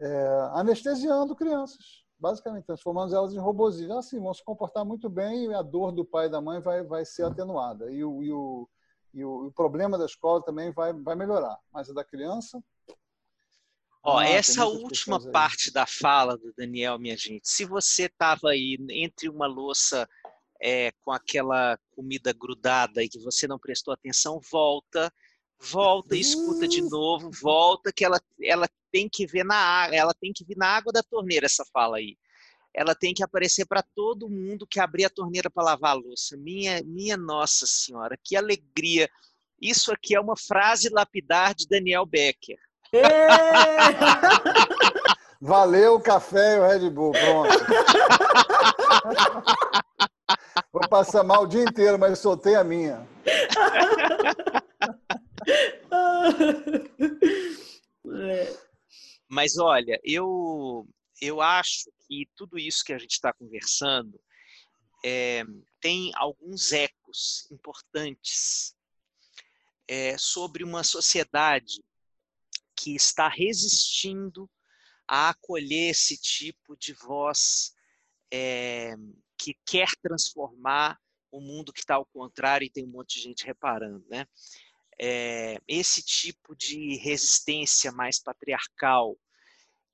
é, 0.00 0.50
anestesiando 0.52 1.34
crianças 1.34 2.04
basicamente 2.24 2.64
transformando 2.64 3.14
elas 3.14 3.34
em 3.34 3.38
robozinhos. 3.38 3.96
Assim, 3.98 4.18
vão 4.18 4.32
se 4.32 4.42
comportar 4.42 4.84
muito 4.84 5.10
bem 5.10 5.46
e 5.46 5.54
a 5.54 5.60
dor 5.60 5.92
do 5.92 6.04
pai 6.04 6.26
e 6.26 6.30
da 6.30 6.40
mãe 6.40 6.60
vai, 6.60 6.82
vai 6.82 7.04
ser 7.04 7.24
atenuada. 7.24 7.90
E 7.90 8.02
o, 8.02 8.22
e 8.22 8.32
o, 8.32 8.68
e 9.12 9.24
o, 9.24 9.46
o 9.46 9.52
problema 9.52 9.98
da 9.98 10.06
escola 10.06 10.42
também 10.42 10.72
vai, 10.72 10.92
vai 10.92 11.14
melhorar. 11.14 11.58
Mas 11.70 11.90
a 11.90 11.92
da 11.92 12.02
criança. 12.02 12.62
Ó, 14.02 14.18
ah, 14.18 14.26
essa 14.26 14.66
última 14.66 15.18
parte 15.30 15.72
da 15.72 15.86
fala 15.86 16.36
do 16.36 16.52
Daniel, 16.56 16.98
minha 16.98 17.16
gente, 17.16 17.48
se 17.48 17.64
você 17.64 18.04
estava 18.04 18.50
aí 18.50 18.76
entre 18.90 19.30
uma 19.30 19.46
louça 19.46 20.08
é, 20.64 20.90
com 21.02 21.12
aquela 21.12 21.78
comida 21.94 22.32
grudada 22.32 23.04
e 23.04 23.08
que 23.08 23.18
você 23.18 23.46
não 23.46 23.58
prestou 23.58 23.92
atenção, 23.92 24.40
volta, 24.50 25.12
volta, 25.60 26.16
escuta 26.16 26.66
de 26.66 26.80
novo, 26.80 27.30
volta, 27.30 27.92
que 27.92 28.02
ela, 28.02 28.18
ela 28.42 28.66
tem 28.90 29.06
que 29.06 29.26
ver 29.26 29.44
na 29.44 29.56
água, 29.56 29.94
ela 29.94 30.14
tem 30.14 30.32
que 30.32 30.42
vir 30.42 30.56
na 30.56 30.68
água 30.68 30.90
da 30.90 31.02
torneira 31.02 31.44
essa 31.44 31.66
fala 31.70 31.98
aí. 31.98 32.16
ela 32.72 32.94
tem 32.94 33.12
que 33.12 33.22
aparecer 33.22 33.66
para 33.66 33.84
todo 33.94 34.30
mundo 34.30 34.66
que 34.66 34.80
abrir 34.80 35.04
a 35.04 35.10
torneira 35.10 35.50
para 35.50 35.64
lavar 35.64 35.90
a 35.90 36.00
louça. 36.00 36.34
Minha, 36.36 36.82
minha 36.82 37.16
Nossa 37.16 37.66
Senhora, 37.66 38.18
que 38.24 38.34
alegria! 38.34 39.08
Isso 39.60 39.92
aqui 39.92 40.16
é 40.16 40.20
uma 40.20 40.36
frase 40.36 40.88
lapidar 40.88 41.54
de 41.54 41.68
Daniel 41.68 42.06
Becker. 42.06 42.58
Valeu 45.40 45.96
o 45.96 46.00
café 46.00 46.56
e 46.56 46.58
o 46.58 46.66
Red 46.66 46.90
Bull, 46.90 47.12
pronto. 47.12 47.54
Vou 50.72 50.88
passar 50.88 51.22
mal 51.22 51.44
o 51.44 51.46
dia 51.46 51.62
inteiro, 51.62 51.98
mas 51.98 52.18
soltei 52.18 52.54
a 52.54 52.64
minha. 52.64 53.06
Mas 59.28 59.58
olha, 59.58 60.00
eu, 60.04 60.86
eu 61.20 61.40
acho 61.40 61.90
que 62.06 62.28
tudo 62.36 62.58
isso 62.58 62.84
que 62.84 62.92
a 62.92 62.98
gente 62.98 63.12
está 63.12 63.32
conversando 63.32 64.20
é, 65.04 65.42
tem 65.80 66.12
alguns 66.14 66.72
ecos 66.72 67.50
importantes 67.50 68.76
é, 69.88 70.16
sobre 70.16 70.62
uma 70.62 70.84
sociedade 70.84 71.82
que 72.76 72.94
está 72.94 73.28
resistindo 73.28 74.48
a 75.06 75.30
acolher 75.30 75.90
esse 75.90 76.16
tipo 76.16 76.76
de 76.76 76.92
voz 76.92 77.74
é, 78.32 78.94
que 79.44 79.54
quer 79.66 79.90
transformar 80.00 80.98
o 81.30 81.38
mundo 81.38 81.70
que 81.70 81.80
está 81.80 81.96
ao 81.96 82.06
contrário 82.06 82.64
e 82.64 82.70
tem 82.70 82.82
um 82.82 82.90
monte 82.90 83.16
de 83.16 83.20
gente 83.20 83.44
reparando, 83.44 84.02
né? 84.08 84.26
É, 84.98 85.58
esse 85.68 86.02
tipo 86.02 86.56
de 86.56 86.96
resistência 86.96 87.92
mais 87.92 88.18
patriarcal 88.18 89.18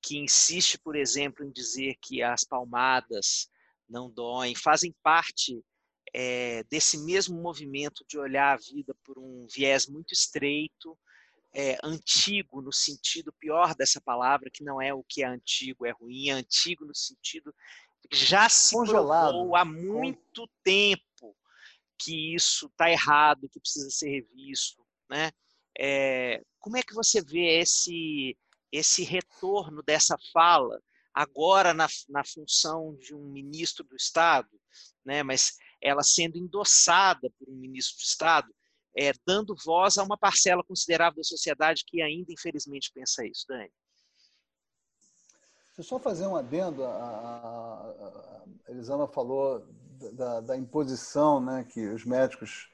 que 0.01 0.17
insiste, 0.17 0.79
por 0.79 0.95
exemplo, 0.95 1.43
em 1.45 1.51
dizer 1.51 1.95
que 2.01 2.23
as 2.23 2.45
palmadas 2.45 3.49
não 3.89 4.09
doem, 4.09 4.55
fazem 4.55 4.95
parte 5.03 5.61
é, 6.13 6.63
desse 6.69 6.97
mesmo 6.99 7.41
movimento 7.41 8.05
de 8.07 8.17
olhar 8.17 8.53
a 8.53 8.57
vida 8.57 8.95
por 9.03 9.19
um 9.19 9.47
viés 9.53 9.85
muito 9.85 10.13
estreito, 10.13 10.97
é, 11.53 11.77
antigo 11.83 12.61
no 12.61 12.71
sentido 12.71 13.33
pior 13.33 13.75
dessa 13.75 13.99
palavra, 13.99 14.49
que 14.49 14.63
não 14.63 14.81
é 14.81 14.93
o 14.93 15.03
que 15.03 15.23
é 15.23 15.27
antigo, 15.27 15.85
é 15.85 15.91
ruim, 15.91 16.29
é 16.29 16.33
antigo 16.33 16.85
no 16.85 16.95
sentido 16.95 17.53
já 18.11 18.49
se 18.49 18.75
Congelado. 18.75 19.31
provou 19.31 19.55
há 19.55 19.65
muito 19.65 20.49
tempo 20.63 21.35
que 21.99 22.33
isso 22.35 22.67
está 22.67 22.89
errado, 22.89 23.49
que 23.49 23.59
precisa 23.59 23.89
ser 23.89 24.09
revisto, 24.09 24.83
né? 25.09 25.31
É, 25.77 26.41
como 26.59 26.77
é 26.77 26.81
que 26.81 26.93
você 26.93 27.21
vê 27.21 27.59
esse 27.59 28.37
esse 28.71 29.03
retorno 29.03 29.83
dessa 29.83 30.15
fala 30.31 30.81
agora 31.13 31.73
na, 31.73 31.87
na 32.07 32.23
função 32.23 32.95
de 32.95 33.13
um 33.13 33.29
ministro 33.29 33.83
do 33.83 33.95
Estado, 33.95 34.49
né? 35.05 35.23
Mas 35.23 35.57
ela 35.81 36.03
sendo 36.03 36.37
endossada 36.37 37.29
por 37.37 37.49
um 37.49 37.57
ministro 37.57 37.97
do 37.97 38.03
Estado, 38.03 38.55
é, 38.97 39.11
dando 39.25 39.55
voz 39.65 39.97
a 39.97 40.03
uma 40.03 40.17
parcela 40.17 40.63
considerável 40.63 41.17
da 41.17 41.23
sociedade 41.23 41.83
que 41.85 42.01
ainda, 42.01 42.31
infelizmente, 42.31 42.91
pensa 42.93 43.25
isso. 43.25 43.45
Dani. 43.47 43.71
Deixa 45.71 45.79
eu 45.79 45.83
só 45.83 45.99
fazer 45.99 46.27
um 46.27 46.35
adendo. 46.35 46.83
A, 46.83 46.89
a, 46.89 48.41
a 48.67 48.71
Elisama 48.71 49.07
falou 49.07 49.65
da, 50.13 50.41
da, 50.41 50.57
imposição 50.57 51.39
né, 51.39 51.65
que 51.69 51.87
os 51.87 52.05
médicos 52.05 52.69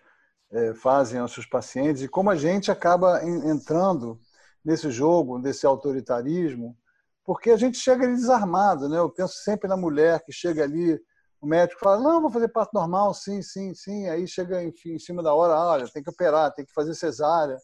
é, 0.51 0.73
fazem 0.73 1.19
aos 1.19 1.31
seus 1.31 1.45
pacientes 1.45 2.01
e 2.01 2.07
como 2.07 2.31
a 2.31 2.35
gente 2.35 2.71
acaba 2.71 3.23
entrando 3.23 4.19
nesse 4.65 4.89
jogo, 4.89 5.37
nesse 5.37 5.65
autoritarismo, 5.65 6.75
porque 7.23 7.51
a 7.51 7.57
gente 7.57 7.77
chega 7.77 8.03
ali 8.03 8.15
desarmado. 8.15 8.89
Né? 8.89 8.97
Eu 8.97 9.09
penso 9.11 9.35
sempre 9.43 9.67
na 9.67 9.77
mulher 9.77 10.23
que 10.23 10.31
chega 10.31 10.63
ali 10.63 10.99
o 11.39 11.45
médico 11.45 11.79
fala, 11.79 12.01
não, 12.01 12.19
vou 12.19 12.31
fazer 12.31 12.47
parto 12.47 12.73
normal, 12.73 13.13
sim, 13.13 13.43
sim, 13.43 13.73
sim. 13.75 14.07
Aí 14.09 14.27
chega 14.27 14.63
enfim, 14.63 14.93
em 14.93 14.99
cima 14.99 15.21
da 15.21 15.35
hora, 15.35 15.53
olha, 15.53 15.87
tem 15.87 16.01
que 16.01 16.09
operar, 16.09 16.51
tem 16.53 16.65
que 16.65 16.73
fazer 16.73 16.95
cesárea. 16.95 17.57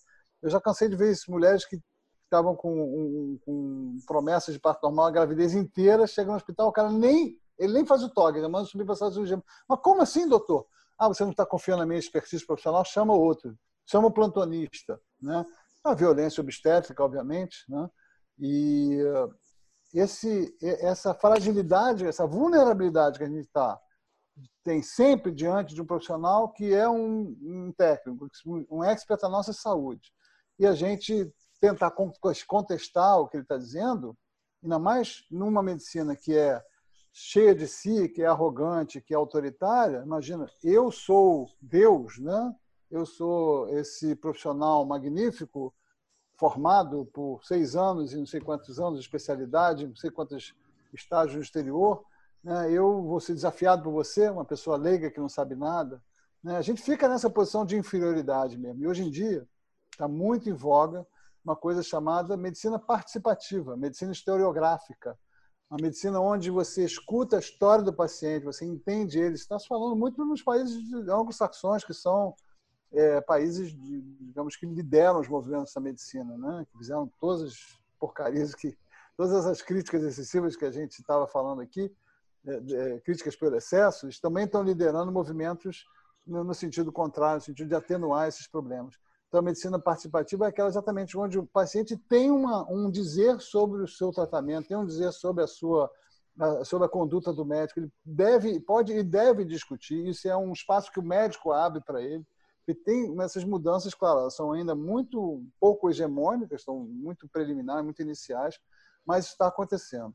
Eu 0.43 0.49
já 0.51 0.61
cansei 0.61 0.87
de 0.87 0.95
ver 0.95 1.11
isso, 1.11 1.31
mulheres 1.31 1.65
que 1.65 1.79
estavam 2.33 2.55
com, 2.55 2.73
um, 2.73 3.39
com 3.45 3.97
promessas 4.07 4.53
de 4.53 4.59
parto 4.59 4.81
normal 4.83 5.05
a 5.05 5.11
gravidez 5.11 5.53
inteira, 5.53 6.07
chegam 6.07 6.31
no 6.31 6.37
hospital, 6.37 6.69
o 6.69 6.71
cara 6.71 6.91
nem, 6.91 7.39
ele 7.59 7.73
nem 7.73 7.85
faz 7.85 8.01
o 8.03 8.09
toque, 8.09 8.39
ele 8.39 8.47
manda 8.47 8.65
subir 8.65 8.85
para 8.85 8.93
a 8.93 9.11
cirurgia. 9.11 9.41
Mas 9.69 9.79
como 9.81 10.01
assim, 10.01 10.27
doutor? 10.27 10.65
Ah, 10.97 11.07
você 11.07 11.23
não 11.23 11.31
está 11.31 11.45
confiando 11.45 11.81
na 11.81 11.85
minha 11.85 11.99
expertise 11.99 12.45
profissional? 12.45 12.83
Chama 12.83 13.13
outro, 13.13 13.55
chama 13.85 14.07
o 14.07 14.11
plantonista. 14.11 14.99
Né? 15.21 15.45
A 15.83 15.93
violência 15.93 16.41
obstétrica, 16.41 17.03
obviamente, 17.03 17.57
né? 17.69 17.89
E 18.39 18.97
esse, 19.93 20.55
essa 20.61 21.13
fragilidade, 21.13 22.07
essa 22.07 22.25
vulnerabilidade 22.25 23.19
que 23.19 23.25
a 23.25 23.29
gente 23.29 23.45
está 23.45 23.79
tem 24.63 24.81
sempre 24.81 25.31
diante 25.31 25.75
de 25.75 25.81
um 25.81 25.85
profissional 25.85 26.51
que 26.51 26.73
é 26.73 26.89
um, 26.89 27.37
um 27.41 27.71
técnico, 27.77 28.27
um 28.71 28.83
expert 28.83 29.21
da 29.21 29.29
nossa 29.29 29.53
saúde. 29.53 30.11
E 30.57 30.65
a 30.65 30.73
gente 30.73 31.31
tentar 31.63 31.95
contestar 32.45 33.21
o 33.21 33.27
que 33.29 33.37
ele 33.37 33.43
está 33.43 33.57
dizendo, 33.57 34.17
ainda 34.61 34.77
mais 34.77 35.25
numa 35.31 35.63
medicina 35.63 36.13
que 36.13 36.37
é 36.37 36.61
cheia 37.13 37.55
de 37.55 37.69
si, 37.69 38.09
que 38.09 38.21
é 38.21 38.25
arrogante, 38.25 38.99
que 38.99 39.13
é 39.13 39.15
autoritária. 39.17 40.03
Imagina, 40.05 40.45
eu 40.61 40.91
sou 40.91 41.49
Deus, 41.61 42.19
né? 42.19 42.53
Eu 42.91 43.05
sou 43.05 43.69
esse 43.69 44.13
profissional 44.13 44.85
magnífico 44.85 45.73
formado 46.35 47.05
por 47.13 47.39
seis 47.45 47.77
anos 47.77 48.11
e 48.11 48.17
não 48.17 48.25
sei 48.25 48.41
quantos 48.41 48.77
anos 48.77 48.99
de 48.99 49.05
especialidade, 49.05 49.87
não 49.87 49.95
sei 49.95 50.11
quantos 50.11 50.53
estágios 50.93 51.37
no 51.37 51.41
exterior, 51.41 52.03
né? 52.43 52.69
eu 52.69 53.03
vou 53.03 53.21
ser 53.21 53.35
desafiado 53.35 53.83
por 53.83 53.93
você, 53.93 54.27
uma 54.27 54.43
pessoa 54.43 54.75
leiga 54.75 55.09
que 55.09 55.19
não 55.19 55.29
sabe 55.29 55.55
nada. 55.55 56.03
Né? 56.43 56.57
A 56.57 56.61
gente 56.61 56.81
fica 56.81 57.07
nessa 57.07 57.29
posição 57.29 57.65
de 57.65 57.77
inferioridade 57.77 58.57
mesmo. 58.57 58.83
E 58.83 58.87
hoje 58.87 59.03
em 59.03 59.09
dia 59.09 59.47
está 59.93 60.09
muito 60.09 60.49
em 60.49 60.53
voga 60.53 61.07
uma 61.43 61.55
coisa 61.55 61.83
chamada 61.83 62.37
medicina 62.37 62.79
participativa, 62.79 63.75
medicina 63.75 64.11
historiográfica, 64.11 65.17
uma 65.69 65.81
medicina 65.81 66.19
onde 66.19 66.49
você 66.49 66.85
escuta 66.85 67.35
a 67.35 67.39
história 67.39 67.83
do 67.83 67.93
paciente, 67.93 68.45
você 68.45 68.65
entende 68.65 69.19
ele. 69.19 69.35
Está 69.35 69.57
se 69.57 69.67
falando 69.67 69.95
muito 69.95 70.23
nos 70.23 70.41
países 70.41 70.77
anglo-saxões, 71.09 71.83
que 71.83 71.93
são 71.93 72.35
é, 72.91 73.19
países, 73.21 73.75
digamos, 73.75 74.55
que 74.55 74.65
lideram 74.65 75.19
os 75.19 75.27
movimentos 75.27 75.73
da 75.73 75.81
medicina, 75.81 76.37
né? 76.37 76.65
que 76.71 76.77
fizeram 76.77 77.11
todas 77.19 77.43
as 77.43 77.55
porcarias, 77.99 78.53
que, 78.53 78.77
todas 79.17 79.45
as 79.45 79.61
críticas 79.61 80.03
excessivas 80.03 80.55
que 80.55 80.65
a 80.65 80.71
gente 80.71 80.99
estava 80.99 81.27
falando 81.27 81.61
aqui, 81.61 81.91
é, 82.45 82.55
é, 82.55 82.99
críticas 82.99 83.35
pelo 83.35 83.55
excesso, 83.55 84.05
eles 84.05 84.19
também 84.19 84.45
estão 84.45 84.61
liderando 84.63 85.11
movimentos 85.11 85.85
no, 86.27 86.43
no, 86.43 86.53
sentido 86.53 86.91
contrário, 86.91 87.37
no 87.37 87.41
sentido 87.41 87.69
de 87.69 87.75
atenuar 87.75 88.27
esses 88.27 88.47
problemas. 88.47 88.95
Então, 89.33 89.39
a 89.39 89.45
medicina 89.45 89.79
participativa 89.79 90.45
é 90.45 90.49
aquela 90.49 90.69
exatamente 90.69 91.17
onde 91.17 91.39
o 91.39 91.45
paciente 91.47 91.97
tem 91.97 92.29
uma, 92.29 92.71
um 92.71 92.87
dizer 92.87 93.41
sobre 93.41 93.81
o 93.81 93.87
seu 93.87 94.11
tratamento, 94.11 94.67
tem 94.67 94.77
um 94.77 94.85
dizer 94.85 95.11
sobre 95.11 95.43
a 95.43 95.47
sua 95.47 95.89
sobre 96.63 96.85
a 96.85 96.89
conduta 96.89 97.33
do 97.33 97.43
médico. 97.43 97.79
Ele 97.79 97.91
deve, 98.05 98.59
pode 98.59 98.93
e 98.93 99.01
deve 99.01 99.43
discutir. 99.43 100.07
Isso 100.07 100.27
é 100.27 100.37
um 100.37 100.53
espaço 100.53 100.91
que 100.91 100.99
o 100.99 101.03
médico 101.03 101.51
abre 101.51 101.81
para 101.81 101.99
ele. 101.99 102.23
E 102.67 102.75
tem 102.75 103.15
essas 103.21 103.43
mudanças, 103.43 103.95
claro, 103.95 104.19
elas 104.19 104.35
são 104.35 104.51
ainda 104.51 104.75
muito 104.75 105.43
pouco 105.59 105.89
hegemônicas, 105.89 106.61
estão 106.61 106.81
muito 106.81 107.27
preliminares, 107.27 107.83
muito 107.83 108.03
iniciais, 108.03 108.59
mas 109.03 109.25
está 109.25 109.47
acontecendo. 109.47 110.13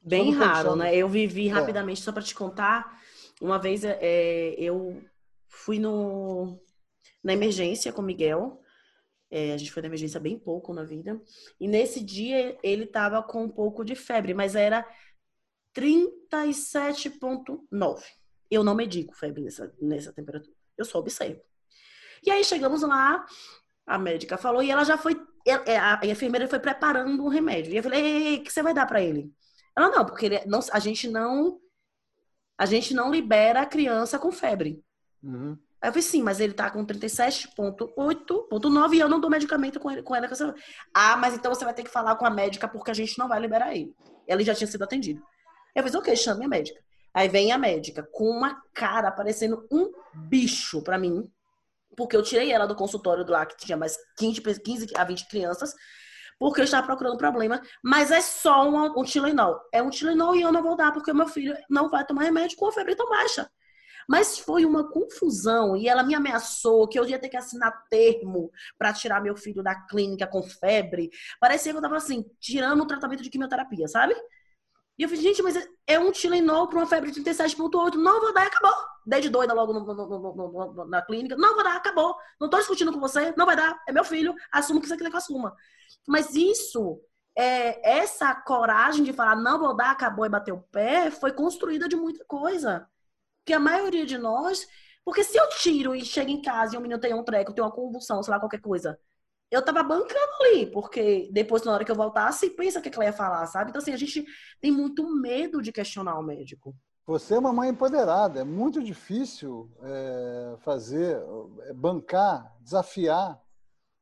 Bem 0.00 0.32
raro, 0.32 0.76
né? 0.76 0.96
Eu 0.96 1.10
vivi 1.10 1.48
é. 1.48 1.52
rapidamente, 1.52 2.00
é. 2.00 2.04
só 2.04 2.12
para 2.12 2.22
te 2.22 2.34
contar, 2.34 2.98
uma 3.38 3.58
vez 3.58 3.84
é, 3.84 4.54
eu 4.58 5.02
fui 5.46 5.78
no, 5.78 6.58
na 7.24 7.32
emergência 7.32 7.92
com 7.92 8.02
Miguel, 8.02 8.60
é, 9.30 9.52
a 9.52 9.56
gente 9.56 9.72
foi 9.72 9.82
na 9.82 9.88
emergência 9.88 10.20
bem 10.20 10.38
pouco 10.38 10.74
na 10.74 10.84
vida, 10.84 11.20
e 11.58 11.66
nesse 11.66 12.00
dia 12.00 12.56
ele 12.62 12.84
estava 12.84 13.20
com 13.22 13.44
um 13.44 13.48
pouco 13.48 13.82
de 13.84 13.96
febre, 13.96 14.34
mas 14.34 14.54
era 14.54 14.86
37,9. 15.74 18.02
Eu 18.50 18.62
não 18.62 18.74
medico 18.74 19.16
febre 19.16 19.42
nessa, 19.42 19.74
nessa 19.80 20.12
temperatura. 20.12 20.54
Eu 20.76 20.84
só 20.84 20.98
observo. 20.98 21.40
E 22.22 22.30
aí 22.30 22.44
chegamos 22.44 22.82
lá, 22.82 23.24
a 23.86 23.98
médica 23.98 24.36
falou, 24.38 24.62
e 24.62 24.70
ela 24.70 24.84
já 24.84 24.96
foi. 24.96 25.20
É, 25.46 25.76
a 25.76 26.00
enfermeira 26.04 26.48
foi 26.48 26.58
preparando 26.58 27.22
um 27.24 27.28
remédio. 27.28 27.72
E 27.72 27.76
eu 27.76 27.82
falei, 27.82 28.36
o 28.36 28.42
que 28.42 28.50
você 28.52 28.62
vai 28.62 28.72
dar 28.72 28.86
para 28.86 29.02
ele? 29.02 29.30
Ela, 29.76 29.90
não, 29.90 30.06
porque 30.06 30.26
ele, 30.26 30.44
não, 30.46 30.60
a 30.72 30.78
gente 30.78 31.08
não. 31.08 31.60
A 32.56 32.66
gente 32.66 32.94
não 32.94 33.10
libera 33.10 33.62
a 33.62 33.66
criança 33.66 34.16
com 34.16 34.30
febre. 34.30 34.80
Uhum. 35.22 35.58
Aí 35.84 35.88
eu 35.88 35.92
falei, 35.92 36.02
sim, 36.02 36.22
mas 36.22 36.40
ele 36.40 36.54
tá 36.54 36.70
com 36.70 36.82
37,8,9 36.82 38.94
e 38.94 39.00
eu 39.00 39.06
não 39.06 39.20
dou 39.20 39.28
medicamento 39.28 39.78
com, 39.78 39.90
ele, 39.90 40.02
com 40.02 40.16
ela. 40.16 40.26
Ah, 40.94 41.14
mas 41.18 41.34
então 41.34 41.54
você 41.54 41.62
vai 41.62 41.74
ter 41.74 41.82
que 41.82 41.90
falar 41.90 42.16
com 42.16 42.24
a 42.24 42.30
médica 42.30 42.66
porque 42.66 42.90
a 42.90 42.94
gente 42.94 43.18
não 43.18 43.28
vai 43.28 43.38
liberar 43.38 43.76
ele. 43.76 43.94
Ela 44.26 44.42
já 44.42 44.54
tinha 44.54 44.66
sido 44.66 44.82
atendido. 44.82 45.22
Eu 45.74 45.82
falei, 45.82 45.98
ok, 45.98 46.16
chame 46.16 46.46
a 46.46 46.48
médica. 46.48 46.80
Aí 47.12 47.28
vem 47.28 47.52
a 47.52 47.58
médica 47.58 48.02
com 48.10 48.30
uma 48.30 48.62
cara 48.72 49.12
parecendo 49.12 49.68
um 49.70 49.92
bicho 50.14 50.82
para 50.82 50.96
mim, 50.96 51.30
porque 51.94 52.16
eu 52.16 52.22
tirei 52.22 52.50
ela 52.50 52.64
do 52.64 52.74
consultório 52.74 53.22
do 53.22 53.32
lá 53.32 53.44
que 53.44 53.58
tinha 53.58 53.76
mais 53.76 53.94
15, 54.16 54.40
15 54.62 54.86
a 54.96 55.04
20 55.04 55.28
crianças, 55.28 55.74
porque 56.38 56.62
eu 56.62 56.64
estava 56.64 56.86
procurando 56.86 57.18
problema, 57.18 57.60
mas 57.82 58.10
é 58.10 58.22
só 58.22 58.66
um, 58.66 58.98
um 58.98 59.04
Tilenol. 59.04 59.60
É 59.70 59.82
um 59.82 59.90
Tilenol 59.90 60.34
e 60.34 60.40
eu 60.40 60.50
não 60.50 60.62
vou 60.62 60.78
dar 60.78 60.92
porque 60.92 61.12
meu 61.12 61.28
filho 61.28 61.54
não 61.68 61.90
vai 61.90 62.06
tomar 62.06 62.22
remédio 62.22 62.56
com 62.56 62.68
a 62.68 62.72
febre 62.72 62.96
tão 62.96 63.10
baixa. 63.10 63.46
Mas 64.08 64.38
foi 64.38 64.64
uma 64.64 64.90
confusão 64.90 65.76
e 65.76 65.88
ela 65.88 66.02
me 66.02 66.14
ameaçou 66.14 66.86
que 66.88 66.98
eu 66.98 67.06
ia 67.06 67.18
ter 67.18 67.28
que 67.28 67.36
assinar 67.36 67.84
termo 67.88 68.50
para 68.78 68.92
tirar 68.92 69.20
meu 69.20 69.36
filho 69.36 69.62
da 69.62 69.74
clínica 69.74 70.26
com 70.26 70.42
febre. 70.42 71.10
Parecia 71.40 71.72
que 71.72 71.76
eu 71.76 71.80
estava 71.80 71.96
assim, 71.96 72.24
tirando 72.40 72.82
o 72.82 72.86
tratamento 72.86 73.22
de 73.22 73.30
quimioterapia, 73.30 73.88
sabe? 73.88 74.14
E 74.96 75.02
eu 75.02 75.08
falei, 75.08 75.22
gente, 75.22 75.42
mas 75.42 75.56
é 75.86 75.98
um 75.98 76.12
Tilenol 76.12 76.68
para 76.68 76.78
uma 76.78 76.86
febre 76.86 77.10
de 77.10 77.20
37,8. 77.20 77.94
Não 77.94 78.20
vou 78.20 78.32
dar, 78.32 78.46
acabou. 78.46 78.72
Desde 79.04 79.28
doida 79.28 79.52
logo 79.52 79.72
no, 79.72 79.84
no, 79.84 80.72
no, 80.72 80.84
na 80.86 81.02
clínica. 81.02 81.36
Não 81.36 81.54
vou 81.54 81.64
dar, 81.64 81.76
acabou. 81.76 82.14
Não 82.40 82.46
estou 82.46 82.60
discutindo 82.60 82.92
com 82.92 83.00
você, 83.00 83.34
não 83.36 83.44
vai 83.44 83.56
dar. 83.56 83.76
É 83.88 83.92
meu 83.92 84.04
filho, 84.04 84.34
assumo 84.52 84.80
que 84.80 84.86
você 84.86 84.96
quer 84.96 85.08
que 85.08 85.14
eu 85.14 85.18
assuma. 85.18 85.54
Mas 86.06 86.34
isso, 86.34 87.00
é, 87.36 87.98
essa 87.98 88.34
coragem 88.34 89.02
de 89.02 89.12
falar 89.12 89.34
não 89.34 89.58
vou 89.58 89.74
dar, 89.74 89.90
acabou 89.90 90.24
e 90.24 90.28
bater 90.28 90.52
o 90.52 90.62
pé, 90.62 91.10
foi 91.10 91.32
construída 91.32 91.88
de 91.88 91.96
muita 91.96 92.24
coisa. 92.24 92.88
Que 93.44 93.52
a 93.52 93.60
maioria 93.60 94.06
de 94.06 94.18
nós. 94.18 94.66
Porque 95.04 95.22
se 95.22 95.36
eu 95.36 95.48
tiro 95.50 95.94
e 95.94 96.04
chego 96.04 96.30
em 96.30 96.40
casa 96.40 96.74
e 96.74 96.78
o 96.78 96.80
menino 96.80 97.00
tem 97.00 97.12
um 97.12 97.22
treco, 97.22 97.52
tem 97.52 97.62
uma 97.62 97.70
convulsão, 97.70 98.22
sei 98.22 98.32
lá, 98.32 98.40
qualquer 98.40 98.60
coisa 98.60 98.98
eu 99.54 99.64
tava 99.64 99.82
bancando 99.82 100.32
ali, 100.40 100.66
porque 100.66 101.28
depois, 101.32 101.62
na 101.62 101.72
hora 101.72 101.84
que 101.84 101.90
eu 101.90 101.96
voltasse, 101.96 102.50
pensa 102.50 102.78
o 102.78 102.82
que 102.82 102.94
ela 102.94 103.04
ia 103.04 103.12
falar, 103.12 103.46
sabe? 103.46 103.70
Então, 103.70 103.80
assim, 103.80 103.92
a 103.92 103.96
gente 103.96 104.24
tem 104.60 104.70
muito 104.70 105.08
medo 105.14 105.62
de 105.62 105.72
questionar 105.72 106.18
o 106.18 106.22
médico. 106.22 106.74
Você 107.06 107.34
é 107.34 107.38
uma 107.38 107.52
mãe 107.52 107.68
empoderada. 107.68 108.40
É 108.40 108.44
muito 108.44 108.82
difícil 108.82 109.70
é, 109.82 110.56
fazer, 110.60 111.22
é, 111.62 111.72
bancar, 111.72 112.52
desafiar 112.60 113.40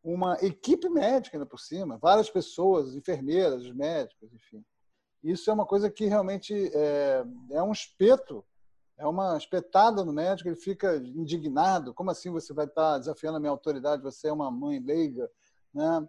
uma 0.03 0.36
equipe 0.40 0.88
médica 0.88 1.36
ainda 1.36 1.47
por 1.47 1.61
cima, 1.61 1.99
várias 1.99 2.30
pessoas, 2.30 2.95
enfermeiras, 2.95 3.70
médicos, 3.72 4.32
enfim. 4.32 4.64
Isso 5.22 5.49
é 5.51 5.53
uma 5.53 5.66
coisa 5.66 5.88
que 5.90 6.07
realmente 6.07 6.55
é, 6.74 7.24
é 7.53 7.62
um 7.62 7.70
espeto, 7.70 8.45
é 9.03 9.07
uma 9.07 9.36
espetada 9.36 10.05
no 10.05 10.12
médico, 10.12 10.48
ele 10.48 10.57
fica 10.57 10.96
indignado. 10.96 11.92
Como 11.92 12.11
assim 12.11 12.30
você 12.30 12.55
vai 12.55 12.66
estar 12.66 12.98
desafiando 12.98 13.36
a 13.36 13.40
minha 13.40 13.50
autoridade? 13.50 14.00
Você 14.03 14.28
é 14.28 14.32
uma 14.32 14.48
mãe 14.48 14.78
leiga, 14.78 15.28
né? 15.74 16.07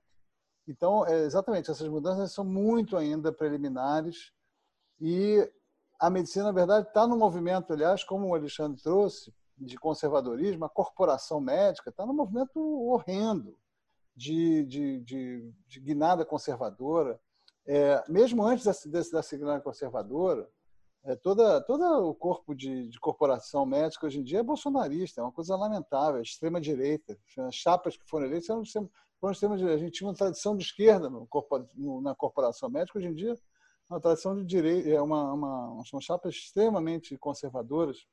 Então, 0.67 1.05
é, 1.07 1.25
exatamente, 1.25 1.71
essas 1.71 1.87
mudanças 1.87 2.31
são 2.31 2.45
muito 2.45 2.95
ainda 2.95 3.33
preliminares 3.33 4.31
e 5.01 5.51
a 5.99 6.09
medicina, 6.09 6.45
na 6.45 6.51
verdade, 6.51 6.87
está 6.87 7.07
no 7.07 7.17
movimento, 7.17 7.73
aliás, 7.73 8.03
como 8.03 8.27
o 8.27 8.35
Alexandre 8.35 8.81
trouxe, 8.81 9.33
de 9.57 9.75
conservadorismo, 9.75 10.65
a 10.65 10.69
corporação 10.69 11.41
médica 11.41 11.89
está 11.89 12.05
no 12.05 12.13
movimento 12.13 12.59
horrendo 12.59 13.57
de, 14.15 14.65
de, 14.65 14.99
de, 15.01 15.53
de 15.67 15.79
guinada 15.79 16.23
conservadora. 16.23 17.19
É, 17.65 18.03
mesmo 18.07 18.43
antes 18.43 18.65
da, 18.65 19.01
dessa 19.11 19.35
guinada 19.35 19.61
conservadora, 19.61 20.47
é, 21.05 21.15
toda, 21.15 21.59
todo 21.61 21.83
o 22.09 22.15
corpo 22.15 22.55
de, 22.55 22.87
de, 22.87 22.99
corporação 22.99 23.65
médica 23.65 24.05
hoje 24.05 24.19
em 24.19 24.23
dia 24.23 24.39
é 24.39 24.43
bolsonarista, 24.43 25.19
é 25.19 25.23
uma 25.23 25.31
coisa 25.31 25.55
lamentável, 25.55 26.19
é 26.19 26.23
extrema-direita. 26.23 27.17
As 27.39 27.55
chapas 27.55 27.97
que 27.97 28.07
foram 28.07 28.25
eleitas 28.25 28.45
são 28.71 28.89
nós 29.21 29.39
temos, 29.39 29.63
a 29.63 29.77
gente 29.77 29.91
tinha 29.91 30.07
uma 30.09 30.13
tradição 30.13 30.55
de 30.55 30.65
esquerda 30.65 31.09
no, 31.09 31.27
no, 31.75 32.01
na 32.01 32.13
corporação 32.13 32.69
médica, 32.69 32.99
hoje 32.99 33.07
em 33.07 33.13
dia, 33.13 33.33
uma 33.89 33.99
tradição 33.99 34.35
de 34.35 34.43
direita, 34.43 34.89
é 34.89 35.01
uma, 35.01 35.31
uma, 35.31 35.85
são 35.85 36.01
chapas 36.01 36.35
extremamente 36.35 37.17
conservadoras. 37.17 38.05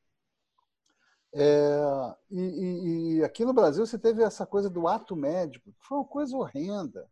É, 1.33 2.15
e, 2.31 2.41
e, 2.41 3.17
e, 3.17 3.25
aqui 3.25 3.45
no 3.45 3.53
Brasil 3.53 3.85
você 3.85 3.99
teve 3.99 4.23
essa 4.23 4.47
coisa 4.47 4.71
do 4.71 4.87
ato 4.87 5.17
médico, 5.17 5.73
que 5.73 5.87
foi 5.87 5.99
uma 5.99 6.05
coisa 6.05 6.37
horrenda, 6.37 7.09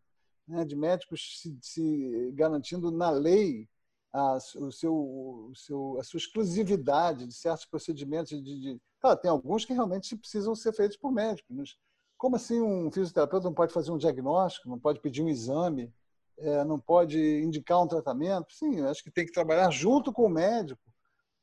né, 0.47 0.65
de 0.65 0.77
médicos 0.77 1.41
se, 1.41 1.59
se 1.61 2.33
garantindo 2.35 2.93
na 2.93 3.11
lei 3.11 3.69
a, 4.13 4.37
o 4.37 4.71
seu, 4.73 4.95
o 4.95 5.53
seu, 5.55 5.99
a 6.01 6.05
sua 6.05 6.19
exclusividade 6.19 7.27
de 7.27 7.35
certos 7.35 7.67
procedimentos. 7.67 8.31
De, 8.31 8.43
de, 8.43 8.81
claro, 9.01 9.19
tem 9.19 9.31
alguns 9.31 9.65
que 9.65 9.73
realmente 9.73 10.17
precisam 10.17 10.55
ser 10.55 10.73
feitos 10.73 10.97
por 10.97 11.13
médicos, 11.13 11.79
como 12.17 12.37
assim 12.37 12.61
um 12.61 12.91
fisioterapeuta 12.91 13.47
não 13.47 13.55
pode 13.55 13.73
fazer 13.73 13.93
um 13.93 13.97
diagnóstico, 13.97 14.69
não 14.69 14.79
pode 14.79 15.01
pedir 15.01 15.23
um 15.23 15.29
exame, 15.29 15.95
é, 16.37 16.65
não 16.65 16.79
pode 16.79 17.19
indicar 17.43 17.81
um 17.81 17.87
tratamento? 17.87 18.53
Sim, 18.53 18.81
acho 18.83 19.03
que 19.03 19.11
tem 19.11 19.25
que 19.25 19.33
trabalhar 19.33 19.71
junto 19.71 20.13
com 20.13 20.25
o 20.25 20.29
médico, 20.29 20.83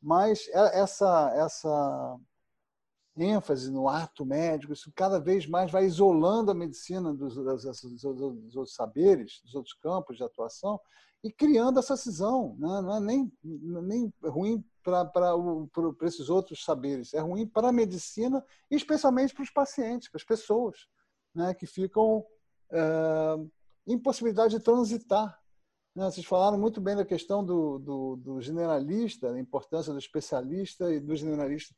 mas 0.01 0.47
é, 0.49 0.82
essa, 0.82 1.32
essa 1.36 2.18
ênfase 3.18 3.72
no 3.72 3.88
ato 3.88 4.26
médico, 4.26 4.74
isso 4.74 4.91
cada 4.93 5.20
vez 5.20 5.47
mais 5.47 5.72
vai 5.72 5.86
isolando 5.86 6.51
a 6.51 6.55
medicina 6.55 7.13
dos, 7.13 7.36
dos, 7.36 7.63
dos, 7.63 8.03
dos 8.03 8.55
outros 8.55 8.76
saberes, 8.76 9.41
dos 9.43 9.55
outros 9.55 9.74
campos 9.76 10.18
de 10.18 10.24
atuação, 10.24 10.80
e 11.26 11.32
criando 11.32 11.80
essa 11.80 11.97
cisão. 11.97 12.55
Né? 12.59 12.82
Não 12.82 12.97
é 12.97 12.99
nem, 12.99 13.34
nem 13.43 14.13
ruim 14.23 14.63
para 14.84 15.03
esses 16.03 16.30
outros 16.30 16.63
saberes, 16.63 17.15
é 17.15 17.19
ruim 17.19 17.47
para 17.47 17.69
a 17.69 17.73
medicina, 17.73 18.45
especialmente 18.69 19.34
para 19.34 19.41
os 19.41 19.49
pacientes, 19.49 20.07
para 20.07 20.19
as 20.19 20.23
pessoas, 20.23 20.88
né? 21.34 21.55
que 21.55 21.65
ficam 21.65 22.23
é, 22.71 23.38
impossibilidade 23.88 24.55
de 24.55 24.63
transitar. 24.63 25.36
Né? 25.95 26.05
Vocês 26.05 26.28
falaram 26.28 26.59
muito 26.59 26.80
bem 26.80 26.95
da 26.95 27.03
questão 27.03 27.43
do, 27.43 27.80
do, 27.80 28.15
do 28.17 28.41
generalista, 28.41 29.34
da 29.34 29.39
importância 29.39 29.91
do 29.91 29.97
especialista 29.97 30.93
e 30.93 30.99
do 30.99 31.15
generalista. 31.15 31.76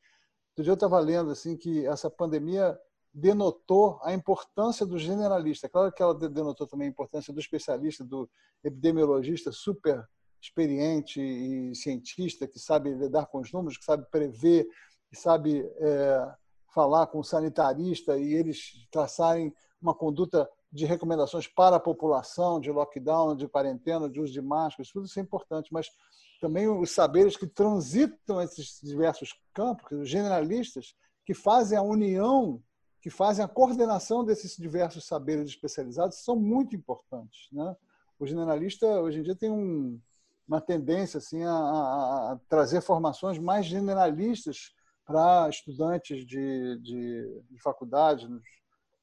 Outro 0.51 0.63
dia 0.63 0.71
eu 0.71 0.73
estava 0.73 0.99
lendo 0.99 1.31
assim, 1.31 1.55
que 1.55 1.87
essa 1.87 2.09
pandemia 2.09 2.77
denotou 3.19 3.99
a 4.03 4.13
importância 4.13 4.85
do 4.85 4.99
generalista. 4.99 5.67
Claro 5.67 5.91
que 5.91 6.03
ela 6.03 6.13
denotou 6.13 6.67
também 6.67 6.87
a 6.87 6.91
importância 6.91 7.33
do 7.33 7.39
especialista, 7.39 8.03
do 8.03 8.29
epidemiologista 8.63 9.51
super 9.51 10.07
experiente 10.39 11.19
e 11.19 11.73
cientista, 11.73 12.47
que 12.47 12.59
sabe 12.59 12.93
lidar 12.93 13.25
com 13.25 13.39
os 13.39 13.51
números, 13.51 13.75
que 13.75 13.83
sabe 13.83 14.05
prever, 14.11 14.67
que 15.09 15.15
sabe 15.15 15.61
é, 15.79 16.31
falar 16.71 17.07
com 17.07 17.17
o 17.17 17.23
sanitarista 17.23 18.19
e 18.19 18.35
eles 18.35 18.87
traçarem 18.91 19.51
uma 19.81 19.95
conduta 19.95 20.47
de 20.71 20.85
recomendações 20.85 21.47
para 21.47 21.77
a 21.77 21.79
população, 21.79 22.59
de 22.59 22.71
lockdown, 22.71 23.35
de 23.35 23.47
quarentena, 23.47 24.07
de 24.07 24.21
uso 24.21 24.31
de 24.31 24.41
máscaras, 24.43 24.91
tudo 24.91 25.07
isso 25.07 25.19
é 25.19 25.23
importante, 25.23 25.73
mas 25.73 25.87
também 26.39 26.69
os 26.69 26.91
saberes 26.91 27.35
que 27.35 27.47
transitam 27.47 28.39
esses 28.43 28.79
diversos 28.83 29.33
campos, 29.55 29.91
os 29.91 30.07
generalistas, 30.07 30.93
que 31.25 31.33
fazem 31.33 31.77
a 31.77 31.81
união 31.81 32.61
que 33.07 33.09
fazem 33.09 33.43
a 33.45 33.47
coordenação 33.47 34.21
desses 34.25 34.57
diversos 34.57 35.05
saberes 35.05 35.47
especializados 35.47 36.17
são 36.17 36.35
muito 36.35 36.75
importantes. 36.75 37.47
Né? 37.53 37.73
O 38.19 38.27
generalista, 38.27 38.85
hoje 38.99 39.19
em 39.19 39.23
dia, 39.23 39.33
tem 39.33 39.49
um, 39.49 39.97
uma 40.45 40.59
tendência 40.59 41.17
assim, 41.17 41.41
a, 41.41 41.53
a, 41.53 42.39
trazer 42.49 42.81
formações 42.81 43.39
mais 43.39 43.65
generalistas 43.65 44.75
para 45.05 45.47
estudantes 45.47 46.25
de, 46.25 46.77
de, 46.79 47.43
de 47.49 47.61
faculdade 47.61 48.27
nos, 48.27 48.43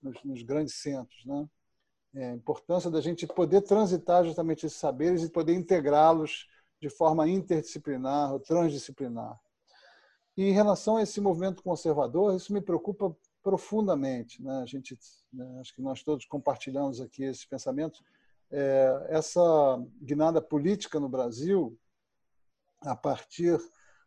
nos, 0.03 0.23
nos, 0.23 0.43
grandes 0.43 0.75
centros. 0.75 1.25
Né? 1.25 1.49
É, 2.15 2.31
a 2.33 2.35
importância 2.35 2.91
da 2.91 3.01
gente 3.01 3.27
poder 3.27 3.63
transitar 3.63 4.23
justamente 4.23 4.67
esses 4.67 4.79
saberes 4.79 5.23
e 5.23 5.31
poder 5.31 5.55
integrá-los 5.55 6.47
de 6.79 6.91
forma 6.91 7.27
interdisciplinar 7.27 8.35
ou 8.35 8.39
transdisciplinar. 8.39 9.41
E 10.37 10.45
em 10.45 10.53
relação 10.53 10.99
a 10.99 11.03
esse 11.03 11.23
movimento 11.23 11.63
conservador, 11.63 12.35
isso 12.35 12.53
me 12.53 12.61
preocupa 12.61 13.17
profundamente. 13.45 14.43
Né? 14.43 14.63
A 14.63 14.67
gente, 14.67 14.99
né, 15.33 15.59
acho 15.61 15.75
que 15.75 15.83
nós 15.83 16.03
todos 16.03 16.25
compartilhamos 16.25 17.01
aqui 17.01 17.23
esse 17.23 17.47
pensamento. 17.47 18.03
É, 18.51 19.07
essa 19.11 19.41
guinada 20.01 20.41
política 20.41 20.99
no 20.99 21.09
Brasil, 21.09 21.79
a 22.81 22.97
partir 22.97 23.61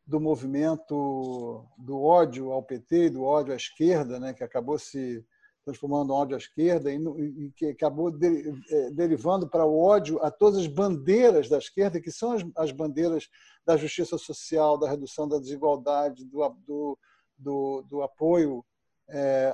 do 0.05 0.19
movimento 0.19 1.65
do 1.77 2.01
ódio 2.01 2.51
ao 2.51 2.63
PT 2.63 3.05
e 3.05 3.09
do 3.09 3.23
ódio 3.23 3.53
à 3.53 3.55
esquerda, 3.55 4.19
né, 4.19 4.33
que 4.33 4.43
acabou 4.43 4.79
se 4.79 5.23
transformando 5.63 6.13
ódio 6.13 6.35
à 6.35 6.37
esquerda 6.37 6.89
e, 6.91 6.97
e 6.97 7.51
que 7.51 7.65
acabou 7.67 8.09
de, 8.09 8.53
é, 8.71 8.89
derivando 8.91 9.49
para 9.49 9.65
o 9.65 9.77
ódio 9.77 10.17
a 10.23 10.31
todas 10.31 10.59
as 10.59 10.67
bandeiras 10.67 11.49
da 11.49 11.57
esquerda, 11.57 11.99
que 11.99 12.09
são 12.09 12.31
as, 12.31 12.43
as 12.55 12.71
bandeiras 12.71 13.27
da 13.65 13.75
justiça 13.75 14.17
social, 14.17 14.77
da 14.77 14.89
redução 14.89 15.27
da 15.27 15.37
desigualdade, 15.37 16.23
do, 16.23 16.47
do, 16.65 16.97
do, 17.37 17.81
do 17.89 18.01
apoio 18.01 18.63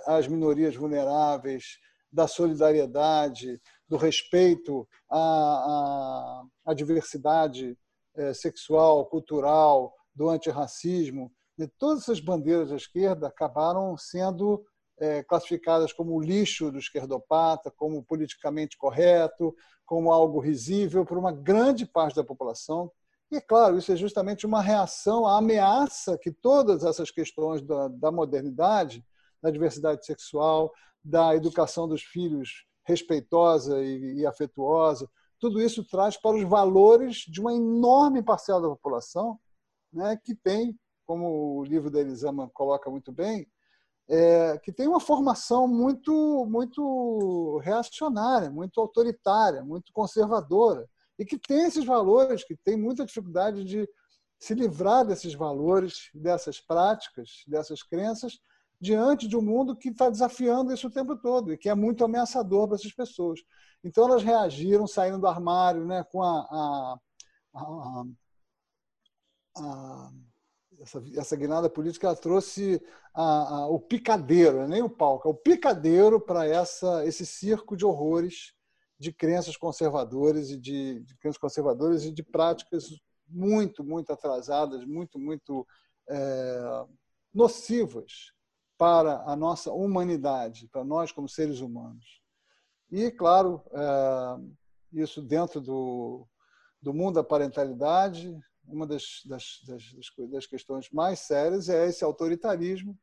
às 0.05 0.27
minorias 0.27 0.75
vulneráveis, 0.75 1.77
da 2.13 2.27
solidariedade, 2.27 3.59
do 3.89 3.97
respeito 3.97 4.87
à, 5.09 5.17
à, 5.17 6.43
à 6.65 6.73
diversidade 6.73 7.75
é, 8.15 8.33
sexual, 8.33 9.05
cultural, 9.07 9.93
do 10.13 10.29
antirracismo. 10.29 11.31
E 11.57 11.67
todas 11.67 12.03
essas 12.03 12.19
bandeiras 12.19 12.69
da 12.69 12.75
esquerda 12.75 13.27
acabaram 13.27 13.97
sendo 13.97 14.63
é, 14.99 15.23
classificadas 15.23 15.91
como 15.91 16.21
lixo 16.21 16.71
do 16.71 16.77
esquerdopata, 16.77 17.71
como 17.71 18.03
politicamente 18.03 18.77
correto, 18.77 19.55
como 19.85 20.11
algo 20.11 20.39
risível 20.39 21.05
por 21.05 21.17
uma 21.17 21.31
grande 21.31 21.85
parte 21.85 22.15
da 22.15 22.23
população. 22.23 22.91
E, 23.31 23.41
claro, 23.41 23.77
isso 23.77 23.91
é 23.91 23.95
justamente 23.95 24.45
uma 24.45 24.61
reação 24.61 25.25
à 25.25 25.39
ameaça 25.39 26.17
que 26.17 26.31
todas 26.31 26.83
essas 26.83 27.09
questões 27.09 27.63
da, 27.63 27.87
da 27.87 28.11
modernidade 28.11 29.03
da 29.43 29.51
diversidade 29.51 30.05
sexual, 30.05 30.73
da 31.03 31.35
educação 31.35 31.85
dos 31.85 32.01
filhos 32.01 32.65
respeitosa 32.85 33.83
e, 33.83 34.19
e 34.19 34.25
afetuosa. 34.25 35.09
Tudo 35.39 35.61
isso 35.61 35.83
traz 35.83 36.15
para 36.15 36.37
os 36.37 36.43
valores 36.43 37.25
de 37.27 37.41
uma 37.41 37.53
enorme 37.53 38.23
parcela 38.23 38.61
da 38.61 38.69
população 38.69 39.37
né, 39.91 40.17
que 40.23 40.33
tem, 40.33 40.79
como 41.05 41.57
o 41.59 41.63
livro 41.63 41.91
da 41.91 41.99
Elisama 41.99 42.49
coloca 42.53 42.89
muito 42.89 43.11
bem, 43.11 43.45
é, 44.07 44.57
que 44.59 44.71
tem 44.71 44.87
uma 44.87 44.99
formação 44.99 45.67
muito, 45.67 46.45
muito 46.49 47.57
reacionária, 47.63 48.49
muito 48.49 48.79
autoritária, 48.79 49.63
muito 49.63 49.91
conservadora, 49.93 50.89
e 51.19 51.25
que 51.25 51.37
tem 51.37 51.65
esses 51.65 51.85
valores, 51.85 52.43
que 52.43 52.55
tem 52.55 52.77
muita 52.77 53.05
dificuldade 53.05 53.63
de 53.63 53.87
se 54.39 54.53
livrar 54.53 55.05
desses 55.05 55.33
valores, 55.33 56.09
dessas 56.13 56.59
práticas, 56.59 57.43
dessas 57.47 57.81
crenças, 57.83 58.39
diante 58.83 59.29
de 59.29 59.37
um 59.37 59.41
mundo 59.41 59.77
que 59.77 59.87
está 59.87 60.09
desafiando 60.09 60.73
isso 60.73 60.87
o 60.87 60.91
tempo 60.91 61.15
todo 61.15 61.53
e 61.53 61.57
que 61.57 61.69
é 61.69 61.73
muito 61.73 62.03
ameaçador 62.03 62.67
para 62.67 62.75
essas 62.75 62.91
pessoas. 62.91 63.39
Então 63.81 64.09
elas 64.09 64.23
reagiram, 64.23 64.85
saindo 64.85 65.19
do 65.19 65.27
armário, 65.27 65.85
né, 65.85 66.03
com 66.03 66.21
a, 66.21 66.41
a, 66.51 66.99
a, 67.55 68.03
a 69.55 70.11
essa, 70.79 71.01
essa 71.15 71.35
guinada 71.37 71.69
política 71.69 72.07
ela 72.07 72.15
trouxe 72.15 72.81
o 73.69 73.79
picadeiro, 73.79 74.57
é 74.57 74.67
nem 74.67 74.81
o 74.81 74.89
palco, 74.89 75.29
é 75.29 75.31
o 75.31 75.35
picadeiro 75.35 76.19
para 76.19 76.45
essa 76.45 77.05
esse 77.05 77.25
circo 77.25 77.77
de 77.77 77.85
horrores 77.85 78.53
de 78.99 79.13
crenças 79.13 79.55
conservadoras 79.55 80.49
e 80.49 80.57
de, 80.57 80.99
de 80.99 81.15
crenças 81.19 81.39
conservadoras 81.39 82.03
e 82.03 82.11
de 82.11 82.21
práticas 82.21 82.89
muito 83.29 83.81
muito 83.81 84.11
atrasadas, 84.11 84.83
muito 84.83 85.17
muito 85.17 85.65
é, 86.09 86.85
nocivas 87.33 88.33
para 88.77 89.23
a 89.25 89.35
nossa 89.35 89.71
humanidade, 89.71 90.67
para 90.67 90.83
nós 90.83 91.11
como 91.11 91.29
seres 91.29 91.59
humanos. 91.59 92.21
E 92.91 93.11
claro, 93.11 93.61
é, 93.71 95.01
isso 95.01 95.21
dentro 95.21 95.61
do 95.61 96.27
do 96.83 96.93
mundo 96.93 97.15
da 97.15 97.23
parentalidade, 97.23 98.37
uma 98.67 98.85
das, 98.85 99.21
das, 99.25 99.61
das, 99.65 100.29
das, 100.29 100.45
questões 100.45 100.89
mais 100.91 101.19
sérias 101.19 101.69
é 101.69 101.87
esse 101.87 102.03
autoritarismo. 102.03 102.99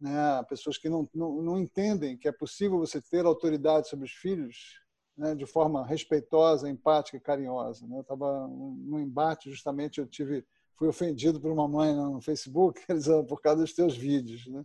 Né? 0.00 0.42
Pessoas 0.48 0.78
que 0.78 0.88
não, 0.88 1.08
não, 1.12 1.42
não 1.42 1.58
entendem 1.58 2.16
que 2.16 2.28
é 2.28 2.32
possível 2.32 2.78
você 2.78 3.02
ter 3.02 3.26
autoridade 3.26 3.88
sobre 3.88 4.06
os 4.06 4.12
filhos 4.12 4.80
né? 5.16 5.34
de 5.34 5.46
forma 5.46 5.84
respeitosa, 5.84 6.70
empática 6.70 7.16
e 7.16 7.20
carinhosa. 7.20 7.86
Né? 7.88 7.96
Eu 7.96 8.02
estava 8.02 8.46
num 8.46 9.00
embate, 9.00 9.50
justamente, 9.50 9.98
eu 9.98 10.06
tive 10.06 10.46
fui 10.76 10.88
ofendido 10.88 11.40
por 11.40 11.52
uma 11.52 11.68
mãe 11.68 11.94
no 11.94 12.20
Facebook 12.20 12.80
por 13.28 13.40
causa 13.40 13.60
dos 13.60 13.72
teus 13.72 13.96
vídeos. 13.96 14.46
Né? 14.46 14.64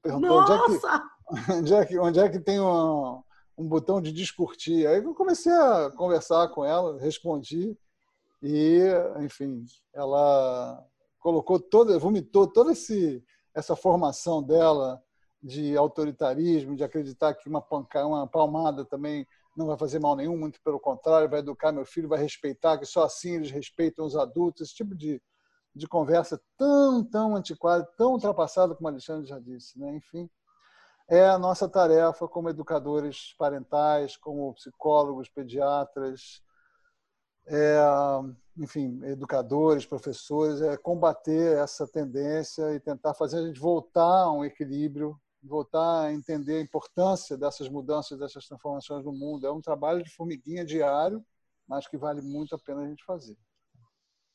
Perguntou 0.00 0.40
onde 0.40 0.52
é, 0.52 0.58
que, 0.58 0.80
onde, 1.52 1.74
é 1.74 1.86
que, 1.86 1.98
onde 1.98 2.20
é 2.20 2.28
que 2.28 2.40
tem 2.40 2.60
um, 2.60 3.22
um 3.56 3.66
botão 3.66 4.00
de 4.00 4.12
discutir. 4.12 4.86
Aí 4.86 5.02
eu 5.02 5.14
comecei 5.14 5.52
a 5.52 5.90
conversar 5.96 6.48
com 6.48 6.64
ela, 6.64 6.98
respondi. 7.00 7.76
E, 8.42 8.80
enfim, 9.20 9.64
ela 9.94 10.84
colocou 11.20 11.60
toda, 11.60 11.98
vomitou 11.98 12.46
toda 12.46 12.72
esse, 12.72 13.22
essa 13.54 13.76
formação 13.76 14.42
dela 14.42 15.00
de 15.42 15.76
autoritarismo, 15.76 16.76
de 16.76 16.84
acreditar 16.84 17.34
que 17.34 17.48
uma, 17.48 17.60
panca, 17.60 18.04
uma 18.06 18.26
palmada 18.26 18.84
também 18.84 19.26
não 19.56 19.66
vai 19.66 19.76
fazer 19.76 19.98
mal 19.98 20.16
nenhum, 20.16 20.36
muito 20.36 20.60
pelo 20.62 20.80
contrário, 20.80 21.28
vai 21.28 21.40
educar 21.40 21.72
meu 21.72 21.84
filho, 21.84 22.08
vai 22.08 22.18
respeitar, 22.18 22.78
que 22.78 22.86
só 22.86 23.04
assim 23.04 23.36
eles 23.36 23.50
respeitam 23.50 24.04
os 24.04 24.16
adultos, 24.16 24.62
esse 24.62 24.74
tipo 24.74 24.94
de, 24.94 25.20
de 25.74 25.86
conversa 25.88 26.40
tão, 26.56 27.04
tão 27.04 27.36
antiquada, 27.36 27.84
tão 27.96 28.12
ultrapassada, 28.12 28.74
como 28.74 28.88
Alexandre 28.88 29.26
já 29.26 29.38
disse. 29.38 29.78
Né? 29.78 29.94
Enfim, 29.96 30.28
é 31.08 31.28
a 31.28 31.38
nossa 31.38 31.68
tarefa 31.68 32.28
como 32.28 32.50
educadores 32.50 33.34
parentais, 33.38 34.16
como 34.16 34.54
psicólogos, 34.54 35.28
pediatras, 35.28 36.42
é, 37.46 37.78
enfim, 38.56 39.00
educadores, 39.04 39.86
professores, 39.86 40.60
é 40.60 40.76
combater 40.76 41.56
essa 41.58 41.86
tendência 41.86 42.74
e 42.74 42.80
tentar 42.80 43.14
fazer 43.14 43.38
a 43.38 43.46
gente 43.46 43.58
voltar 43.58 44.24
a 44.24 44.32
um 44.32 44.44
equilíbrio, 44.44 45.18
voltar 45.42 46.02
a 46.02 46.12
entender 46.12 46.56
a 46.58 46.62
importância 46.62 47.36
dessas 47.36 47.68
mudanças, 47.68 48.18
dessas 48.18 48.46
transformações 48.46 49.04
no 49.04 49.12
mundo. 49.12 49.46
É 49.46 49.52
um 49.52 49.60
trabalho 49.60 50.02
de 50.02 50.10
formiguinha 50.10 50.64
diário, 50.64 51.24
mas 51.66 51.88
que 51.88 51.96
vale 51.96 52.20
muito 52.22 52.54
a 52.54 52.58
pena 52.58 52.82
a 52.82 52.86
gente 52.86 53.04
fazer. 53.04 53.36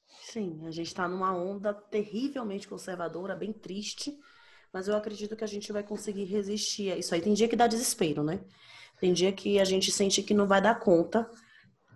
Sim, 0.07 0.65
a 0.65 0.71
gente 0.71 0.87
está 0.87 1.07
numa 1.07 1.35
onda 1.35 1.73
terrivelmente 1.73 2.67
conservadora, 2.67 3.35
bem 3.35 3.51
triste, 3.53 4.17
mas 4.73 4.87
eu 4.87 4.95
acredito 4.95 5.35
que 5.35 5.43
a 5.43 5.47
gente 5.47 5.71
vai 5.71 5.83
conseguir 5.83 6.25
resistir 6.25 6.97
isso 6.97 7.13
aí. 7.13 7.21
Tem 7.21 7.33
dia 7.33 7.47
que 7.47 7.55
dá 7.55 7.67
desespero, 7.67 8.23
né? 8.23 8.41
Tem 8.99 9.13
dia 9.13 9.31
que 9.31 9.59
a 9.59 9.65
gente 9.65 9.91
sente 9.91 10.23
que 10.23 10.33
não 10.33 10.47
vai 10.47 10.61
dar 10.61 10.79
conta, 10.79 11.29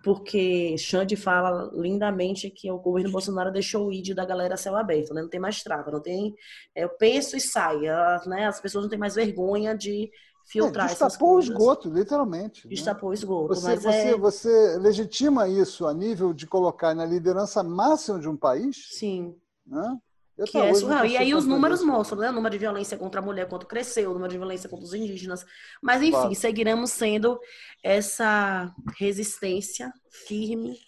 porque 0.04 0.76
Xande 0.78 1.16
fala 1.16 1.70
lindamente 1.74 2.50
que 2.50 2.70
o 2.70 2.78
governo 2.78 3.10
Bolsonaro 3.12 3.52
deixou 3.52 3.88
o 3.88 3.92
ID 3.92 4.14
da 4.14 4.24
galera 4.24 4.56
céu 4.56 4.76
aberto, 4.76 5.14
né? 5.14 5.22
Não 5.22 5.30
tem 5.30 5.40
mais 5.40 5.62
trava, 5.62 5.90
não 5.90 6.02
tem. 6.02 6.34
É, 6.74 6.84
eu 6.84 6.90
penso 6.90 7.36
e 7.36 7.40
sai, 7.40 7.80
né? 8.26 8.46
As 8.46 8.60
pessoas 8.60 8.84
não 8.84 8.90
têm 8.90 8.98
mais 8.98 9.14
vergonha 9.14 9.76
de 9.76 10.10
filtrar 10.44 10.86
é, 10.86 10.88
destapou 10.90 11.36
o 11.36 11.40
esgoto, 11.40 11.88
literalmente. 11.88 12.66
Né? 12.66 12.74
Destapou 12.74 13.10
né? 13.10 13.12
o 13.12 13.14
esgoto. 13.14 13.54
Você, 13.54 13.76
você, 13.76 13.88
é... 13.88 14.16
você 14.16 14.78
legitima 14.78 15.48
isso 15.48 15.86
a 15.86 15.94
nível 15.94 16.32
de 16.32 16.46
colocar 16.46 16.94
na 16.94 17.04
liderança 17.04 17.62
máxima 17.62 18.18
de 18.18 18.28
um 18.28 18.36
país? 18.36 18.88
Sim. 18.90 19.34
Né? 19.66 19.98
que 20.46 20.58
é 20.58 20.74
surreal. 20.74 21.06
E 21.06 21.16
aí 21.16 21.34
os 21.34 21.46
números 21.46 21.80
isso. 21.80 21.88
mostram, 21.88 22.18
né? 22.18 22.30
O 22.30 22.32
número 22.32 22.52
de 22.52 22.58
violência 22.58 22.96
contra 22.96 23.20
a 23.20 23.24
mulher 23.24 23.48
quanto 23.48 23.66
cresceu, 23.66 24.10
o 24.10 24.14
número 24.14 24.32
de 24.32 24.38
violência 24.38 24.68
contra 24.68 24.84
os 24.84 24.94
indígenas. 24.94 25.44
Mas, 25.80 26.00
enfim, 26.00 26.12
claro. 26.12 26.34
seguiremos 26.34 26.90
sendo 26.90 27.38
essa 27.82 28.74
resistência 28.98 29.92
firme, 30.10 30.78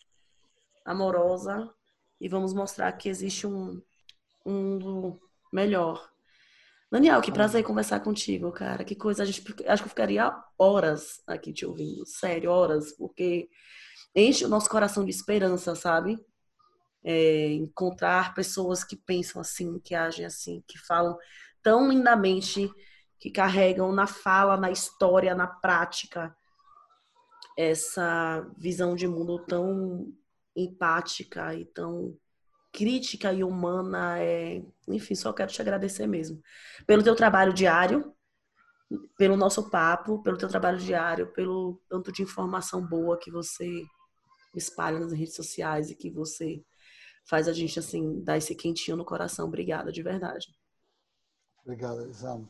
amorosa, 0.85 1.71
e 2.21 2.29
vamos 2.29 2.55
mostrar 2.55 2.91
que 2.93 3.09
existe 3.09 3.47
um, 3.47 3.81
um 4.45 4.53
mundo 4.53 5.21
melhor. 5.53 6.11
Daniel, 6.95 7.20
que 7.20 7.32
prazer 7.32 7.62
conversar 7.64 8.01
contigo, 8.01 8.53
cara. 8.53 8.84
Que 8.84 8.95
coisa. 8.95 9.22
A 9.22 9.26
gente, 9.26 9.40
acho 9.66 9.82
que 9.82 9.86
eu 9.86 9.90
ficaria 9.90 10.32
horas 10.59 11.22
aqui 11.26 11.53
te 11.53 11.66
ouvindo. 11.66 12.07
Sério, 12.07 12.51
horas. 12.51 12.92
Porque 12.92 13.49
enche 14.14 14.45
o 14.45 14.49
nosso 14.49 14.70
coração 14.70 15.05
de 15.05 15.11
esperança, 15.11 15.74
sabe? 15.74 16.18
é, 17.05 17.53
encontrar 17.53 18.34
pessoas 18.34 18.82
que 18.82 18.97
pensam 18.97 19.40
assim, 19.40 19.78
que 19.78 19.95
agem 19.95 20.24
assim, 20.24 20.64
que 20.66 20.78
falam 20.78 21.16
tão 21.62 21.90
lindamente, 21.90 22.70
que 23.20 23.30
carregam 23.30 23.92
na 23.92 24.07
fala, 24.07 24.57
na 24.57 24.70
história, 24.70 25.34
na 25.34 25.47
prática, 25.47 26.34
essa 27.57 28.40
visão 28.57 28.97
de 28.97 29.07
mundo 29.07 29.38
tão 29.47 30.12
empática 30.57 31.55
e 31.55 31.66
tão 31.66 32.16
crítica 32.75 33.33
e 33.33 33.45
humana. 33.45 34.20
É... 34.20 34.61
Enfim, 34.89 35.14
só 35.14 35.33
quero 35.33 35.53
te 35.53 35.62
agradecer 35.62 36.07
mesmo 36.07 36.43
pelo 36.87 37.03
teu 37.03 37.14
trabalho 37.14 37.55
diário, 37.55 38.12
pelo 39.16 39.37
nosso 39.37 39.70
papo, 39.70 40.22
pelo 40.22 40.37
teu 40.37 40.49
trabalho 40.49 40.79
diário, 40.79 41.33
pelo 41.33 41.81
tanto 41.89 42.12
de 42.12 42.22
informação 42.22 42.85
boa 42.85 43.18
que 43.18 43.31
você 43.31 43.83
espalha 44.55 44.99
nas 44.99 45.12
redes 45.12 45.35
sociais 45.35 45.91
e 45.91 45.95
que 45.95 46.11
você 46.11 46.62
faz 47.27 47.49
a 47.49 47.53
gente 47.53 47.79
assim 47.79 48.22
dar 48.22 48.37
esse 48.37 48.55
quentinho 48.55 48.97
no 48.97 49.05
coração. 49.05 49.47
Obrigada, 49.47 49.91
de 49.91 50.03
verdade. 50.03 50.49
Obrigado, 51.64 52.09
Isama. 52.11 52.49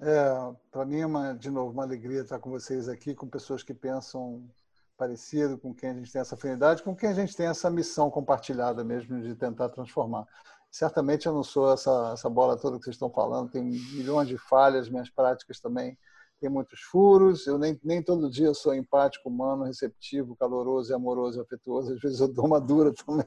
É, 0.00 0.54
para 0.70 0.84
mim 0.84 1.00
é 1.00 1.06
uma, 1.06 1.34
de 1.34 1.50
novo 1.50 1.72
uma 1.72 1.84
alegria 1.84 2.22
estar 2.22 2.38
com 2.38 2.50
vocês 2.50 2.88
aqui, 2.88 3.14
com 3.14 3.28
pessoas 3.28 3.62
que 3.62 3.74
pensam 3.74 4.48
parecido, 4.96 5.58
com 5.58 5.74
quem 5.74 5.90
a 5.90 5.94
gente 5.94 6.12
tem 6.12 6.20
essa 6.20 6.34
afinidade, 6.34 6.82
com 6.82 6.94
quem 6.94 7.08
a 7.08 7.14
gente 7.14 7.36
tem 7.36 7.46
essa 7.46 7.70
missão 7.70 8.10
compartilhada 8.10 8.84
mesmo 8.84 9.20
de 9.20 9.34
tentar 9.34 9.68
transformar. 9.68 10.26
Certamente 10.70 11.26
eu 11.26 11.32
não 11.32 11.42
sou 11.42 11.72
essa, 11.72 12.12
essa 12.12 12.28
bola 12.28 12.58
toda 12.58 12.78
que 12.78 12.84
vocês 12.84 12.96
estão 12.96 13.10
falando, 13.10 13.50
tem 13.50 13.62
milhões 13.62 14.28
de 14.28 14.36
falhas, 14.36 14.88
minhas 14.88 15.10
práticas 15.10 15.60
também 15.60 15.96
tem 16.40 16.50
muitos 16.50 16.80
furos, 16.80 17.46
eu 17.46 17.56
nem, 17.56 17.78
nem 17.82 18.02
todo 18.02 18.30
dia 18.30 18.52
sou 18.52 18.74
empático, 18.74 19.28
humano, 19.28 19.64
receptivo, 19.64 20.36
caloroso, 20.36 20.94
amoroso, 20.94 21.40
afetuoso, 21.40 21.94
às 21.94 22.00
vezes 22.00 22.20
eu 22.20 22.28
dou 22.28 22.46
uma 22.46 22.60
dura 22.60 22.92
também 23.06 23.26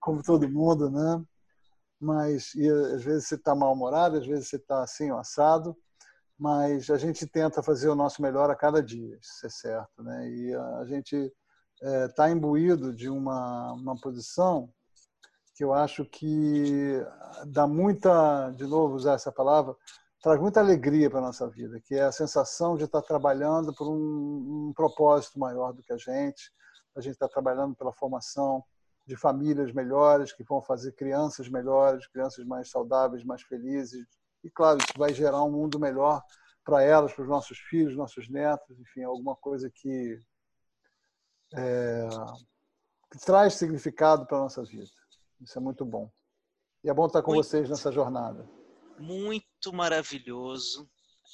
como 0.00 0.22
todo 0.22 0.48
mundo, 0.48 0.90
né? 0.90 1.24
Mas 2.00 2.54
e, 2.54 2.68
às 2.68 3.02
vezes 3.02 3.28
você 3.28 3.36
está 3.36 3.54
mal-humorado, 3.54 4.18
às 4.18 4.26
vezes 4.26 4.48
você 4.48 4.56
está 4.56 4.82
assim, 4.82 5.10
assado, 5.12 5.76
mas 6.42 6.90
a 6.90 6.98
gente 6.98 7.24
tenta 7.24 7.62
fazer 7.62 7.88
o 7.88 7.94
nosso 7.94 8.20
melhor 8.20 8.50
a 8.50 8.56
cada 8.56 8.82
dia, 8.82 9.16
isso 9.22 9.46
é 9.46 9.48
certo, 9.48 10.02
né? 10.02 10.28
E 10.28 10.52
a 10.52 10.84
gente 10.86 11.32
está 12.08 12.28
é, 12.28 12.32
imbuído 12.32 12.92
de 12.92 13.08
uma, 13.08 13.72
uma 13.74 13.94
posição 14.00 14.68
que 15.54 15.62
eu 15.62 15.72
acho 15.72 16.04
que 16.04 17.00
dá 17.46 17.64
muita, 17.64 18.50
de 18.56 18.66
novo 18.66 18.96
usar 18.96 19.12
essa 19.14 19.30
palavra, 19.30 19.76
traz 20.20 20.40
muita 20.40 20.58
alegria 20.58 21.08
para 21.08 21.20
a 21.20 21.26
nossa 21.26 21.48
vida, 21.48 21.80
que 21.80 21.94
é 21.94 22.02
a 22.02 22.10
sensação 22.10 22.76
de 22.76 22.84
estar 22.84 23.02
trabalhando 23.02 23.72
por 23.72 23.88
um, 23.88 24.66
um 24.68 24.72
propósito 24.74 25.38
maior 25.38 25.72
do 25.72 25.80
que 25.80 25.92
a 25.92 25.96
gente, 25.96 26.50
a 26.96 27.00
gente 27.00 27.12
está 27.12 27.28
trabalhando 27.28 27.76
pela 27.76 27.92
formação 27.92 28.64
de 29.06 29.14
famílias 29.14 29.72
melhores, 29.72 30.32
que 30.32 30.42
vão 30.42 30.60
fazer 30.60 30.90
crianças 30.96 31.48
melhores, 31.48 32.04
crianças 32.08 32.44
mais 32.44 32.68
saudáveis, 32.68 33.22
mais 33.22 33.42
felizes. 33.42 34.08
E, 34.42 34.50
claro, 34.50 34.78
isso 34.78 34.98
vai 34.98 35.12
gerar 35.14 35.42
um 35.42 35.50
mundo 35.50 35.78
melhor 35.78 36.22
para 36.64 36.82
elas, 36.82 37.12
para 37.12 37.22
os 37.22 37.28
nossos 37.28 37.58
filhos, 37.58 37.96
nossos 37.96 38.28
netos, 38.28 38.78
enfim, 38.78 39.02
alguma 39.02 39.36
coisa 39.36 39.70
que, 39.70 40.18
é, 41.54 42.08
que 43.10 43.18
traz 43.18 43.54
significado 43.54 44.26
para 44.26 44.38
a 44.38 44.42
nossa 44.42 44.62
vida. 44.64 44.90
Isso 45.40 45.58
é 45.58 45.60
muito 45.60 45.84
bom. 45.84 46.10
E 46.84 46.88
é 46.88 46.94
bom 46.94 47.06
estar 47.06 47.22
com 47.22 47.32
muito, 47.32 47.46
vocês 47.46 47.68
nessa 47.68 47.90
jornada. 47.92 48.48
Muito 48.98 49.72
maravilhoso. 49.72 50.88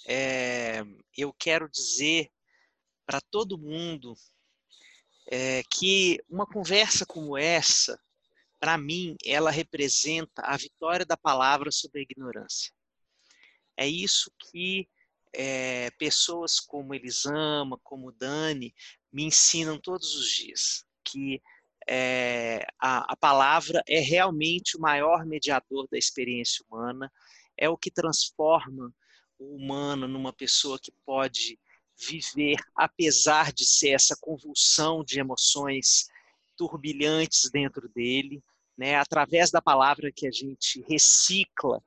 É, 0.06 0.82
eu 1.16 1.32
quero 1.32 1.68
dizer 1.68 2.30
para 3.06 3.20
todo 3.30 3.58
mundo 3.58 4.14
é, 5.30 5.62
que 5.70 6.22
uma 6.28 6.46
conversa 6.46 7.06
como 7.06 7.36
essa, 7.36 7.98
para 8.60 8.76
mim, 8.76 9.16
ela 9.24 9.50
representa 9.50 10.42
a 10.42 10.56
vitória 10.56 11.06
da 11.06 11.16
palavra 11.16 11.70
sobre 11.70 12.00
a 12.00 12.02
ignorância. 12.02 12.72
É 13.78 13.86
isso 13.86 14.32
que 14.50 14.88
é, 15.32 15.88
pessoas 15.92 16.58
como 16.58 16.92
Elisama, 16.92 17.78
como 17.84 18.10
Dani, 18.10 18.74
me 19.12 19.22
ensinam 19.22 19.78
todos 19.78 20.16
os 20.16 20.28
dias. 20.28 20.84
Que 21.04 21.40
é, 21.88 22.66
a, 22.76 23.12
a 23.12 23.16
palavra 23.16 23.80
é 23.86 24.00
realmente 24.00 24.76
o 24.76 24.80
maior 24.80 25.24
mediador 25.24 25.86
da 25.88 25.96
experiência 25.96 26.64
humana, 26.68 27.10
é 27.56 27.68
o 27.68 27.76
que 27.76 27.88
transforma 27.90 28.92
o 29.38 29.54
humano 29.54 30.08
numa 30.08 30.32
pessoa 30.32 30.76
que 30.76 30.90
pode 31.06 31.56
viver, 31.96 32.56
apesar 32.74 33.52
de 33.52 33.64
ser 33.64 33.90
essa 33.90 34.16
convulsão 34.20 35.04
de 35.04 35.20
emoções 35.20 36.08
turbilhantes 36.56 37.48
dentro 37.48 37.88
dele, 37.88 38.42
né? 38.76 38.96
Através 38.96 39.52
da 39.52 39.62
palavra 39.62 40.10
que 40.12 40.26
a 40.26 40.30
gente 40.32 40.84
recicla 40.88 41.80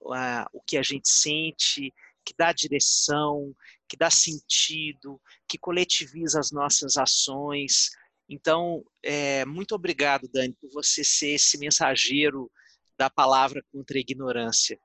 o 0.00 0.60
que 0.66 0.76
a 0.76 0.82
gente 0.82 1.08
sente, 1.08 1.92
que 2.24 2.34
dá 2.36 2.52
direção, 2.52 3.54
que 3.88 3.96
dá 3.96 4.10
sentido, 4.10 5.20
que 5.48 5.58
coletiviza 5.58 6.40
as 6.40 6.50
nossas 6.50 6.96
ações. 6.96 7.90
Então, 8.28 8.84
é, 9.02 9.44
muito 9.44 9.74
obrigado, 9.74 10.28
Dani, 10.28 10.54
por 10.60 10.70
você 10.72 11.04
ser 11.04 11.34
esse 11.34 11.56
mensageiro 11.58 12.50
da 12.98 13.08
palavra 13.08 13.62
contra 13.72 13.96
a 13.96 14.00
ignorância. 14.00 14.78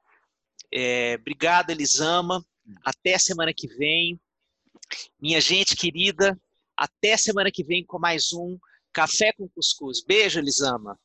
É, 0.71 1.15
obrigado, 1.19 1.71
Elisama. 1.71 2.45
Até 2.85 3.17
semana 3.17 3.53
que 3.53 3.67
vem. 3.67 4.19
Minha 5.19 5.41
gente 5.41 5.75
querida, 5.75 6.39
até 6.77 7.17
semana 7.17 7.51
que 7.51 7.63
vem 7.63 7.85
com 7.85 7.97
mais 7.97 8.31
um 8.33 8.57
Café 8.93 9.31
com 9.33 9.47
Cuscuz. 9.49 10.03
Beijo, 10.03 10.39
Elisama. 10.39 10.99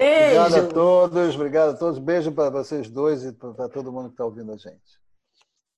Beijo. 0.00 0.40
Obrigado 0.40 0.56
a 0.56 0.68
todos, 0.68 1.34
obrigado 1.34 1.70
a 1.72 1.74
todos. 1.76 1.98
Beijo 1.98 2.32
para 2.32 2.48
vocês 2.48 2.88
dois 2.88 3.22
e 3.22 3.32
para 3.32 3.68
todo 3.68 3.92
mundo 3.92 4.08
que 4.08 4.14
está 4.14 4.24
ouvindo 4.24 4.50
a 4.50 4.56
gente. 4.56 4.98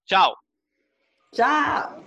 Tchau. 0.06 0.36
Tchau. 1.32 2.02